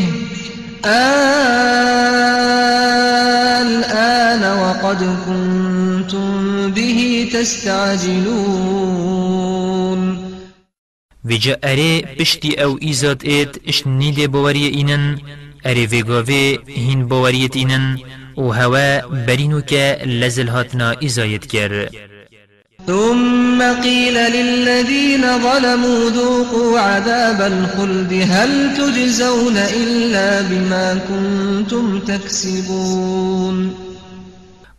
الآن 3.65 4.43
وقد 4.59 4.99
كنتم 5.25 6.71
به 6.71 7.29
تستعجلون. 7.33 8.65
ویجا 11.25 11.57
اره 11.63 12.01
پشتی 12.01 12.55
أو 12.59 12.77
ایزاد 12.81 13.21
اید 13.23 13.61
اش 13.67 13.87
نیده 13.87 14.27
باوری 14.27 14.65
اینن. 14.65 15.19
اره 15.65 15.85
ویگاوه 15.85 16.57
هین 16.67 17.07
باوریت 17.07 17.55
اینن. 17.55 17.97
و 18.37 18.41
هوا 18.41 19.01
برینو 19.27 19.61
که 19.61 19.97
لزل 20.05 20.47
هاتنا 20.47 20.91
ایزاید 20.91 21.47
کرد 21.47 21.91
ثم 22.87 23.61
قيل 23.83 24.13
للذين 24.13 25.21
ظلموا 25.21 26.09
ذوقوا 26.09 26.79
عذاب 26.79 27.41
الخلد 27.41 28.13
هل 28.13 28.77
تجزون 28.77 29.57
إلا 29.57 30.41
بما 30.41 30.99
كنتم 31.09 31.99
تكسبون. 31.99 33.75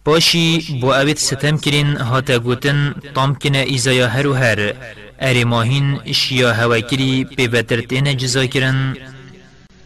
باشی 0.06 0.78
بو 0.80 0.92
اوید 0.92 1.18
ستم 1.18 1.58
کرین 1.58 1.96
هاتا 1.96 2.38
گوتن 2.38 2.94
طام 3.14 3.34
کنه 3.34 3.58
ایزایا 3.58 4.08
هر 4.08 4.26
و 4.26 4.32
هر 4.32 4.72
اری 5.20 5.44
ماهین 5.44 6.00
اشیا 6.06 6.52
هوا 6.52 6.80
کری 6.80 7.26
پیوترتین 7.36 8.16
جزا 8.16 8.46
کرن 8.46 8.96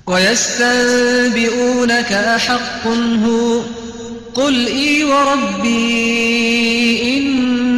ويستنبئونك 0.07 2.13
أحق 2.13 2.87
هو 3.25 3.61
قل 4.35 4.67
إي 4.67 5.05
وربي 5.05 6.51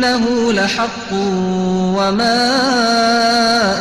إنه 0.05 0.53
لحق 0.53 1.12
وما 1.12 2.38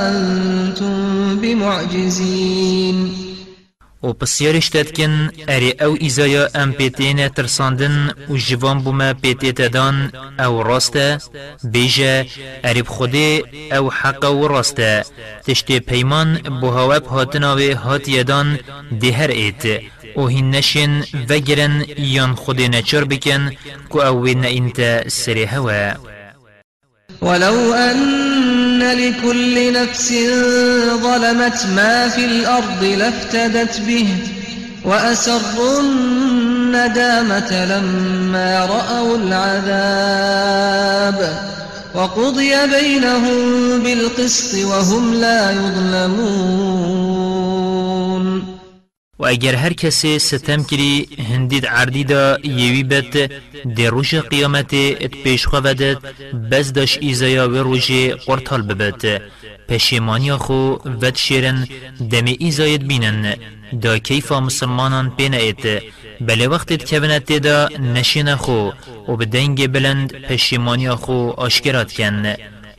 أنتم 0.10 1.36
بمعجزين. 1.36 3.21
و 4.04 4.14
پسیارش 4.14 4.70
کن 4.70 5.30
اری 5.48 5.72
أو 5.82 5.98
ایزایا 6.00 6.48
ام 6.56 6.72
پیتین 6.72 7.28
ترساندن 7.28 8.14
و 8.30 8.38
جوان 8.38 8.80
بوما 8.80 9.14
پیتیت 9.14 9.62
دان 9.62 10.12
أو 10.40 10.64
راسته 10.64 11.18
بیجه 11.64 12.26
اری 12.64 12.82
بخوده 12.82 13.44
أو 13.72 13.90
حق 13.90 14.32
و 14.32 14.48
راسته. 14.48 15.06
تشتی 15.48 15.80
پیمان 15.80 16.38
بو 16.62 16.70
هواب 16.70 17.06
هاتنا 17.06 17.56
و 17.56 17.60
هاتی 17.76 18.24
دان 18.24 18.60
ده 19.02 19.12
هر 19.12 19.28
ایت. 19.28 19.82
و 20.16 20.28
هین 20.28 20.50
نشین 20.52 21.04
وگرن 21.30 21.86
یان 21.98 22.36
خود 22.36 22.62
نچر 22.62 23.04
بکن 23.04 23.52
که 23.92 24.00
أو 24.08 24.26
نه 24.26 24.48
انت 24.48 25.08
سری 25.08 25.44
هوا. 25.44 25.94
ولو 27.22 27.74
أن 28.82 28.98
لكل 28.98 29.74
نفس 29.74 30.14
ظلمت 31.04 31.66
ما 31.76 32.10
في 32.10 32.26
الأرض 32.26 32.84
لافتدت 32.84 33.82
به 33.82 34.08
وأسروا 34.86 35.82
الندامة 35.82 37.66
لما 37.66 38.66
رأوا 38.66 39.18
العذاب 39.18 40.32
وقضي 41.96 42.52
بينهم 42.68 43.80
بالقسط 43.84 44.66
وهم 44.66 45.14
لا 45.14 45.52
يظلمون 45.52 46.92
و 49.22 49.26
اگر 49.26 49.56
هر 49.56 49.74
کسی 49.74 50.20
ستم 50.20 50.64
کری 50.64 51.08
هندید 51.30 51.66
عردی 51.66 52.04
دا 52.04 52.38
یوی 52.44 52.84
بد 52.84 53.14
دی 53.76 53.86
روش 53.88 54.16
قیامت 54.16 54.74
ات 54.74 55.14
پیش 55.24 55.46
خوادت 55.46 55.98
بز 56.52 56.74
داش 56.74 56.98
ایزایا 57.02 57.50
و 57.50 57.56
روش 57.56 57.92
قرطال 58.26 58.62
ببد 58.62 59.22
پشیمانی 59.72 60.32
خو 60.36 60.76
ود 61.02 61.16
شیرن 61.16 61.68
دم 62.12 62.26
ایزایت 62.40 62.82
بینن. 62.82 63.36
دا 63.82 63.98
کیفا 63.98 64.40
مسلمانان 64.40 65.10
پین 65.18 65.34
ایت. 65.34 65.64
بله 66.22 66.48
وقتت 66.48 66.86
کبنت 66.86 67.32
دا 67.32 67.70
نشین 67.80 68.36
خو 68.36 68.70
و 69.08 69.16
بدنگ 69.16 69.68
بلند 69.68 70.10
پشیمانی 70.28 70.90
خو 70.90 71.30
آشکرات 71.30 71.94
کن. 71.94 72.26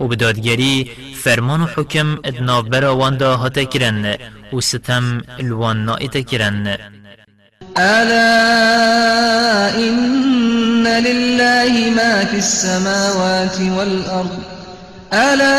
و 0.01 0.05
بدادگری 0.09 0.91
فرمان 1.23 1.61
و 1.61 1.67
حکم 1.67 2.19
ادناف 2.25 2.65
برا 2.67 2.97
واندا 2.97 3.37
هاتا 3.37 3.65
کرن. 3.65 4.17
و 4.53 4.61
ستم 4.61 5.21
الوان 5.41 5.87
نائتا 5.87 6.21
کرن 6.21 6.77
ألا 7.79 9.79
إن 9.79 10.87
لله 10.87 11.91
ما 11.97 12.25
في 12.25 12.37
السماوات 12.37 13.61
والأرض. 13.61 14.39
ألا 15.13 15.55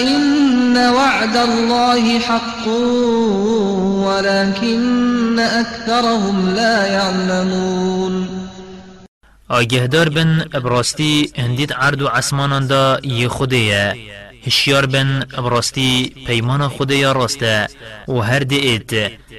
إن 0.00 0.76
وعد 0.76 1.36
الله 1.36 2.18
حق 2.18 2.68
ولكن 4.06 5.38
أكثرهم 5.38 6.54
لا 6.54 6.86
يعلمون. 6.86 8.28
آگهدار 9.50 10.08
بن 10.08 10.44
ابراستی 10.54 11.32
هندید 11.38 11.72
عرض 11.72 12.02
و 12.02 12.08
عسمانان 12.08 12.66
دا 12.66 13.00
یه 13.04 13.28
خوده 13.28 13.94
هشیار 14.48 14.86
بن 14.86 15.22
ابراستی 15.38 16.12
پیمان 16.26 16.68
خوده 16.68 17.12
راسته 17.12 17.66
و 18.08 18.12
هر 18.12 18.38
دیت 18.38 18.90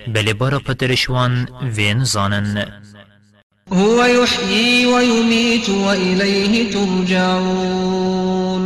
بلی 0.07 0.34
بارا 0.34 0.60
پترشوان 0.60 1.47
وین 1.76 2.03
زانن. 2.03 2.68
هو 3.72 4.05
يحيي 4.05 4.86
ويميت 4.86 5.70
وإليه 5.70 6.74
ترجعون. 6.74 8.64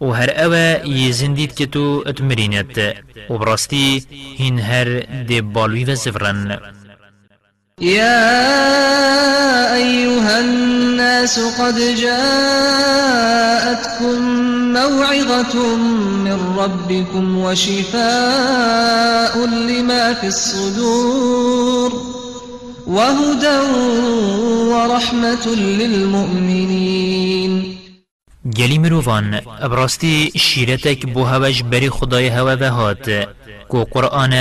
و 0.00 0.12
هر 0.12 0.30
اوه 0.44 0.88
یزندید 0.88 1.54
که 1.54 1.66
تو 1.66 2.04
اتمرینت 2.06 2.78
و 3.30 3.38
براستی 3.38 4.06
هین 4.38 4.58
هر 4.58 5.00
دی 5.28 5.40
بالوی 5.40 5.84
و 5.84 5.94
زفرن. 5.94 6.58
يا 7.82 9.74
أيها 9.74 10.40
الناس 10.40 11.38
قد 11.38 11.74
جاءتكم 11.94 13.42
موعظة 14.72 15.76
من 16.24 16.38
ربكم 16.58 17.38
وشفاء 17.38 18.66
لما 19.46 20.14
في 20.14 20.26
الصدور 20.26 21.92
وهدى 22.86 23.60
ورحمة 24.70 25.46
للمؤمنين. 25.46 27.02
گلی 28.58 28.78
مروفان 28.78 29.40
ابراستی 29.60 30.32
شیرتک 30.36 31.06
بو 31.06 31.24
هواش 31.24 31.62
بری 31.62 31.90
خدای 31.90 32.28
هوا 32.28 32.68
هات. 32.68 33.08
کو 33.72 33.84
قرآن 33.84 34.34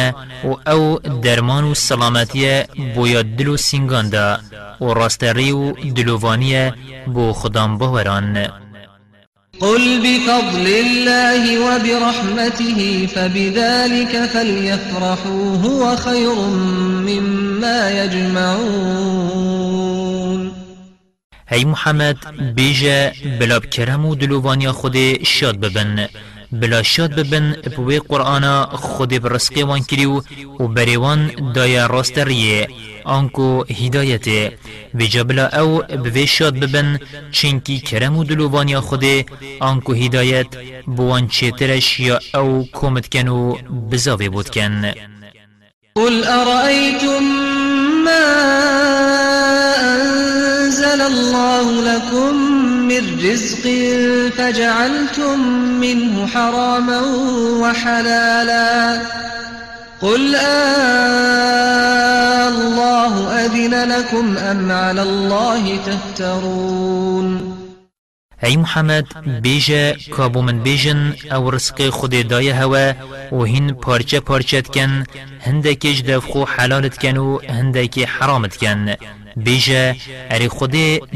و 0.44 0.52
أو 0.68 1.00
درمان 1.24 1.64
و 1.64 1.74
سلامتی 1.74 2.64
بویا 2.96 3.22
دل 3.22 3.48
و 3.48 3.58
سینگان 3.58 4.10
دا 4.10 4.40
و 4.82 4.94
راستری 4.94 5.52
و 5.52 5.72
دلووانی 5.72 6.72
بو 7.08 7.34
خدام 7.34 7.78
بوران 7.78 8.48
قل 9.60 10.00
بفضل 10.04 10.68
الله 10.68 11.60
وبرحمته 11.60 13.08
فبذلك 13.08 14.26
فليفرحوا 14.26 15.58
هو 15.58 15.96
خير 15.96 16.36
مما 17.08 17.92
يجمعون. 17.92 19.42
هی 21.48 21.66
محمد 21.66 22.18
بیجا 22.56 23.12
بلاب 23.40 23.66
کرم 23.66 24.06
و 24.06 24.16
دلووانی 24.16 24.72
خود 24.72 25.24
شاد 25.24 25.60
ببن. 25.60 26.08
بلا 26.52 26.84
شاد 26.84 27.16
ببن 27.16 27.56
بوی 27.76 27.99
قرآن 27.99 28.66
خود 28.66 29.10
برسقی 29.22 29.64
وان 29.64 29.84
کریو 29.84 30.22
و 30.60 30.68
بریوان 30.68 31.52
دایا 31.56 31.86
راست 31.86 32.18
ریه. 32.18 32.68
آنکو 33.06 33.64
هدایته 33.64 34.58
و 34.95 35.04
جبلا 35.04 35.45
أو 35.47 35.82
بوی 35.82 36.28
شاد 36.28 36.54
ببن 36.60 36.99
چنکی 37.32 37.80
کرم 37.80 38.18
و 38.18 38.24
دلووانی 38.24 38.80
خود 38.80 39.06
آنکو 39.60 39.93
هدایت 39.93 40.47
بوان 40.86 41.28
چیترش 41.28 41.99
یا 41.99 42.20
أو 42.36 42.66
کومت 42.74 43.10
کن 43.10 43.28
و 43.28 43.56
بزاوی 43.91 44.30
بود 44.30 44.49
کن. 44.49 44.91
قل 45.95 46.24
أرأيتم 46.24 47.24
ما 48.06 48.26
أنزل 49.93 51.02
الله 51.02 51.82
لكم 51.82 52.51
من 52.92 53.20
رزق 53.32 53.62
فجعلتم 54.38 55.39
منه 55.80 56.28
حراما 56.28 57.02
وحلالا. 57.62 59.02
قل 60.02 60.36
آه 60.36 61.62
آلله 62.48 63.46
أذن 63.46 63.92
لكم 63.92 64.38
أم 64.38 64.72
على 64.72 65.02
الله 65.02 65.78
تفترون. 65.78 67.58
ای 68.44 68.58
محمد 68.58 69.06
بیجه 69.42 69.98
کابو 70.12 70.42
من 70.42 70.60
بیجن 70.60 71.14
أو 71.32 71.50
رزق 71.50 71.89
خود 71.89 72.28
دای 72.28 72.50
هوا 72.50 72.94
و 73.32 73.44
هین 73.44 73.74
پارچه 73.74 74.20
پارچت 74.20 74.68
کن 74.68 75.04
هندکیش 75.42 76.02
دفخو 76.02 76.46
حلالت 76.46 76.98
کن 76.98 77.18
و 77.18 77.39
هندکی 77.50 78.04
حرامت 78.04 78.58
کن 78.58 78.96
بیجه 79.36 79.96
اری 80.30 80.48
خود 80.48 80.76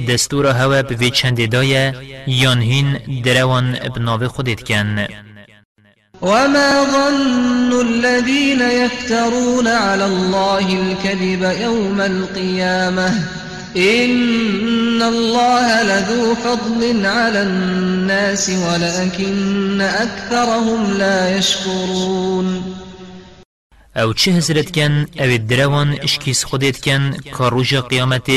دستور 0.10 0.46
هوا 0.46 0.82
به 0.82 1.10
چند 1.10 1.50
دای 1.50 1.94
یان 2.28 2.62
هین 2.62 3.00
دروان 3.24 3.80
بناو 3.96 4.28
خودت 4.28 4.64
کن. 4.64 5.08
وما 6.22 6.86
ظن 6.86 7.82
الذين 7.82 8.62
يفترون 8.62 9.68
على 9.68 10.06
الله 10.06 10.74
الكذب 10.82 11.62
يوم 11.62 12.02
القيامة 12.02 13.08
إن 13.78 15.02
الله 15.02 15.84
لذو 15.84 16.36
فضل 16.36 17.06
على 17.06 17.42
الناس 17.42 18.50
ولكن 18.50 19.82
أكثرهم 19.82 20.98
لا 20.98 21.38
يشكرون 21.38 22.76
او 23.96 24.14
چه 24.14 24.32
حضرت 24.32 24.72
کن 24.72 25.06
او 25.20 25.38
دروان 25.38 25.98
اشکیس 26.02 26.44
خودت 26.44 26.82
کن 26.82 27.12
که 27.38 27.44
روژ 27.54 27.74
قیامت 27.74 28.30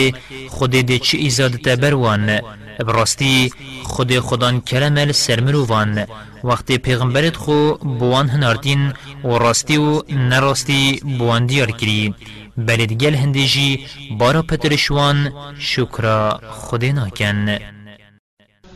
خود 0.48 0.70
ده 0.70 0.98
چه 0.98 1.18
ایزاد 1.18 1.56
تبروان 1.56 2.40
براستی 2.86 3.52
خود 3.84 4.18
خودان 4.18 4.60
کلمل 4.60 5.12
سرمروان 5.12 6.06
وقتی 6.44 6.78
پیغمبرت 6.78 7.36
خو 7.36 7.72
بوان 7.74 8.28
هنارتین 8.28 8.92
و 9.24 9.28
راستی 9.28 9.76
و 9.76 10.02
نراستی 10.08 11.00
بوان 11.18 11.46
دیار 11.46 11.70
کری 11.70 12.14
بلد 12.56 12.92
گل 12.92 13.14
هندجی 13.14 13.86
بارا 14.18 14.42
پترشوان 14.42 15.32
شکرا 15.58 16.40
خود 16.50 16.84
ناکن 16.84 17.58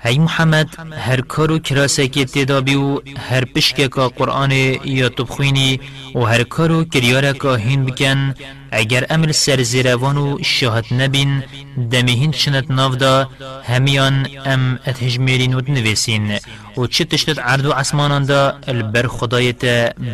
هی 0.00 0.18
محمد 0.18 0.68
هر 1.06 1.20
کارو 1.20 1.58
کراسه 1.58 2.08
که 2.08 2.24
تدابی 2.24 2.74
و 2.74 3.00
هر 3.30 3.44
پشک 3.44 3.76
که 3.76 3.88
قرآن 3.88 4.50
یا 4.84 5.08
تبخوینی 5.08 5.80
و 6.14 6.20
هر 6.20 6.42
کارو 6.42 6.84
کریاره 6.84 7.32
که 7.32 7.48
هین 7.48 7.84
بکن 7.84 8.34
اگر 8.70 9.06
امر 9.10 9.32
سر 9.32 9.62
زیروان 9.62 10.16
و 10.16 10.38
شاهد 10.42 10.84
نبین 10.94 11.42
دمیهین 11.90 12.30
چنت 12.30 12.70
نافدا 12.70 13.28
همیان 13.64 14.26
ام 14.44 14.78
اتهجمیرین 14.86 15.54
و 15.54 15.60
نویسین 15.68 16.38
و 16.76 16.86
چه 16.86 17.04
تشتت 17.04 17.38
عرض 17.38 17.64
و 17.64 17.72
عسمانان 17.72 18.24
دا 18.24 18.58
البر 18.68 19.06
خدایت 19.06 19.64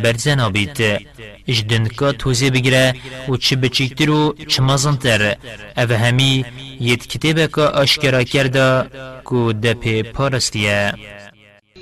برزن 0.03 0.41
آبید 0.41 0.79
اجدنکا 1.49 2.13
توزی 2.13 2.51
بگیره 2.51 2.95
و 3.29 3.37
چه 3.37 3.57
بچیکتر 3.57 4.11
و 4.11 4.35
چه 4.49 4.63
مزنتر 4.63 5.37
او 5.77 5.93
همی 5.93 6.45
ید 6.81 7.07
کتابه 7.07 7.47
که 7.47 7.61
آشکرا 7.61 8.23
کرده 8.23 8.91
که 9.31 9.53
دپی 9.63 10.03
پارستیه 10.03 10.95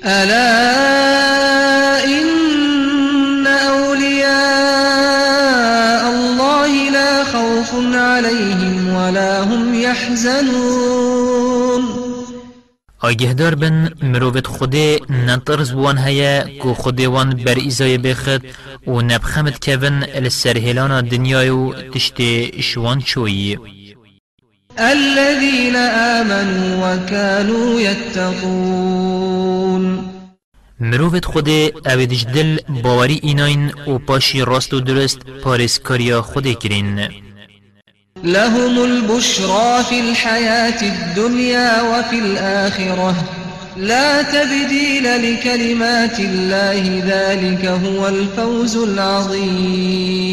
ألا 0.05 0.53
إن 2.05 3.47
أولياء 3.47 4.83
الله 6.09 6.91
لا 6.91 7.23
خوف 7.23 7.73
عليهم 7.95 8.95
ولا 8.95 9.43
هم 9.43 9.73
يحزنون. 9.73 11.33
آگهدار 13.03 13.55
بن 13.55 13.89
مروفت 14.01 14.47
خوده 14.47 14.99
نترز 15.09 15.71
بوان 15.71 15.97
هیا 15.97 16.43
کو 16.59 16.73
خوده 16.73 17.07
وان 17.07 17.29
بر 17.29 17.55
ایزای 17.55 17.97
بخد 17.97 18.41
و 18.87 19.01
نبخمت 19.01 19.69
کون 19.69 20.03
السرهلان 20.03 21.01
دنیای 21.01 21.49
و 21.49 21.73
تشت 21.73 22.21
شوان 22.61 22.99
چویی. 22.99 23.57
الذين 24.79 25.75
آمنوا 25.75 26.95
وكانوا 26.95 27.81
يتقون. 27.81 29.33
مروفت 30.79 31.25
خوده 31.25 31.71
اویدش 31.85 32.25
دل 32.35 32.57
باوری 32.83 33.19
ایناین 33.23 33.71
و 33.87 33.97
پاشی 33.97 34.41
راست 34.41 34.73
و 34.73 34.79
درست 34.79 35.19
پارسکاریا 35.43 36.21
خوده 36.21 36.53
کرین. 36.53 37.09
لهم 38.23 38.77
البشرى 38.79 39.83
في 39.89 39.99
الحياة 39.99 40.81
الدنيا 40.81 41.81
وفي 41.81 42.19
الآخرة. 42.19 43.15
لا 43.77 44.21
تبديل 44.21 45.03
لكلمات 45.03 46.19
الله 46.19 47.03
ذلك 47.05 47.65
هو 47.65 48.07
الفوز 48.07 48.77
العظيم. 48.77 50.23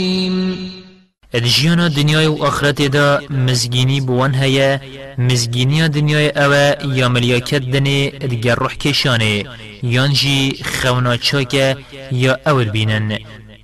ادجیانا 1.32 1.88
دنیای 1.88 2.26
و 2.26 2.42
آخرت 2.42 2.82
دا 2.82 3.20
مزگینی 3.30 4.00
بوان 4.00 4.34
هیا 4.34 4.78
مزگینی 5.18 5.88
دنیای 5.88 6.30
اوه 6.30 6.72
یا 6.96 7.08
ملیاکت 7.08 7.62
دنه 7.70 8.12
ادگر 8.20 8.54
روح 8.54 8.74
کشانه 8.74 9.44
یان 9.82 10.12
جی 10.12 10.62
خونا 10.64 11.16
چاکه 11.16 11.76
یا 12.12 12.38
اول 12.46 12.64
بینن 12.64 13.18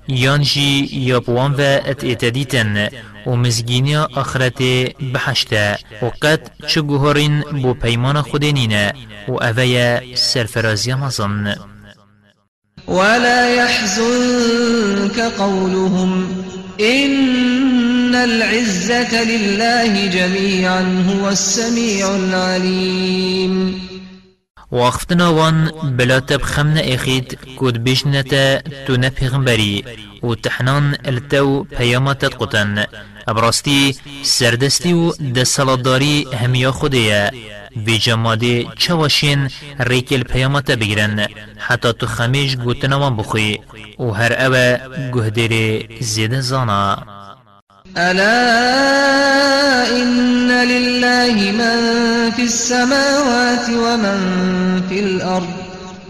یان 0.09 0.43
جی 0.43 0.89
یا 0.93 1.21
بوان 1.21 1.55
و 1.55 1.61
ات 1.61 2.05
اتدیتن 2.05 2.89
و 3.27 3.31
مزگینی 3.31 3.97
آخرت 3.97 4.63
بحشته 5.15 5.79
و 6.03 6.07
قد 6.23 6.51
چو 6.67 6.83
گوهرین 6.83 7.41
بو 7.41 7.75
پیمان 7.75 8.23
خودنینه 8.23 8.93
و 9.29 9.33
اوه 9.33 10.15
سرفرازی 10.15 10.95
مزن 10.95 11.55
ولا 12.89 13.55
يحزنك 13.55 15.21
قولهم 15.39 16.29
إن 16.81 18.15
العزة 18.15 19.25
لله 19.25 20.07
جميعا 20.07 21.05
هو 21.09 21.29
السميع 21.29 22.17
العليم. 22.17 23.81
واختنا 24.71 25.29
وان 25.29 25.71
بلا 25.83 26.19
تب 26.19 26.43
خمنا 26.43 26.95
اخيد 26.95 27.39
كود 27.57 27.85
بيشنتا 27.85 28.61
تو 28.87 28.97
نبيغمبري 28.97 29.85
و 30.23 30.35
تحنان 30.35 30.97
التو 31.07 31.65
پیامات 31.65 32.25
قطن 32.25 32.85
ابراستی 33.29 33.95
سردستی 34.23 34.93
و 34.93 35.13
دستالداری 35.13 36.27
همیا 36.35 36.73
خوده 36.73 37.31
وی 37.77 37.99
جماده 37.99 38.67
چواشین 38.77 39.51
ریکل 39.81 40.23
پیامات 40.23 40.71
بگیرن. 40.71 41.27
حتی 41.59 41.93
تو 41.93 42.07
خمیش 42.07 42.57
گوتنوان 42.57 43.17
بخوی 43.17 43.59
و 43.99 44.11
هر 44.11 44.33
اوه 44.33 44.79
گهدیر 45.13 45.87
زیده 46.01 46.41
زانا. 46.41 46.99
ألا 47.97 48.37
إن 50.03 50.51
لله 50.51 51.53
من 51.53 51.79
في 52.37 52.43
السماوات 52.43 53.69
ومن 53.71 54.21
في 54.89 55.01
الأرض 55.01 55.49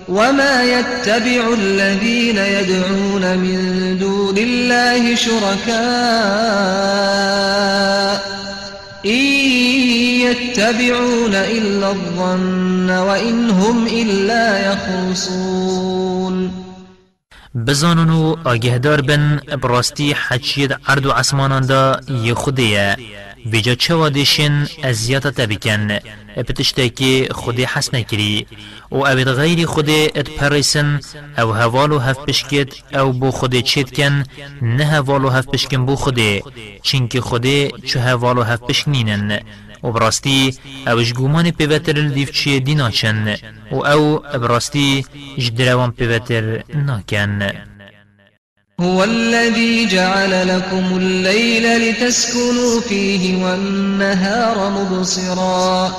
وما 0.08 0.62
يتبع 0.62 1.54
الذين 1.54 2.38
يدعون 2.38 3.36
من 3.38 3.98
دون 3.98 4.38
الله 4.38 5.14
شركاء 5.14 5.76
إن 9.06 9.55
يتبعون 10.43 11.34
إلا 11.34 11.91
الظن 11.91 12.91
وإن 12.91 13.51
هم 13.51 13.87
إلا 13.87 14.72
يخرصون. 14.72 16.51
بزانن 17.66 18.11
و 18.11 18.37
آگهدار 18.45 19.01
بن 19.01 19.41
براستی 19.62 20.12
حجید 20.12 20.76
عرض 20.87 21.07
و 21.07 21.11
عسمانان 21.11 21.66
دا 21.66 22.01
یه 22.24 22.34
خوده 22.34 22.97
ویجا 23.47 23.74
چه 23.74 23.95
وادشن 23.95 24.66
ازیاتا 24.82 25.30
تبکن 25.30 25.99
پتشتا 26.37 26.89
که 26.89 27.28
خودی 27.30 27.64
حس 27.64 27.95
نکری. 27.95 28.47
و 28.91 28.97
اوید 28.97 29.28
غیری 29.28 29.66
خودی 29.66 30.05
ات 30.14 30.30
پریسن 30.30 31.01
أو 31.39 31.53
هوالو 31.53 31.99
هف 31.99 32.18
بشکت 32.18 32.68
أو 32.95 33.12
بو 33.12 33.30
خودی 33.30 33.62
چید 33.62 33.97
کن 33.97 34.24
نه 34.62 34.84
هوالو 34.84 35.28
هف 35.28 35.47
بشکن 35.47 35.87
بو 35.87 35.97
خودی. 35.97 36.43
چینکه 36.82 37.20
خودی 37.20 37.70
چه 37.87 38.01
هوالو 38.01 38.43
هف 38.43 38.61
بشکنینن 38.61 39.41
و 39.82 39.92
براستی 39.92 40.54
اوش 40.86 41.12
گومان 41.12 41.50
پیوتر 41.50 41.96
الدیف 41.96 42.30
چیه 42.30 42.60
دینا 42.60 42.90
چن 42.90 43.36
و 43.72 43.76
أو 43.76 44.18
براستی 44.18 45.04
جدروان 45.38 45.90
پیوتر 45.90 46.62
ناکن 46.74 47.52
هو 48.80 49.04
الذي 49.04 49.86
جعل 49.86 50.48
لكم 50.48 50.96
الليل 50.96 51.90
لتسكنوا 51.90 52.80
فيه 52.80 53.44
والنهار 53.44 54.70
مبصرا. 54.70 55.96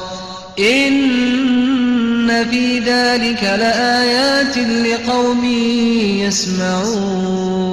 إن 0.60 2.46
في 2.52 2.80
ذلك 2.80 3.44
لآيات 3.44 4.58
لقوم 4.58 5.46
يسمعون. 6.26 7.68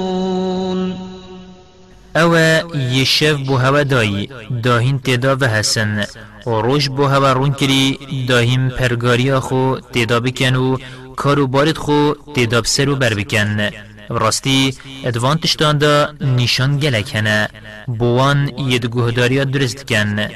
أو 2.15 2.37
یشف 2.75 3.35
بو 3.47 3.57
هوا 3.57 3.83
دایی 3.83 4.29
داهین 4.63 4.99
تدا 4.99 5.37
و 5.41 5.43
حسن 5.45 6.03
و 6.45 6.49
روش 6.49 6.89
بو 6.89 7.05
هوا 7.05 7.31
رون 7.33 7.53
کری 7.53 7.99
داهیم 8.27 8.69
پرگاریا 8.69 9.39
خو 9.39 9.75
تدا 9.93 10.19
بکن 10.19 10.55
و 10.55 10.77
کارو 11.15 11.47
بارد 11.47 11.77
خو 11.77 12.13
تدا 12.35 12.61
بسر 12.61 12.89
و 12.89 12.95
بر 12.95 13.13
بکن 13.13 13.69
راستی 14.09 14.73
ادوان 15.05 15.37
تشتان 15.37 15.77
دا 15.77 16.13
نشان 16.21 16.79
گلک 16.79 17.15
هنه 17.15 17.49
بوان 17.87 18.51
ید 18.57 18.85
گهداریا 18.85 19.43
درست 19.43 19.87
کن 19.87 20.27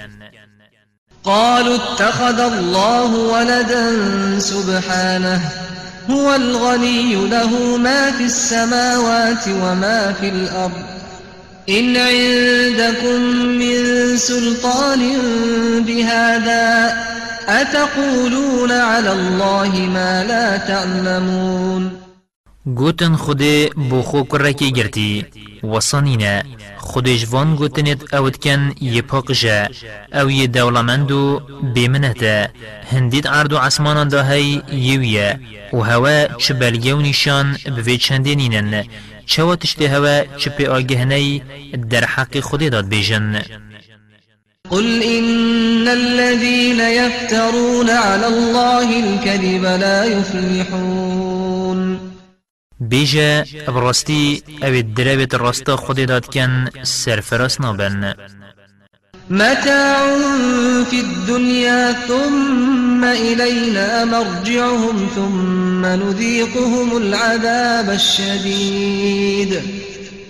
قالوا 1.24 1.76
اتخذ 1.76 2.40
الله 2.40 3.12
ولدا 3.34 4.40
سبحانه. 4.40 5.42
هو 6.10 6.36
الغني 6.36 7.16
له 7.16 7.78
ما 7.78 8.12
في 8.12 8.24
السماوات 8.24 9.48
وما 9.48 10.14
في 10.14 10.30
الأرض. 10.30 10.99
إن 11.70 11.98
عندكم 11.98 13.22
من 13.62 13.78
سلطان 14.18 15.02
بهذا 15.86 16.94
أتقولون 17.48 18.72
على 18.72 19.12
الله 19.12 19.70
ما 19.78 20.24
لا 20.24 20.58
تعلمون. 20.58 21.92
گوتن 22.66 23.16
خود 23.16 23.44
بو 23.90 24.02
خو 24.02 24.24
کرکی 24.24 24.72
گرتی. 24.72 25.26
وصانینا 25.64 26.44
خودش 26.78 27.28
وان 27.32 27.56
گوتنت 27.56 28.14
اوت 28.14 28.38
کن 28.44 28.74
یه 28.82 29.02
پاقجا 29.02 29.68
أو 30.14 30.32
یه 30.32 30.48
دولمندو 30.48 31.42
بیمنتا 31.74 32.48
هندید 32.92 33.28
عرض 33.28 33.54
و 33.54 33.58
عسمانان 33.58 34.08
دا 34.08 34.24
هی 34.24 34.62
یویه 34.72 35.40
و 35.74 35.78
هوا 35.78 36.26
چه 36.38 36.54
بلگه 36.54 36.96
و 36.96 37.02
نیشان 37.02 37.58
بوی 37.76 37.98
چندینینن 37.98 38.84
چوا 39.32 39.56
تشتی 39.56 39.86
هوا 39.86 40.16
چه 40.38 40.50
پی 40.50 40.66
آگهنی 40.66 41.44
در 41.90 42.06
حق 42.06 42.40
خودی 42.40 42.70
داد 42.70 42.88
بیجن 42.90 43.42
قل 44.70 45.04
إن 45.04 45.88
الذين 45.88 46.80
يفترون 46.80 47.90
على 47.90 48.28
الله 48.28 48.88
الكذب 49.04 49.66
لا 49.66 50.06
يفلحون. 50.06 52.00
بيجا 52.80 53.46
براستی 53.68 54.44
أو 54.64 54.74
الدرابت 54.74 55.34
الراستا 55.34 55.76
خودی 55.76 56.06
داد 56.06 56.26
کن 56.26 56.70
سرفراس 56.84 57.62
نابن. 57.62 58.14
متاع 59.30 60.18
في 60.90 61.00
الدنيا 61.00 61.92
ثم 62.08 63.04
إلينا 63.04 64.06
مرجعهم 64.06 65.08
ثم 65.16 65.86
نذيقهم 65.86 66.98
العذاب 66.98 67.90
الشديد. 67.90 69.62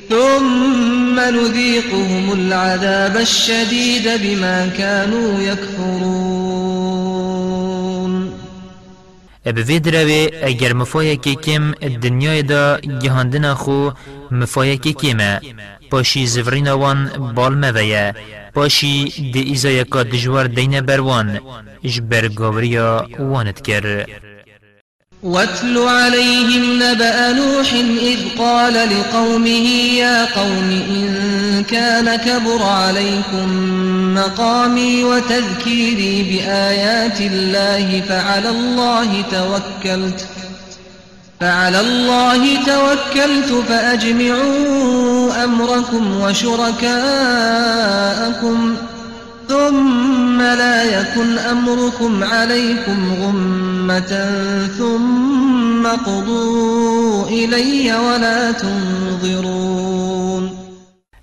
ثم 0.10 1.20
نذيقهم 1.20 2.34
العذاب 2.34 3.18
الشديد 3.18 4.10
بما 4.24 4.68
كانوا 4.78 5.42
يكفرون. 5.42 6.80
ابوی 9.46 9.80
دروی 9.80 10.30
اگر 10.44 10.74
مفایکی 10.74 11.36
کم 11.36 11.74
الدنیای 11.84 12.42
دا 12.42 12.78
گهاندنا 13.04 13.56
خو 13.56 13.90
مفایکی 14.32 14.94
کمه 14.94 15.42
پاشی 15.92 16.44
بال 17.36 17.56
مویه 17.56 18.16
پاشی 18.56 18.94
دی 19.34 19.40
ایزا 19.40 19.70
یکا 19.70 20.04
دجوار 20.04 20.48
دین 20.48 20.82
بروان 20.82 21.40
جبر 21.84 22.28
گاوریا 22.28 23.08
واند 23.20 23.62
کر 23.62 24.06
واتل 25.24 25.78
عليهم 25.78 26.84
نبأ 26.84 27.32
نوح 27.32 27.74
إذ 28.02 28.20
قال 28.38 28.74
لقومه 28.74 29.68
يا 30.04 30.26
قوم 30.26 30.70
إن 30.90 31.64
كان 31.64 32.16
كبر 32.16 32.64
عليكم 32.64 33.48
مقامي 34.16 35.04
وتذكيري 35.04 36.24
بآيات 36.24 37.22
الله 37.22 38.02
فعلى 38.02 38.50
الله 38.50 39.22
توكلت. 39.22 40.28
فعلى 41.40 41.80
الله 41.80 42.66
توكلت 42.66 43.52
فأجمعوا 43.70 45.44
أمركم 45.44 46.22
وشركاءكم 46.22 46.98
ثم 49.48 50.42
لا 50.42 50.84
يكن 50.84 51.38
أمركم 51.38 52.24
عليكم 52.24 53.14
غمة 53.14 54.30
ثم 54.78 55.88
اقضوا 55.88 57.28
إلي 57.28 57.96
ولا 57.96 58.52
تنظرون. 58.52 60.52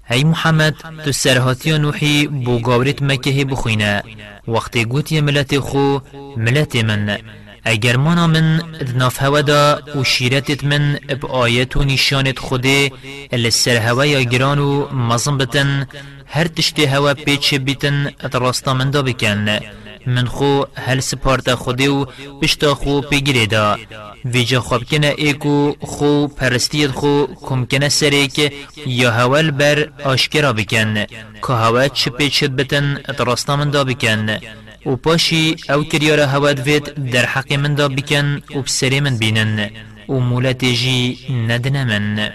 هی 0.06 0.24
محمد 0.24 0.74
تو 1.04 1.12
سرهاتی 1.12 1.78
نوحی 1.78 2.26
بو 2.26 2.58
گاورت 2.58 3.02
مکه 3.02 3.44
بخوینه 3.44 4.02
وقتی 4.48 4.84
گوتی 4.84 5.20
ملت 5.20 5.58
خو 5.58 5.98
ملت 6.36 6.76
من. 6.76 7.18
اگر 7.66 7.96
مانا 7.96 8.26
من 8.26 8.58
دناف 8.80 9.22
هوا 9.22 9.40
دا 9.40 9.82
و 9.94 10.04
شیرتت 10.04 10.64
من 10.64 10.98
اب 11.08 11.26
آیت 11.26 11.76
و 11.76 11.84
نشانت 11.84 12.38
خوده 12.38 12.90
اللي 13.32 13.50
سر 13.50 13.76
هوا 13.76 14.04
یا 14.06 14.22
گران 14.22 14.58
و 14.58 14.88
مزم 14.92 15.38
بتن 15.38 15.86
هر 16.26 16.46
تشتی 16.46 16.84
هوا 16.84 17.14
پیچ 17.14 17.54
بیتن 17.54 18.06
ات 18.24 18.36
راستا 18.36 18.74
من 18.74 18.90
دا 18.90 19.02
بکن. 19.02 19.58
من 20.06 20.26
خو 20.26 20.64
هل 20.74 21.00
سپارتا 21.00 21.56
خوده 21.56 21.88
و 21.90 22.04
پشتا 22.42 22.74
خو 22.74 23.00
پیگیره 23.00 23.46
دا 23.46 23.78
ویجا 24.24 24.60
خواب 24.60 24.84
کنه 24.84 25.14
ایکو 25.16 25.74
خو 25.80 26.26
پرستید 26.28 26.90
خو 26.90 27.26
کم 27.46 27.64
کنه 27.64 27.88
سره 27.88 28.26
که 28.26 28.52
یا 28.86 29.10
هول 29.10 29.50
بر 29.50 29.88
آشکرا 30.04 30.52
بکن. 30.52 31.04
که 31.46 31.52
هوا 31.52 31.88
چه 31.88 32.10
پیچت 32.10 32.50
بتن 32.50 33.00
ات 33.08 33.20
راستا 33.20 33.56
من 33.56 33.70
دا 33.70 33.84
بکن. 33.84 34.38
و 34.86 34.96
پاشی 34.96 35.56
أو 35.70 35.84
کریار 35.84 36.20
هوا 36.20 36.52
دوید 36.52 37.10
در 37.12 37.26
حق 37.26 37.52
من 37.52 37.74
دا 37.74 37.88
بکن 37.88 38.42
و 38.56 38.62
بسری 38.62 39.00
من 39.00 39.18
بینن 39.18 39.70
ومولتجي 40.08 41.18
ندنمن 41.30 42.30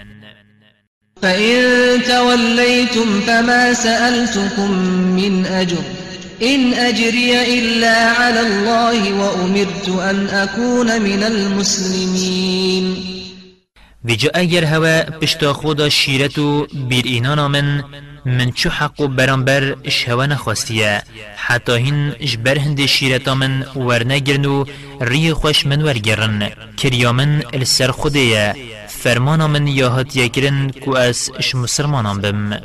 فإن 1.22 2.02
توليتم 2.02 3.20
فما 3.20 3.72
سألتكم 3.74 4.70
من 5.16 5.46
أجر 5.46 5.82
إن 6.42 6.74
أجري 6.74 7.58
إلا 7.58 8.10
على 8.10 8.40
الله 8.40 9.12
وأمرت 9.12 9.88
أن 9.88 10.26
أكون 10.26 11.02
من 11.02 11.22
المسلمين. 11.22 12.96
ویجا 14.04 14.30
اگر 14.34 14.64
هوا 14.64 15.02
پشتا 15.02 15.52
خدا 15.52 15.88
شیرتو 15.88 16.66
بیر 16.88 17.04
اینانا 17.04 17.48
من 17.48 17.82
من 18.26 18.50
چو 18.50 18.70
حق 18.70 19.00
و 19.00 19.08
برانبر 19.08 19.76
اش 19.84 20.08
هوا 20.08 20.26
نخواستیه 20.26 21.02
حتی 21.36 21.72
هین 21.72 22.12
اش 22.20 22.36
بر 22.36 22.58
هند 22.58 22.86
شیرتا 22.86 23.34
من 23.34 23.62
ورنگرن 23.76 24.44
و 24.44 24.64
ری 25.00 25.32
خوش 25.32 25.66
من 25.66 25.82
ورگرن 25.82 26.50
کریا 26.76 27.12
من 27.12 27.42
السر 27.52 27.90
خودیه 27.90 28.54
فرمانا 28.88 29.46
من 29.46 29.66
یاهات 29.66 30.16
یکرن 30.16 30.70
کو 30.70 30.96
از 30.96 31.30
اش 31.38 31.54
مسلمانان 31.54 32.20
بم. 32.20 32.60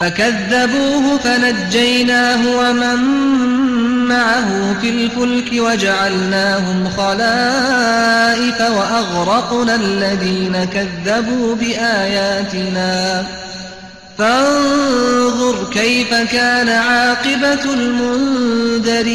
فكذبوه 0.00 1.18
فنجيناه 1.18 2.40
ومن 2.46 2.98
معه 4.08 4.80
في 4.80 4.88
الفلك 4.90 5.52
وجعلناهم 5.52 6.88
خلائف 6.88 8.60
وأغرقنا 8.60 9.74
الذين 9.74 10.64
كذبوا 10.64 11.54
بآياتنا 11.54 13.26
فانظر 14.18 15.56
كيف 15.72 16.10
كان 16.14 16.68
عاقبة 16.68 17.64
المنذرين. 17.74 19.12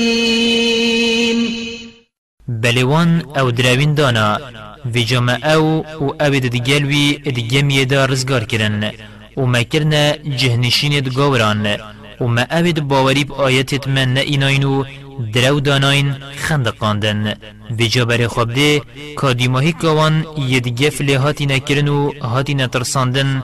بلوان 2.48 3.22
أو 3.40 3.50
دراوین 3.50 3.96
دانا 3.96 4.38
و 4.86 4.98
جمع 5.00 5.38
أو 5.44 5.64
و 6.02 6.14
أو 6.22 6.40
دگلوی 6.40 7.18
دگمی 7.18 7.86
دا 7.86 8.06
رزگار 8.06 8.44
کرن. 8.44 8.92
و 9.38 9.46
ما 9.46 9.64
کرنا 9.64 10.12
جهنشین 10.40 11.00
دگاوران 11.00 11.78
و 12.22 12.28
ما 12.28 12.46
باوری 12.82 13.26
آیتت 13.38 13.88
من 13.88 14.18
ایناین 14.18 14.86
درو 15.34 15.60
داناین 15.60 16.16
خندقاندن 16.38 17.34
و 17.80 17.84
جابر 17.94 18.28
خواب 18.28 18.54
ده 18.54 18.82
کادیماهی 19.16 19.74
کوان 19.74 20.26
یدگه 20.38 20.90
فلی 20.90 21.14
هاتی 21.14 21.46
نکرن 21.46 21.88
و 21.88 22.12
هاتی 22.22 22.54
نترساندن. 22.54 23.44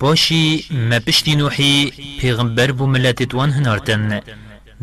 باشی 0.00 0.64
ما 0.70 0.98
پشتی 0.98 1.36
نوحی 1.36 1.92
پیغمبر 2.20 2.72
بو 2.72 2.86
ملتت 2.86 3.34
وان 3.34 3.50
هنارتن. 3.50 4.20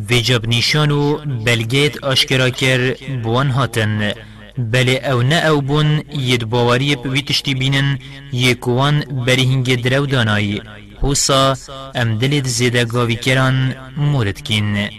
ویجاب 0.09 0.47
نیشان 0.47 0.91
و 0.91 1.17
بلگیت 1.45 2.03
آشکرا 2.03 2.49
کر 2.49 2.93
بوان 3.23 3.49
هاتن. 3.49 4.13
بله 4.57 4.95
او 5.11 5.21
نه 5.21 5.35
او 5.35 5.61
بون 5.61 6.03
ید 6.13 6.45
باوری 6.45 6.95
بوی 6.95 7.21
تشتی 7.21 7.53
بینن 7.53 7.99
یکوان 8.33 8.99
بری 9.25 9.43
هنگ 9.43 9.81
درو 9.83 10.05
دانایی 10.05 10.61
حوصا 11.01 11.55
ام 11.95 12.17
دلت 12.17 12.47
زیده 12.47 12.85
گاوی 12.85 13.15
کران 13.15 13.75
مورد 13.97 14.41
کین. 14.41 14.89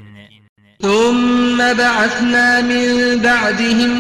ثم 0.83 1.59
بعثنا 1.79 2.61
من 2.69 3.23
بعدهم 3.23 3.93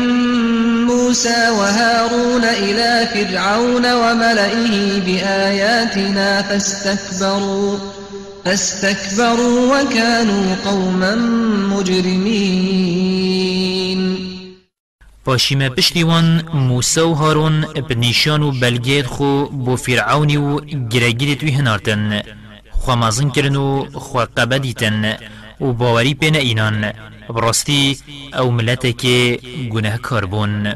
موسى 0.92 1.50
وهارون 1.58 2.44
إلى 2.44 3.08
فرعون 3.14 3.92
وملئه 3.92 5.00
بآياتنا 5.00 6.42
فاستكبروا 6.42 7.78
فاستكبروا 8.44 9.82
وكانوا 9.82 10.56
قوما 10.64 11.14
مجرمين. 11.74 13.22
پاشیمه 15.24 15.68
پشتیوان 15.68 16.42
موسى 16.54 17.00
و 17.00 17.14
هارون 17.14 17.60
بنیشان 17.60 18.42
و 18.42 18.52
خو 19.06 19.44
بو 19.46 19.76
فرعونی 19.76 20.36
و 20.36 20.60
گرگیرت 20.90 21.42
وی 21.42 21.50
هنارتن 21.50 22.22
خواه 22.70 23.30
کرن 23.30 23.56
و 23.56 23.86
خواه 23.92 24.24
قبدیتن 24.24 25.16
و 25.60 25.72
براستی 27.30 27.98
أو 28.34 28.50
ملتك 28.50 29.06
گناه 29.72 29.96
كاربون 29.96 30.74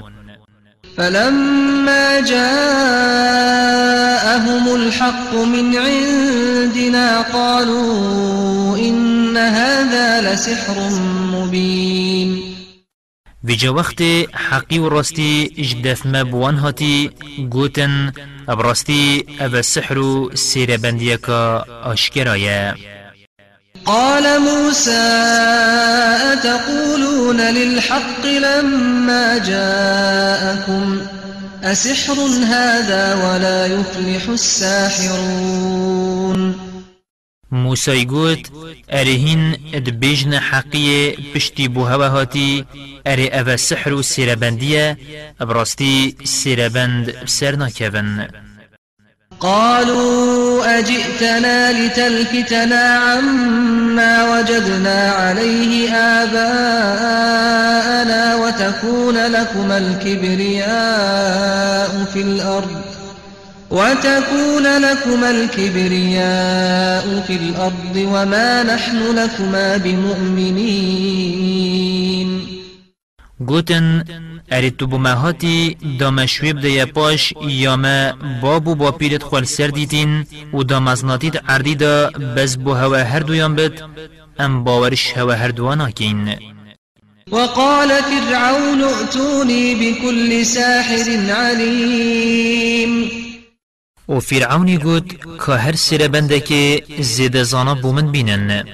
فلما 0.97 2.21
جاءهم 2.21 2.45
الحق 4.75 5.35
من 5.35 5.77
عندنا 5.77 7.23
قالوا 7.23 8.77
إن 8.77 9.37
هذا 9.37 10.21
لسحر 10.21 10.91
مبين. 11.33 12.57
ویجا 13.45 13.71
وقت 13.71 14.03
حقی 14.35 14.79
و 14.79 14.89
راستی 14.89 15.51
اجدف 15.59 16.07
مبوان 16.07 16.55
هاتی 16.55 17.11
گوتن 17.51 18.13
ابراستی 18.49 19.25
أو 19.41 19.63
سحر 19.63 19.99
و 19.99 20.31
سیر 20.35 20.77
بندیکا 20.77 21.65
آشکرایه. 21.85 22.75
قال 23.85 24.41
موسى 24.41 25.07
أتقولون 26.33 27.41
للحق 27.41 28.27
لما 28.27 29.39
جاءكم؟ 29.39 31.01
أسحر 31.63 32.21
هذا 32.45 33.15
ولا 33.15 33.67
يفلح 33.67 34.29
الساحرون. 34.29 35.77
موسى 37.51 38.03
يقول 38.03 38.43
أرهن 38.91 39.57
ادبيجن 39.75 40.41
حقية 40.41 41.17
بشتي 41.35 41.69
بوهوا 41.69 42.25
أري 43.07 43.29
أفا 43.29 43.57
سحر 43.57 44.03
سيربندية 44.03 44.99
أبرستي 45.41 46.17
سيربند 46.25 47.15
بسرنا 47.25 47.69
كفن 47.69 48.29
قالوا 49.41 50.79
أجئتنا 50.79 51.73
لتلفتنا 51.73 52.99
عما 52.99 54.39
وجدنا 54.39 55.11
عليه 55.11 55.93
آباءنا 56.23 57.57
وتكون 58.37 59.15
لكما 59.15 59.79
الكبرياء 59.79 61.25
في 62.13 62.21
الأرض 62.21 62.81
وتكون 63.71 64.63
لكما 64.63 65.31
الكبرياء 65.31 67.25
في 67.27 67.37
الأرض 67.37 67.97
وما 67.97 68.63
نحن 68.63 69.17
لكما 69.17 69.77
بمؤمنين. 69.77 71.17
اری 74.51 74.71
تو 74.71 74.87
بو 74.87 74.99
مهاتی 74.99 75.77
دامشویب 75.99 76.61
ده 76.61 76.85
پاش 76.85 77.35
یامه 77.49 78.15
بابو 78.43 78.75
با 78.75 78.91
پیرت 78.93 79.23
خوال 79.23 79.45
سر 79.45 79.67
دیتین 79.67 80.27
و 80.55 80.63
دامزناتیت 80.63 81.51
عردی 81.51 81.75
دا 81.75 82.11
بز 82.11 82.57
بو 82.57 82.75
هوا 82.75 82.97
هر 82.97 83.21
دویان 83.21 83.55
بد 83.55 83.83
ام 84.39 84.65
باورش 84.65 85.13
هوا 85.17 85.35
هر 85.35 85.49
دوانا 85.49 85.91
کین 85.91 86.37
وقال 87.33 87.89
فرعون 87.89 88.83
ائتوني 88.83 89.75
بكل 89.75 90.45
ساحر 90.45 91.31
عليم 91.31 93.11
و 94.09 94.21
فرعونی 94.21 94.79
گوت 94.79 95.05
که 95.47 95.53
هر 95.53 95.77
سر 95.77 96.09
بنده 96.09 96.41
که 96.41 96.83
زیده 97.01 97.43
زانا 97.43 97.75
بومن 97.75 98.13
بینن 98.13 98.65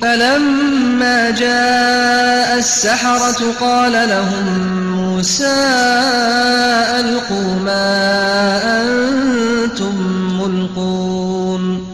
فلما 0.00 1.30
جاء 1.30 2.58
السحرة 2.58 3.52
قال 3.60 3.92
لهم 3.92 4.46
موسى 4.96 5.56
ألقوا 7.00 7.54
ما 7.64 7.86
أنتم 8.80 9.94
ملقون. 10.40 11.86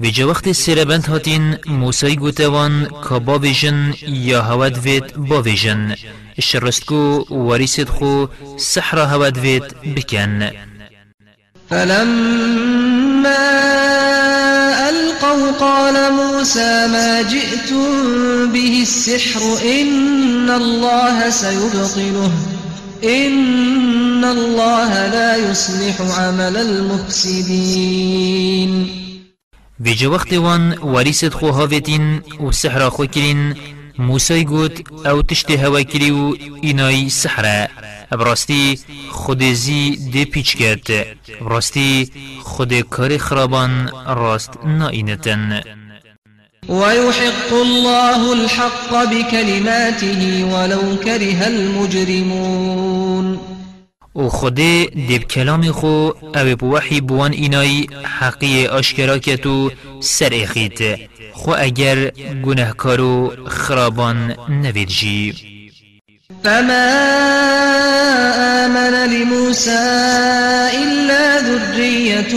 ویجا 0.00 0.24
وقت 0.24 0.52
سربند 0.52 1.06
هاتین 1.06 1.56
موسی 1.66 2.16
گوتوان 2.16 2.86
که 3.08 3.18
با 3.18 3.38
ویژن 3.38 3.94
یا 4.06 4.42
هود 4.42 4.78
وید 4.78 5.16
با 5.16 5.42
ویژن. 5.42 5.94
شرستکو 6.40 7.24
وریست 7.30 7.88
خو 7.88 8.26
سحر 8.56 8.98
هود 8.98 9.38
وید 9.38 9.64
بکن. 9.96 10.50
فلما 11.70 13.36
ألقوا 15.26 15.50
قال 15.50 16.12
موسى 16.12 16.86
ما 16.86 17.22
جئتم 17.22 18.52
به 18.52 18.82
السحر 18.82 19.40
إن 19.80 20.50
الله 20.50 21.30
سيبطله 21.30 22.30
إن 23.04 24.24
الله 24.24 25.06
لا 25.06 25.36
يصلح 25.36 26.00
عمل 26.00 26.56
المفسدين. 26.56 28.06
في 29.84 30.06
وقت 30.06 30.32
وان 30.32 30.78
وريست 30.82 31.32
خو 31.34 31.48
هافتين 31.48 32.22
و 32.40 32.50
سحرا 32.50 32.88
خو 32.88 33.06
كرين 33.06 33.54
موسى 33.98 34.44
قوت 34.44 34.82
أو 35.06 35.20
تشتي 35.20 35.66
هوا 35.66 35.82
كريو 35.82 36.36
إناي 36.64 37.08
سحرا 37.08 37.68
براستی 38.10 38.78
خود 39.10 39.42
زی 39.42 39.96
دی 40.12 40.24
پیچ 40.24 40.56
کرد. 40.56 41.06
براستی 41.40 42.10
خود 42.42 42.80
کار 42.80 43.18
خرابان 43.18 43.90
راست 44.06 44.50
ناینتن. 44.64 45.62
ويحق 46.68 47.52
الله 47.52 48.32
الحق 48.32 49.04
بكلماته 49.10 50.44
ولو 50.44 50.96
كره 50.96 51.46
المجرمون. 51.46 53.38
و 54.16 54.28
خود 54.28 54.54
دیب 54.54 55.22
کلام 55.22 55.72
خو 55.72 56.10
او 56.34 56.56
بوحی 56.58 57.00
بوان 57.00 57.32
اینای 57.32 57.86
حقی 58.02 58.66
اشکرا 58.66 59.18
کتو 59.18 59.70
سر 60.00 60.30
اخید 60.32 60.78
خو 61.32 61.52
اگر 61.58 62.10
گناهکارو 62.44 63.32
خرابان 63.46 64.34
نوید 64.48 64.88
جی 64.88 65.34
فما 66.44 66.86
آمن 68.66 69.10
لموسى 69.12 69.86
إلا 70.82 71.40
ذرية 71.40 72.34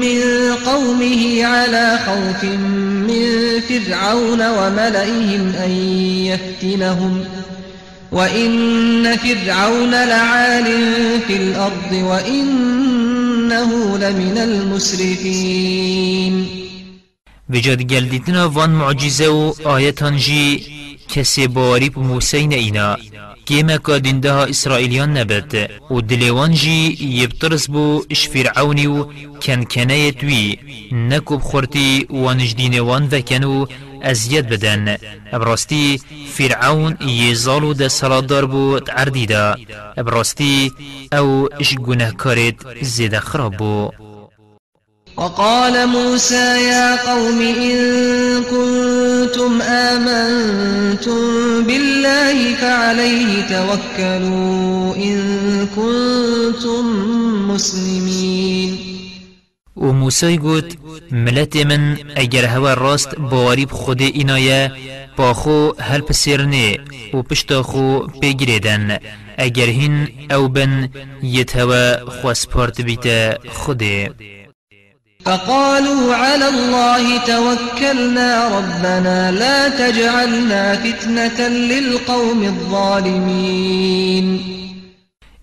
من 0.00 0.20
قومه 0.66 1.44
على 1.44 1.98
خوف 2.06 2.44
من 2.44 3.60
فرعون 3.68 4.40
وملئهم 4.48 5.52
أن 5.64 5.70
يفتنهم 6.26 7.24
وإن 8.12 9.16
فرعون 9.16 9.90
لعال 9.90 10.64
في 11.26 11.36
الأرض 11.36 11.92
وإنه 11.92 13.98
لمن 13.98 14.38
المسرفين 14.38 16.46
بجد 17.48 17.86
جلدتنا 17.86 18.44
وان 18.44 18.70
معجزة 18.70 19.28
و 19.28 19.52
آيتان 19.76 20.16
جي 20.16 20.77
كسي 21.08 21.46
باريب 21.46 21.98
موسى 21.98 22.38
اینا. 22.38 22.96
كيما 23.46 23.76
كادين 23.76 24.20
دها 24.20 24.50
إسرائيليان 24.50 25.12
نبت 25.12 25.70
و 25.90 26.00
دلوان 26.00 26.52
جي 26.52 26.96
يبترس 27.22 27.66
بو 27.66 28.04
اش 28.10 28.26
فرعوني 28.26 28.86
و 28.86 29.12
كان 29.40 29.64
كنايت 29.64 30.24
وي 30.24 30.58
نكو 30.92 31.36
بخورتي 31.36 32.06
وانجدين 32.10 32.80
وان 32.80 33.08
وكانو 33.12 33.68
ازياد 34.02 34.48
بدن. 34.48 34.96
ابراستی 35.32 35.98
فرعون 36.34 36.96
يزالو 37.00 37.72
دا 37.72 37.88
سرادار 37.88 38.44
بو 38.44 38.78
تعردي 38.78 39.26
دا 39.26 39.56
ابراستی 39.98 40.72
أو 41.12 41.46
اش 41.46 41.74
گناه 41.74 42.10
كارت 42.10 42.54
زيدا 42.82 43.20
خراب 43.20 43.56
بو. 43.56 43.90
وقال 45.18 45.86
موسى 45.86 46.68
يا 46.68 46.96
قوم 47.10 47.40
إن 47.40 47.78
كنتم 48.44 49.62
آمنتم 49.62 51.20
بالله 51.66 52.54
فعليه 52.54 53.42
توكلوا 53.42 54.96
إن 54.96 55.18
كنتم 55.76 56.84
مسلمين. 57.50 58.78
و 59.76 59.92
موسی 59.92 60.36
گوت 60.36 60.76
ملت 61.10 61.56
من 61.56 61.96
اگر 62.16 62.44
هوا 62.44 62.74
راست 62.74 63.14
باوری 63.18 63.66
خود 63.70 64.02
اینایه 64.02 64.72
با 65.16 65.32
خو 65.34 65.72
هل 65.80 66.00
پسیرنه 66.00 66.78
و 67.14 67.22
پشتا 67.22 67.62
خو 67.62 68.00
بگریدن. 68.22 68.98
اگر 69.38 69.66
هین 69.66 70.08
أو 70.30 70.48
بن 70.48 70.88
یت 71.22 71.56
هوا 71.56 72.10
خواسپارت 72.10 72.80
بیت 72.80 73.36
خوده. 73.48 74.10
فقالوا 75.28 76.14
على 76.14 76.48
الله 76.48 77.18
توكلنا 77.18 78.58
ربنا 78.58 79.30
لا 79.30 79.68
تجعلنا 79.68 80.74
فتنة 80.76 81.48
للقوم 81.48 82.42
الظالمين. 82.42 84.40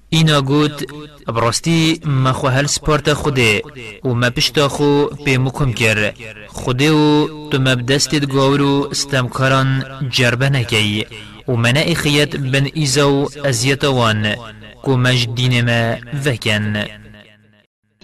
اینا 0.09 0.39
گوت 0.39 0.85
براستی 1.27 1.99
ما 2.05 2.31
خو 2.31 2.47
هل 2.47 2.65
سپارت 2.65 3.13
خوده 3.13 3.61
و 4.03 4.13
ما 4.13 4.29
پشتا 4.29 4.67
خو 4.67 5.05
مکم 5.27 5.73
کر 5.73 6.13
خوده 6.47 6.91
و 6.91 7.27
تو 7.49 7.59
مبدستت 7.59 8.25
گاورو 8.25 8.87
استمکاران 8.91 9.83
جربه 10.11 10.49
نکی 10.49 11.05
و 11.47 11.51
من 11.51 11.77
اخیت 11.77 12.35
بن 12.35 12.67
ایزو 12.73 13.29
ازیتوان 13.45 14.35
کو 14.81 14.97
مجدین 14.97 15.61
ما 15.61 15.97
وکن 16.25 16.85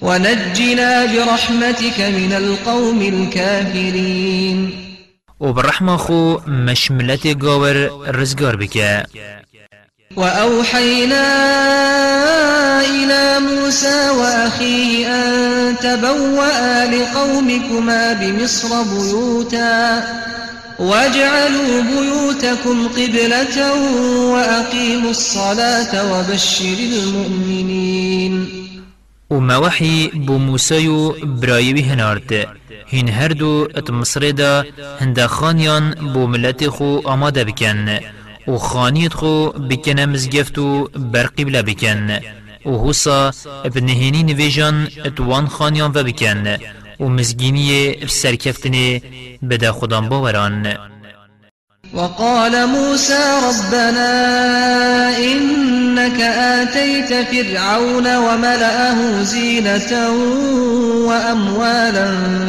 ونجنا 0.02 1.06
برحمتك 1.06 2.00
من 2.00 2.34
القوم 2.34 3.02
الكافرين. 3.02 4.72
وبالرحمة 5.40 5.98
خو 5.98 6.40
مشملت 6.48 7.28
قاور 7.28 7.90
رزقار 8.08 8.56
بك 8.56 9.06
وأوحينا 10.16 11.26
إلى 12.82 13.40
موسى 13.40 14.10
وأخيه 14.10 15.08
أن 15.08 15.76
تبوأ 15.80 16.86
لقومكما 16.86 18.14
بمصر 18.14 18.84
بيوتا 18.84 20.04
واجعلوا 20.80 21.82
بيوتكم 21.82 22.88
قبلة 22.88 23.74
وأقيموا 24.34 25.12
الصلاة 25.12 25.94
وبشر 26.12 26.78
المؤمنين. 26.80 28.71
وما 29.32 29.58
وحي 29.58 30.08
بو 30.08 30.38
موسى 30.38 31.12
برايوي 31.24 31.84
هنارد 31.84 32.48
هين 32.88 33.10
هردو 33.10 33.66
ات 33.76 33.92
مصر 33.92 34.30
دا 34.32 34.66
هندا 35.00 35.28
بو 36.14 36.28
ملت 36.28 36.68
خو 36.68 37.02
آماده 37.06 37.44
بكن 37.44 38.00
و 38.48 38.58
خانیت 38.58 39.14
خو 39.14 39.50
بکنه 39.50 40.06
مزگفت 40.06 40.58
و 40.58 40.88
برقیبله 40.96 41.62
بکن. 41.62 42.20
و 42.66 42.72
ابنهینی 43.66 44.24
نویجان 44.24 44.88
اتوان 45.06 45.48
خانیان 45.48 45.92
و 45.96 46.04
بکن. 46.04 46.58
و 47.00 47.06
مزگینی 47.10 47.96
سرکفتنی 48.08 49.02
بده 49.50 49.72
خودان 49.72 50.10
باوران. 50.10 50.78
وقال 51.94 52.68
موسى 52.68 53.20
ربنا 53.48 55.18
إنك 55.18 56.22
آتيت 56.22 57.14
فرعون 57.14 58.16
وملأه 58.16 59.24
زينة 59.24 60.10
وأموالا 61.08 62.08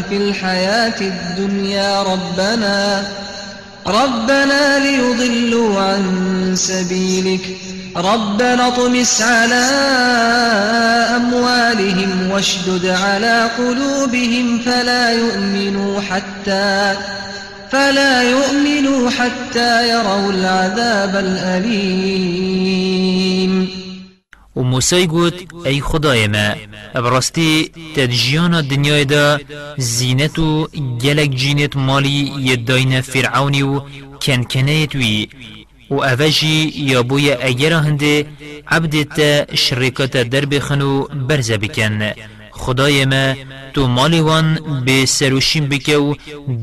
في 0.09 0.16
الحياة 0.16 1.01
الدنيا 1.01 2.03
ربنا 2.03 3.05
ربنا 3.86 4.78
ليضلوا 4.78 5.80
عن 5.80 6.03
سبيلك 6.57 7.57
ربنا 7.97 8.68
اطمس 8.68 9.22
على 9.22 9.64
أموالهم 11.16 12.30
واشدد 12.30 12.86
على 12.86 13.49
قلوبهم 13.59 14.59
فلا 14.59 15.11
يؤمنوا 15.11 16.01
حتى 16.01 16.95
فلا 17.72 18.22
يؤمنوا 18.22 19.10
حتى 19.10 19.88
يروا 19.88 20.30
العذاب 20.32 21.16
الأليم. 21.16 22.72
و 24.56 24.62
موسی 24.62 25.06
گوت 25.06 25.34
ای 25.66 25.80
خدای 25.80 26.26
ما. 26.26 26.54
ابراستی 26.94 27.70
تدجیان 27.96 28.60
دنیای 28.60 29.04
دا 29.04 29.40
زینت 29.76 30.38
و 30.38 30.68
گلک 31.04 31.30
جینت 31.30 31.76
مالی 31.76 32.32
یداین 32.38 33.00
فرعونی 33.00 33.62
و 33.62 33.80
کنکنیت 34.22 34.94
وی 34.94 35.28
و 35.90 36.16
یا 36.74 37.02
بوی 37.02 37.32
اگر 37.32 37.72
هنده 37.72 38.26
عبدت 38.68 39.54
شرکت 39.54 40.10
در 40.10 40.44
بخنو 40.46 41.02
برز 41.02 41.52
بکن 41.52 42.12
خدای 42.64 43.04
ما 43.04 43.34
تو 43.74 43.86
مالی 43.86 44.20
وان 44.20 44.58
به 44.86 45.06
سروشین 45.06 45.68
بکه 45.68 45.96
و 45.96 46.14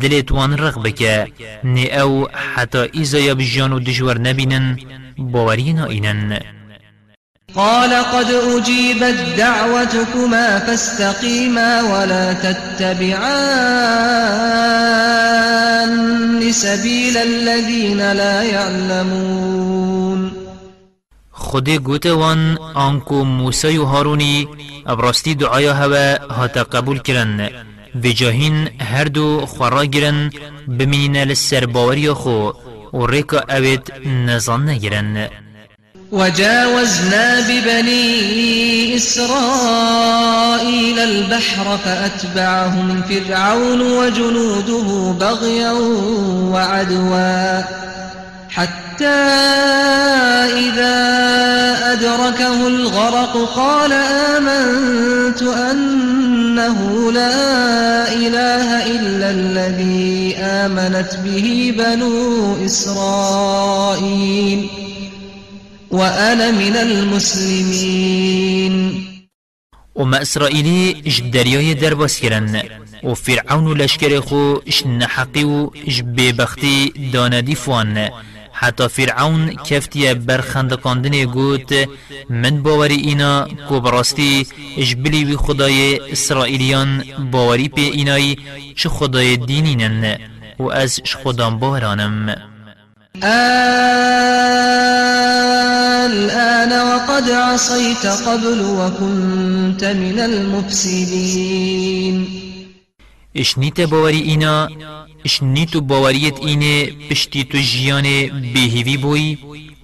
دلت 0.02 0.32
وان 0.32 0.58
رغ 0.58 0.84
بکه. 0.84 1.28
نی 1.64 1.86
أو 1.92 2.28
حتی 2.56 2.78
ایزا 2.94 3.20
یا 3.20 3.36
بجان 3.36 3.74
و 3.74 3.80
دجور 3.80 4.18
نبینن 4.18 4.78
باورین 5.18 5.80
اینن 5.80 6.40
قال 7.56 7.94
قد 7.94 8.32
أجيبت 8.32 9.36
دعوتكما 9.38 10.60
فاستقيما 10.60 11.82
ولا 11.82 12.34
تتبعان 12.34 13.50
سبيل 16.52 17.18
الذين 17.18 18.12
لا 18.12 18.44
يعلمون 18.44 20.32
خود 21.32 21.70
گوتوان 21.70 22.58
آنکو 22.76 23.24
موسی 23.24 23.78
و 23.78 23.86
هارونی 23.86 24.48
ابراستی 24.90 25.36
دعایا 25.36 25.74
هوا 25.74 26.18
هاتا 26.32 26.64
قبول 26.64 27.00
کرن 27.00 27.50
و 28.04 28.08
جاهین 28.08 28.70
هر 28.82 29.04
دو 29.04 29.46
خورا 29.46 29.86
گرن 29.86 30.30
بمینین 30.68 31.18
لسر 31.18 31.66
باوری 31.66 32.10
خو 32.14 32.52
و 32.94 33.06
ریکا 33.06 33.40
اوید 33.50 33.94
نزان 34.06 34.70
نگرن. 34.70 35.30
وجاوزنا 36.12 37.42
ببني 37.42 38.96
إسرائيل 38.96 40.20
البحر 41.00 41.78
فأتبعهم 41.78 43.02
فرعون 43.02 43.82
وجنوده 43.82 45.14
بغيا 45.20 45.72
وعدوا. 46.54 47.64
حتى 48.50 48.89
إذا 49.02 50.98
أدركه 51.92 52.68
الغرق 52.68 53.38
قال 53.56 53.92
آمنت 53.94 55.42
أنه 55.42 57.12
لا 57.12 58.14
إله 58.14 58.86
إلا 58.86 59.30
الذي 59.32 60.36
آمنت 60.38 61.18
به 61.24 61.74
بنو 61.78 62.66
إسرائيل 62.66 64.10
وأنا 65.92 66.52
من 66.52 66.76
المسلمين. 66.76 68.30
وما 69.96 70.22
إسرائيلي 70.22 70.94
دریای 71.32 71.74
درباس 71.74 72.20
کرن 72.20 72.62
و 73.04 73.14
فرعون 73.14 73.78
لشکر 73.78 74.20
خو 74.20 74.56
اش 74.68 74.86
نحقی 74.86 75.44
و 75.44 75.70
اش 75.88 76.02
ببختی 76.02 76.94
داندی 77.14 77.56
فوان 77.56 78.10
حتی 78.62 78.88
فرعون 78.88 79.56
کفتی 79.56 80.14
برخندقاندن 80.14 81.26
گوت 81.26 81.90
من 82.30 82.64
باوری 82.64 82.96
اینا 82.96 83.48
کو 83.70 83.80
براستی 83.80 84.48
اش 84.78 84.96
بلی 84.96 85.26
وی 85.26 85.36
خدای 85.36 86.00
اسرائیلیان 86.12 87.04
باوری 87.32 87.70
پی 87.70 87.82
اینای 87.82 88.38
چه 88.76 88.90
خدای 88.90 89.38
دینینن 89.38 90.18
و 90.60 90.64
از 90.64 91.02
خدام 91.24 91.60
باورانم. 91.60 92.36
الآن 96.02 96.72
وقد 96.72 97.32
عصيت 97.32 98.06
قبل 98.06 98.60
وكنت 98.62 99.84
من 99.84 100.20
المفسدين. 100.20 101.70
اشنیت 103.36 103.82
باوری 103.82 104.18
اینا 105.24 105.26
اشنیت 105.26 105.78
باوریت 105.78 106.40
اینه 106.40 106.86
پشتی 107.10 107.44
تو 107.44 107.58
جیان 107.58 108.04
بهیوی 108.54 108.98
بوی 108.98 109.38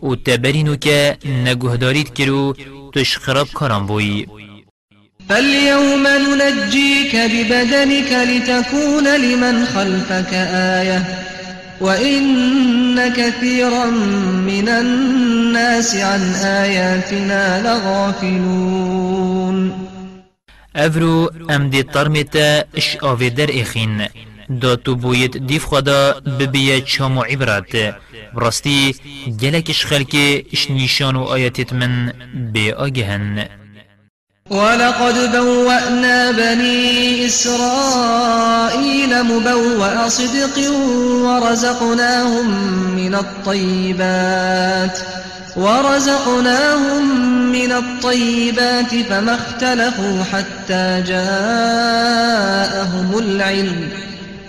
و 0.04 0.16
تبرینو 0.16 0.76
که 0.76 1.18
نگهداریت 1.26 2.14
کرو 2.14 2.54
توش 2.94 3.18
خراب 3.18 3.48
کارم 3.54 3.86
بوی 3.86 4.26
فاليوم 5.30 6.08
ننجيك 6.08 7.16
ببدنك 7.16 8.12
لتكون 8.12 9.08
لمن 9.16 9.66
خلفك 9.66 10.34
آية 10.34 11.04
وإن 11.82 13.14
كثيرا 13.14 13.86
من 14.46 14.70
الناس 14.70 15.96
عن 15.96 16.34
آياتنا 16.34 17.62
لغافلون. 17.62 19.36
افرو 20.76 21.32
ام 21.50 21.70
دی 21.70 21.84
طرمتا 21.84 22.64
اش 22.78 22.98
آوه 23.04 23.30
در 23.30 23.50
اخین 23.62 24.08
دا 24.62 24.76
تو 24.76 24.96
بویت 24.96 25.38
دیف 25.38 25.66
خدا 25.66 26.14
ببیه 26.40 26.82
چام 26.82 27.18
و 27.18 27.22
عبرت 27.22 27.96
براستی 28.34 28.96
گلکش 29.42 29.86
خلک 29.86 30.16
اش 30.54 30.72
نیشان 30.72 31.16
و 31.16 31.24
آیتت 31.24 31.74
من 31.74 32.14
بی 32.54 32.72
آگهن 32.72 33.46
ولقد 34.50 35.32
بوأنا 35.32 36.32
بني 36.32 37.26
إسرائيل 37.26 39.24
مبوأ 39.24 40.10
صدق 40.10 40.72
ورزقناهم 41.26 42.48
من 42.96 43.16
الطيبات. 43.16 45.00
ورزقناهم 45.58 47.04
من 47.52 47.72
الطيبات 47.72 48.96
فما 49.10 49.36
اختلفوا 49.36 50.24
حتى 50.24 51.04
جاءهم 51.08 51.98
العلم. 53.18 53.90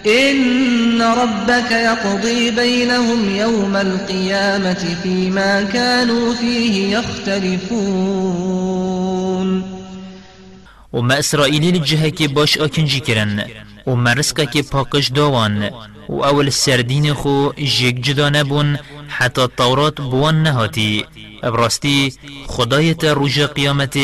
إن 0.07 1.03
ربك 1.03 1.71
يقضي 1.71 2.51
بينهم 2.51 3.37
يوم 3.37 3.77
القيامة 3.77 4.97
فيما 5.03 5.63
كانوا 5.63 6.35
فيه 6.35 6.99
يختلفون. 6.99 8.47
و 10.93 11.03
ما 11.03 11.19
اسرائیلی 11.19 11.73
لجهة 11.73 12.11
که 12.11 12.29
باش 12.29 12.59
آکنجی 12.59 13.01
کرن 13.01 13.45
و 13.87 13.95
ما 13.95 14.13
رزقة 14.13 14.47
که 14.47 14.63
پاکش 14.63 15.09
داوان 15.09 15.71
و 16.09 16.23
اول 16.25 16.51
خو 17.13 17.53
جگ 17.59 18.01
جدا 18.03 18.29
نبون 18.29 18.79
حتی 19.09 19.47
تورات 19.57 20.01
بوان 20.01 20.43
نهاتی 20.43 21.05
ابراستی 21.43 22.13
خدایت 22.47 23.05
روژ 23.05 23.41
قیامت 23.41 23.99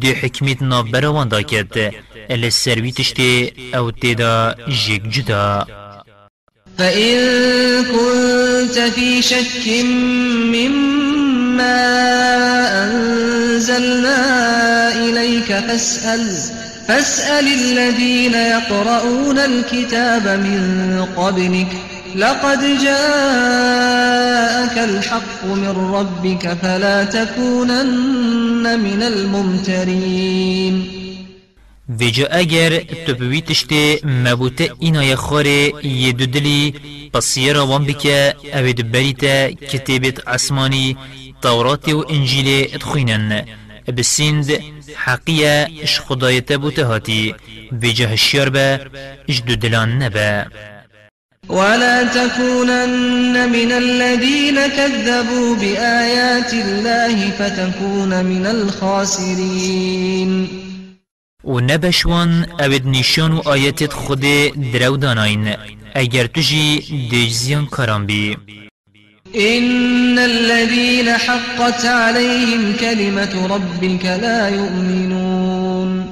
دو 0.00 0.08
حکمت 0.08 0.62
ناف 0.62 0.90
براوان 0.90 1.28
دا 1.28 1.42
کد 1.42 1.94
ال 2.30 2.52
سروی 2.52 2.92
تشتی 2.92 3.52
أو 3.74 3.90
تیدا 3.90 4.54
جگ 4.68 5.10
جدا 5.10 5.66
فإن 6.78 7.16
كنت 7.84 8.78
في 8.78 9.22
شك 9.22 9.84
مما 10.54 11.86
أنزلنا 12.84 14.18
إليك 14.94 15.46
فاسأل 15.46 16.32
فاسأل 16.88 17.46
الذين 17.46 18.34
يقرؤون 18.34 19.38
الكتاب 19.38 20.28
من 20.28 21.04
قبلك 21.16 21.68
لقد 22.16 22.78
جاءك 22.78 24.78
الحق 24.78 25.44
من 25.44 25.92
ربك 25.94 26.56
فلا 26.62 27.04
تكونن 27.04 28.80
من 28.80 29.02
الممترين. 29.02 31.05
ویجا 31.88 32.26
اگر 32.30 32.78
تو 32.78 33.14
بوی 33.14 33.40
تشتی 33.40 34.00
مبوته 34.04 34.72
اینا 34.78 35.04
یخاره 35.04 35.84
یه 35.84 36.12
دودلی 36.12 36.74
پسیه 37.12 37.58
وان 37.58 37.84
بکه 37.84 38.34
اوید 38.54 38.92
بریتا 38.92 39.50
کتابت 39.50 40.28
عثمانی 40.28 40.96
تورات 41.42 41.88
و 41.88 42.04
انجیل 42.08 42.68
ادخوینن 42.74 43.44
بسند 43.96 44.50
حقیه 44.96 45.68
اش 45.82 46.00
خدایت 46.00 46.52
بوته 46.52 46.84
هاتی. 46.84 47.34
ویجا 47.72 48.08
هشیار 48.08 48.50
با 48.50 48.78
اش 49.28 49.42
دودلان 49.46 50.02
نبا 50.02 50.46
ولا 51.48 52.04
تكونن 52.04 53.48
من 53.48 53.72
الذين 53.72 54.68
كذبوا 54.68 55.56
بآيات 55.56 56.54
الله 56.54 57.30
فتكون 57.30 58.24
من 58.24 58.46
الخاسرين 58.46 60.48
و 61.46 61.60
نبشوان 61.60 62.46
اوید 62.60 62.86
نشان 62.86 63.32
و 63.32 63.42
آیتت 63.44 63.92
خود 63.92 64.24
درو 64.72 64.96
داناین 64.96 65.54
اگر 65.94 66.26
دیجزیان 67.10 67.66
کاران 67.66 68.06
بی. 68.06 68.36
إن 69.34 70.18
الذين 70.18 71.08
حقت 71.08 71.84
عليهم 71.84 72.72
كلمة 72.80 73.46
ربك 73.46 74.04
لا 74.04 74.48
يؤمنون. 74.48 76.04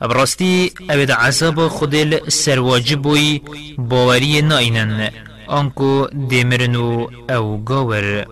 براستی 0.00 0.72
اوید 0.90 1.10
عذاب 1.10 1.68
خودل 1.68 2.18
سرواجبوی 2.28 3.40
باوری 3.78 4.42
ناینن. 4.42 5.10
آنکو 5.46 6.06
دیمرنو 6.28 7.06
أو 7.30 7.64
گاور 7.64 8.26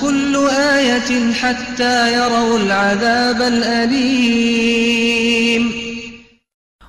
كل 0.02 0.36
آية 0.76 1.34
حتى 1.34 2.14
يروا 2.14 2.60
العذاب 2.60 3.42
الأليم. 3.42 4.98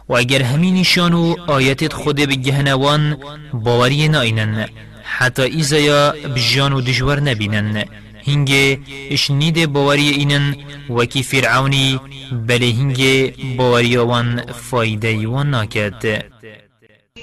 و 0.08 0.16
اگر 0.16 0.42
همین 0.42 0.74
نشانو 0.74 1.36
آیتت 1.46 1.92
خود 1.92 2.16
بگهنوان 2.16 3.16
باوری 3.52 4.08
ناینن 4.08 4.68
حتی 5.02 5.42
ایزایا 5.42 6.14
بجان 6.36 6.72
و 6.72 6.80
دجور 6.80 7.20
نبینن 7.20 7.84
هنگه 8.26 8.78
اش 9.10 9.30
نید 9.30 9.66
باوری 9.66 10.08
اینن 10.08 10.56
وکی 10.90 11.22
فرعونی 11.22 12.00
بله 12.32 12.72
هنگه 12.72 13.34
باوری 13.56 13.96
وان 13.96 14.42
فایده 14.52 15.28
وان 15.28 15.50
ناکد 15.50 16.24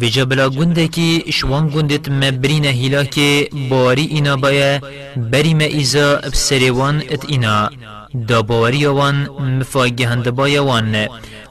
ویجا 0.00 0.24
بلا 0.24 0.48
گنده 0.48 0.86
کی 0.88 1.32
شوان 1.32 1.64
گندت 1.74 2.08
مبرین 2.08 2.64
هیلا 2.64 3.04
که 3.04 3.48
باری 3.70 4.02
اینا 4.02 4.36
بایا 4.36 4.80
بری 5.16 5.54
ما 5.54 5.64
ایزا 5.64 6.16
بسریوان 6.32 7.02
ات 7.10 7.24
اینا 7.28 7.70
دا 8.28 8.42
باوری 8.42 8.86
وان 8.86 9.16
مفاگهند 9.58 10.30
بایا 10.30 10.64
وان 10.64 11.06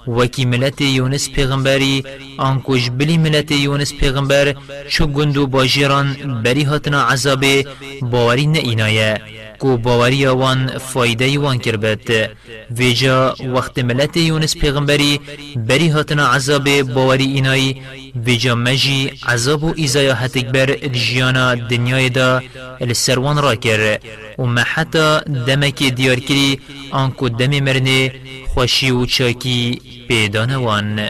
وکی 0.08 0.46
ملت 0.46 0.82
یونس 0.82 1.30
پیغمبری 1.30 2.04
آنکوش 2.38 2.90
بلی 2.90 3.18
ملت 3.18 3.52
یونس 3.52 3.94
پیغمبر 3.94 4.56
چو 4.90 5.08
گندو 5.08 5.48
باجیران 5.48 6.08
بری 6.44 6.64
هاتنا 6.64 7.02
عذاب 7.04 7.44
باوری 8.02 8.48
نه 8.48 8.60
اینایه 8.60 9.22
کو 9.60 9.78
باوری 9.78 10.26
وان 10.26 10.68
فایده 10.78 11.40
وان 11.40 11.58
کربت 11.60 12.30
ویجا 12.72 13.36
وقت 13.56 13.80
ملت 13.80 14.18
یونس 14.18 14.58
پیغمبری 14.58 15.20
بری 15.56 15.90
هاتنا 15.90 16.28
عذاب 16.28 16.82
باوری 16.82 17.26
اینای 17.26 17.76
ویجا 18.16 18.56
مجی 18.56 19.12
عذاب 19.28 19.64
و 19.64 19.74
ایزایا 19.76 20.14
هتکبر 20.14 20.78
الجیانا 20.82 21.56
دنیای 21.56 22.10
دا 22.10 22.42
السروان 22.82 23.38
را 23.38 23.56
کر 23.56 24.00
و 24.38 24.44
ما 24.44 24.62
حتی 24.74 25.20
دمک 25.48 25.84
دیار 25.84 26.20
کری 26.20 26.60
آنکو 26.92 27.30
دم 27.30 27.60
مرنه 27.60 28.12
خوشی 28.54 28.92
و 28.92 29.06
چاکی 29.06 29.82
پیدانوان 30.08 31.10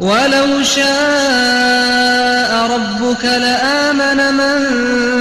ولو 0.00 0.64
شاء 0.64 1.97
ربك 2.66 3.24
لآمن 3.24 4.34
من 4.34 4.58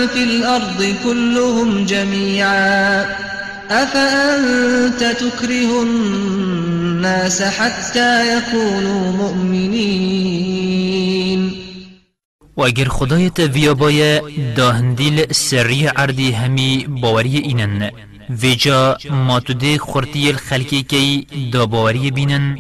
في 0.08 0.24
الأرض 0.24 0.96
كلهم 1.04 1.86
جميعا. 1.86 3.06
أفأنت 3.72 5.04
تكره 5.04 5.84
الناس 5.84 7.42
حتى 7.42 8.38
يكونوا 8.38 9.12
مؤمنين؟ 9.12 10.68
و 12.58 12.62
اگر 12.62 12.88
خدایت 12.88 13.40
ویا 13.40 13.74
بایه 13.74 14.22
داهندیل 14.56 15.34
سری 15.34 15.88
عردی 15.88 16.32
همی 16.32 16.86
باوری 17.02 17.38
اینن 17.38 17.92
ویجا 18.30 18.98
ما 19.10 19.40
تو 19.40 19.54
ده 19.54 19.78
خورتی 19.78 20.30
الخلقی 20.30 20.84
کی 20.84 21.28
دا 21.54 21.66
باوری 21.66 22.12
بینن 22.12 22.58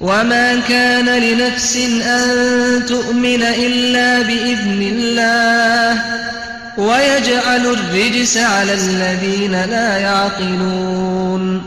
وما 0.00 0.60
كان 0.68 1.22
لنفس 1.22 1.76
أن 2.02 2.86
تؤمن 2.86 3.42
إلا 3.42 4.22
بإذن 4.22 4.82
الله 4.82 6.02
ويجعل 6.78 7.66
الرجس 7.66 8.36
على 8.36 8.74
الذين 8.74 9.52
لا 9.52 9.98
يعقلون 9.98 11.62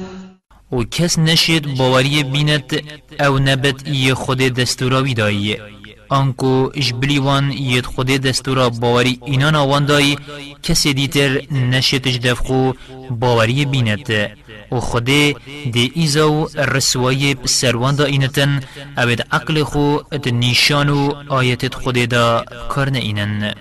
و 0.71 0.83
کس 0.83 1.19
نشید 1.19 1.77
باوری 1.77 2.23
بیند 2.23 2.81
أو 3.21 3.39
نبت 3.39 3.87
ای 3.87 4.13
خود 4.13 4.37
دستوراوی 4.37 5.13
دایی. 5.13 5.57
آنکو 6.09 6.69
جبلی 6.75 7.19
وان 7.19 7.51
ید 7.51 7.85
خود 7.85 8.07
دستورا 8.07 8.69
باوری 8.69 9.19
اینان 9.25 9.55
آوان 9.55 9.85
دایی 9.85 10.17
کسی 10.63 10.93
دیتر 10.93 11.41
نشید 11.51 12.07
جدفخو 12.07 12.73
باوری 13.09 13.65
بیند 13.65 14.09
و 14.71 14.79
خود 14.79 15.05
دی 15.05 15.91
ایزاو 15.95 16.49
رسوایی 16.55 17.37
سروان 17.45 17.95
دا 17.95 18.05
اینتن 18.05 18.59
اوید 18.97 19.25
عقل 19.31 19.63
خو 19.63 19.97
ات 20.11 20.27
نیشانو 20.27 21.13
آیت 21.29 21.73
خود 21.75 21.95
دا 21.95 22.45
کرن 22.75 22.95
اینن. 22.95 23.53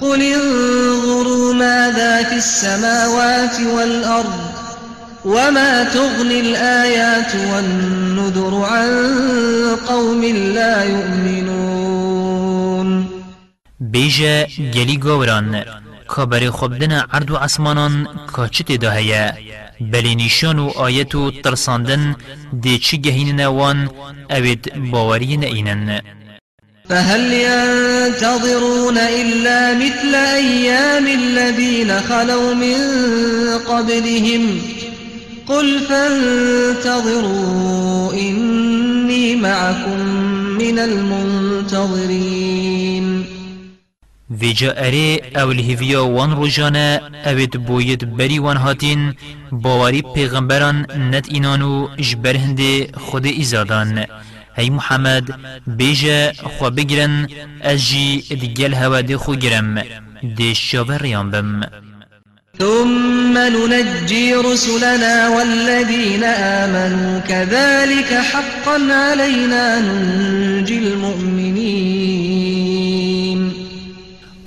قل 0.00 0.22
انظروا 0.22 1.54
ماذا 1.54 2.22
في 2.22 2.34
السماوات 2.34 3.60
والأرض 3.60 4.68
وما 5.24 5.84
تغني 5.84 6.40
الآيات 6.40 7.34
والنذر 7.34 8.54
عن 8.64 8.88
قوم 9.88 10.24
لا 10.54 10.84
يؤمنون 10.84 12.08
بیجه 13.80 14.46
گلی 14.74 14.96
گوران 14.96 15.64
کابر 16.06 16.50
خبدن 16.50 16.92
عرض 16.92 17.30
و 17.30 17.36
عصمانان 17.36 18.08
کاچت 18.26 18.72
ده 18.72 19.34
هیا 19.80 19.90
بلی 19.92 20.14
نشان 20.14 20.58
و 20.58 20.68
آیت 20.68 21.14
و 21.14 21.30
ترساندن 21.30 22.16
دی 22.62 22.78
چی 22.78 22.98
گهین 22.98 23.40
نوان 23.40 23.90
اوید 24.30 24.90
باوری 24.90 25.36
نینن 25.36 26.00
فهل 26.88 27.32
ينتظرون 27.32 28.98
إلا 28.98 29.74
مثل 29.74 30.14
أيام 30.14 31.06
الذين 31.06 32.00
خلوا 32.00 32.54
من 32.54 32.76
قبلهم؟ 33.68 34.60
قل 35.46 35.80
فانتظروا 35.88 37.32
إني 38.12 39.36
معكم 39.36 40.00
من 40.58 40.78
المنتظرين. 40.78 42.08
ویجا 44.30 44.70
أو 45.36 45.50
الهویا 45.50 46.06
وان 46.06 46.30
روژانه 46.36 47.00
اوید 47.26 47.64
بوید 47.66 48.16
بری 48.16 48.38
وان 48.38 48.56
هاتین 48.56 49.14
باوری 49.52 50.02
پیغمبران 50.14 50.86
نت 51.10 51.28
اینانو 51.28 51.88
جبر 51.96 52.36
هنده 52.36 52.88
خود 52.96 53.26
ایزادان 53.26 54.04
هی 54.58 54.70
محمد 54.70 55.24
بیجا 55.66 56.32
خوا 56.32 56.70
بگرن 56.70 57.28
از 57.60 57.88
جی 57.88 58.22
دیگل 58.40 58.74
هوا 58.74 59.00
دی 59.00 59.16
خو 59.16 59.34
گرم. 59.34 59.82
دی 60.36 60.54
شاور 60.54 60.98
ریان 61.02 61.30
بم. 61.30 61.60
ثم 62.58 63.38
ننجي 63.38 64.34
رسلنا 64.34 65.28
والذين 65.28 66.24
آمنوا 66.24 67.20
كذلك 67.20 68.12
حقا 68.12 68.78
علينا 68.92 69.80
ننجي 69.80 70.78
المؤمنين. 70.78 72.18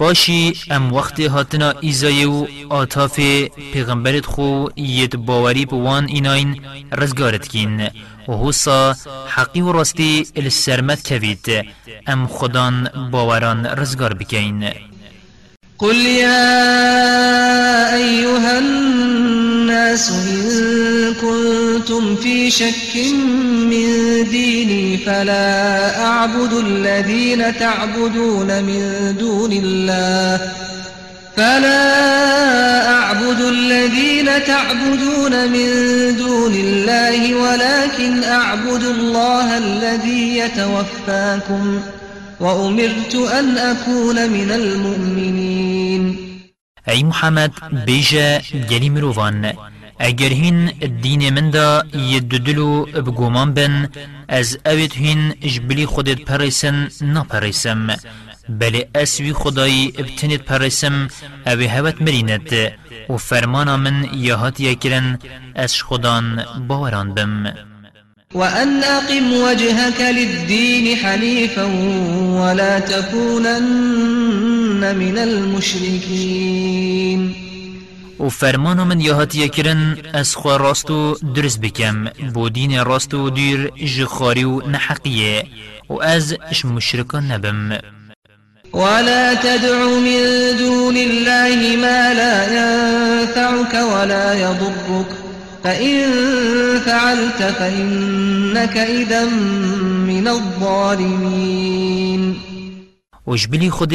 باشی 0.02 0.54
ام 0.70 0.94
وقت 0.94 1.20
هاتنا 1.20 1.74
ایزای 1.82 2.26
و 2.26 2.48
آتاف 2.70 3.20
پیغمبرت 3.74 4.26
خو 4.26 4.66
ید 4.76 5.16
باوری 5.16 5.66
بوان 5.66 6.06
ایناین 6.06 6.62
رزگارت 6.92 7.48
کین 7.48 7.82
و 8.28 8.32
حسا 8.44 8.96
حقی 9.28 9.62
و 9.62 9.72
راستی 9.72 10.28
السرمت 10.36 11.08
کوید. 11.08 11.46
ام 12.08 12.28
خدان 12.28 12.90
باوران 13.12 13.66
رزگار 13.66 14.14
بکین 14.14 14.70
قل 15.82 15.96
يا 15.96 16.64
أيها 17.96 18.60
الناس 18.60 20.12
إن 20.12 21.14
كنتم 21.14 22.16
في 22.16 22.52
شك 22.52 22.96
من 23.72 23.88
ديني 24.30 24.98
فلا 24.98 26.00
أعبد 26.06 26.54
الذين 26.54 27.58
تعبدون 27.60 28.64
من 28.64 29.16
دون 29.20 29.52
الله 29.52 30.52
فلا 31.38 32.90
أعبد 32.90 33.42
الذين 33.42 34.26
تعبدون 34.48 35.52
من 35.52 35.68
دون 36.18 36.54
الله 36.54 37.36
ولكن 37.36 38.24
أعبد 38.24 38.84
الله 38.84 39.58
الذي 39.58 40.38
يتوفاكم 40.38 41.82
وأمرت 42.42 43.16
أن 43.16 43.58
أكون 43.58 44.30
من 44.30 44.52
المؤمنين. 44.52 46.18
ای 46.88 47.04
محمد 47.04 47.52
بیجا 47.86 48.42
گلی 48.70 48.90
مروفان. 48.90 49.54
اگر 50.00 50.30
هین 50.30 50.72
دین 51.02 51.30
من 51.30 51.50
دا 51.50 51.84
یددلو 51.94 52.86
بگومان 52.86 53.54
بن 53.54 53.90
أز 54.30 54.58
اوید 54.66 54.94
هین 54.94 55.34
جبلی 55.54 55.86
خودت 55.86 56.22
پریسن 56.22 56.90
نپریسم 57.02 57.88
بل 58.50 58.84
اسوی 58.96 59.34
خدایی 59.34 59.94
ابتنید 59.98 60.42
پرسم 60.42 61.08
اوی 61.48 61.66
هوت 61.66 62.02
مرینت 62.02 62.74
و 63.10 63.18
فرمانا 63.18 63.78
من 63.78 64.10
یهات 64.14 64.60
یکرن 64.60 65.20
از 65.56 65.84
خدان 65.84 66.46
باوران 66.68 67.14
بم. 67.14 67.71
وأن 68.34 68.84
أقم 68.84 69.34
وجهك 69.34 70.02
للدين 70.02 70.98
حنيفا 70.98 71.64
ولا 72.42 72.80
تكونن 72.80 74.42
من 74.96 75.18
المشركين. 75.18 76.82
و 78.20 78.30
فرمانا 78.30 78.84
من 78.84 79.02
یهات 79.02 79.36
یکرن 79.36 79.98
از 80.14 80.36
خوا 80.36 80.58
راستو 80.58 81.16
درست 81.36 81.60
بکم 81.60 82.06
بو 82.34 82.50
دین 82.50 82.86
راستو 82.86 83.30
دیر 83.30 83.68
جخاری 83.98 84.44
و 84.44 84.62
نحقیه 84.68 85.44
و 85.90 86.02
از 86.02 86.36
اش 86.52 86.66
مشرکان 86.66 87.32
نبم 87.32 87.78
ولا 88.74 89.34
تدع 89.36 89.86
من 89.86 90.58
دون 90.58 90.98
الله 90.98 91.76
ما 91.76 92.14
لا 92.14 92.44
ينفعك 92.44 93.74
ولا 93.74 94.34
يضرك. 94.34 95.31
فإن 95.64 96.12
فعلت 96.86 97.44
فإنك 97.44 98.78
إذا 98.78 99.26
من 100.08 100.28
الظالمين. 100.28 102.36
وجبلی 103.28 103.70
خود 103.70 103.94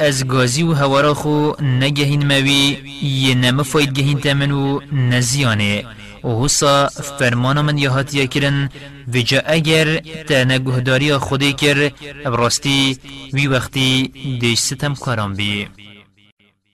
از 0.00 0.26
گازی 0.26 0.62
و 0.62 0.72
هوارا 0.72 1.14
خو 1.14 1.52
نگهین 1.62 2.26
موی 2.26 2.76
یه 3.02 3.34
نمفاید 3.34 3.92
گهین 3.92 4.20
تمن 4.20 4.50
و 4.50 4.80
نزیانه. 4.92 5.84
و 6.24 6.44
حسا 6.44 6.88
فرمانا 7.18 7.62
من 7.62 7.78
یهات 7.78 8.30
کرن 8.30 8.68
جا 9.24 9.42
اگر 9.46 9.96
تا 10.28 10.44
نگهداری 10.44 11.16
خودی 11.16 11.52
کر 11.52 11.90
براستی 12.24 12.98
وی 13.32 13.46
وقتی 13.46 14.12
دیش 14.40 14.58
ستم 14.58 14.94
کاران 14.94 15.34
بی. 15.34 15.68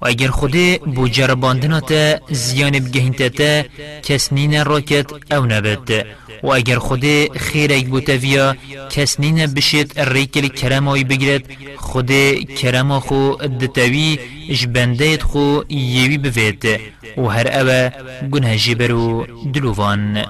و 0.00 0.06
اگر 0.06 0.28
خود 0.28 0.56
بو 0.94 1.08
جرباندنا 1.08 1.80
تا 1.80 2.18
زیان 2.30 2.70
بگهینتا 2.70 3.28
تا 3.28 3.62
کس 4.02 4.32
نین 4.32 4.64
راکت 4.64 5.32
او 5.32 5.46
نبد 5.46 6.06
و 6.42 6.46
اگر 6.46 6.78
خود 6.78 7.04
خیر 7.36 7.72
ایک 7.72 7.88
بو 7.88 8.00
تاویا 8.00 8.56
کس 8.90 9.20
نین 9.20 9.46
بشید 9.46 10.00
ریکل 10.00 10.48
کرم 10.48 10.88
آی 10.88 11.04
بگرد 11.04 11.44
خود 11.76 12.10
کرم 12.44 13.00
خو 13.00 13.32
دتاوی 13.60 14.18
جبنده 14.52 15.18
خو 15.18 15.60
یوی 15.70 16.18
بوید 16.18 16.80
و 17.16 17.22
هر 17.22 17.48
اوه 17.60 17.90
گنه 18.30 18.56
جبرو 18.56 19.26
دلووان. 19.54 20.24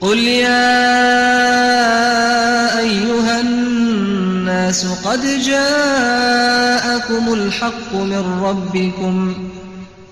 قل 0.00 0.28
أيها 2.78 3.40
الناس 3.40 3.67
قد 5.04 5.20
جاءكم 5.46 7.32
الحق 7.32 7.94
من 7.94 8.42
ربكم 8.42 9.34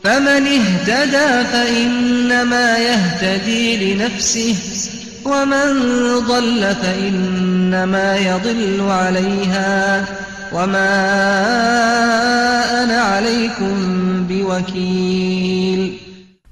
فمن 0.05 0.47
اهتدى 0.47 1.49
فإنما 1.53 2.79
يهتدي 2.79 3.95
لنفسه 3.95 4.57
ومن 5.25 5.73
ضل 6.19 6.75
فإنما 6.83 8.17
يضل 8.17 8.81
عليها 8.81 10.05
وما 10.53 10.93
أنا 12.85 13.01
عليكم 13.01 13.77
بوكيل. 14.29 16.07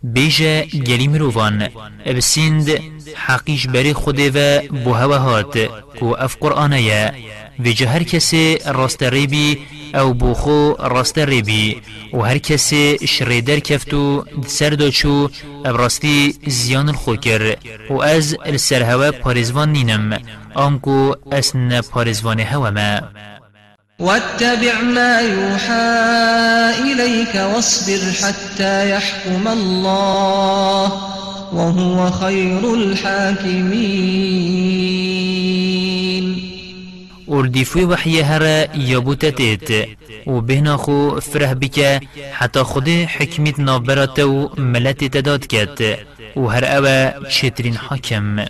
بیجه 0.05 0.67
گلی 0.67 1.09
مروفان 1.09 1.69
بسیند 2.17 2.81
حقیش 3.15 3.67
بری 3.67 3.93
خوده 3.93 4.63
بو 4.85 4.95
هوا 4.95 5.17
هات 5.17 5.59
کو 5.99 6.15
اف 6.15 6.37
قرآنه 6.37 7.11
و 7.59 7.73
جه 7.73 7.89
هر 7.89 8.03
کسی 8.03 8.59
راست 8.67 9.03
ریبی 9.03 9.59
أو 9.95 10.13
بوخو 10.13 10.73
راست 10.79 11.19
ریبی 11.19 11.83
و 12.13 12.19
هر 12.19 12.39
کسی 12.39 12.99
شریدر 13.09 13.59
کفتو 13.59 14.25
سر 14.47 14.71
دو 14.71 14.91
چو 14.91 15.29
راستی 15.65 16.35
زیان 16.47 16.89
الخو 16.89 17.17
کر 17.17 17.57
و 17.91 18.03
از 18.03 18.37
السر 18.45 18.83
هوا 18.83 19.11
پارزوان 19.11 19.73
نینم 19.73 20.19
آنکو 20.55 21.15
اسن 21.33 21.81
پارزوان 21.81 22.41
هوا 22.41 23.01
واتبع 23.99 24.81
ما 24.81 25.21
يوحى 25.21 25.95
إليك 26.83 27.35
واصبر 27.35 28.13
حتى 28.23 28.91
يحكم 28.91 29.49
الله. 29.49 30.93
وهو 31.53 32.11
خير 32.11 32.75
الحاكمين. 32.75 33.95
اردیفوی 37.29 37.85
وحی 37.85 38.21
هر 38.21 38.77
یابوت 38.77 39.27
تیت 39.27 39.89
و 40.27 40.41
بهنا 40.41 40.77
خو 40.77 41.21
فره 41.21 41.55
بکه 41.55 42.01
حتی 42.33 42.63
خود 42.63 42.89
حکمت 42.89 43.61
نابرات 43.61 44.19
و 44.19 44.51
ملت 44.59 45.05
تداد 45.05 45.47
کد 45.47 45.99
و 46.37 46.41
هر 46.47 46.65
اوه 46.65 47.29
چترین 47.29 47.77
حاکم 47.77 48.45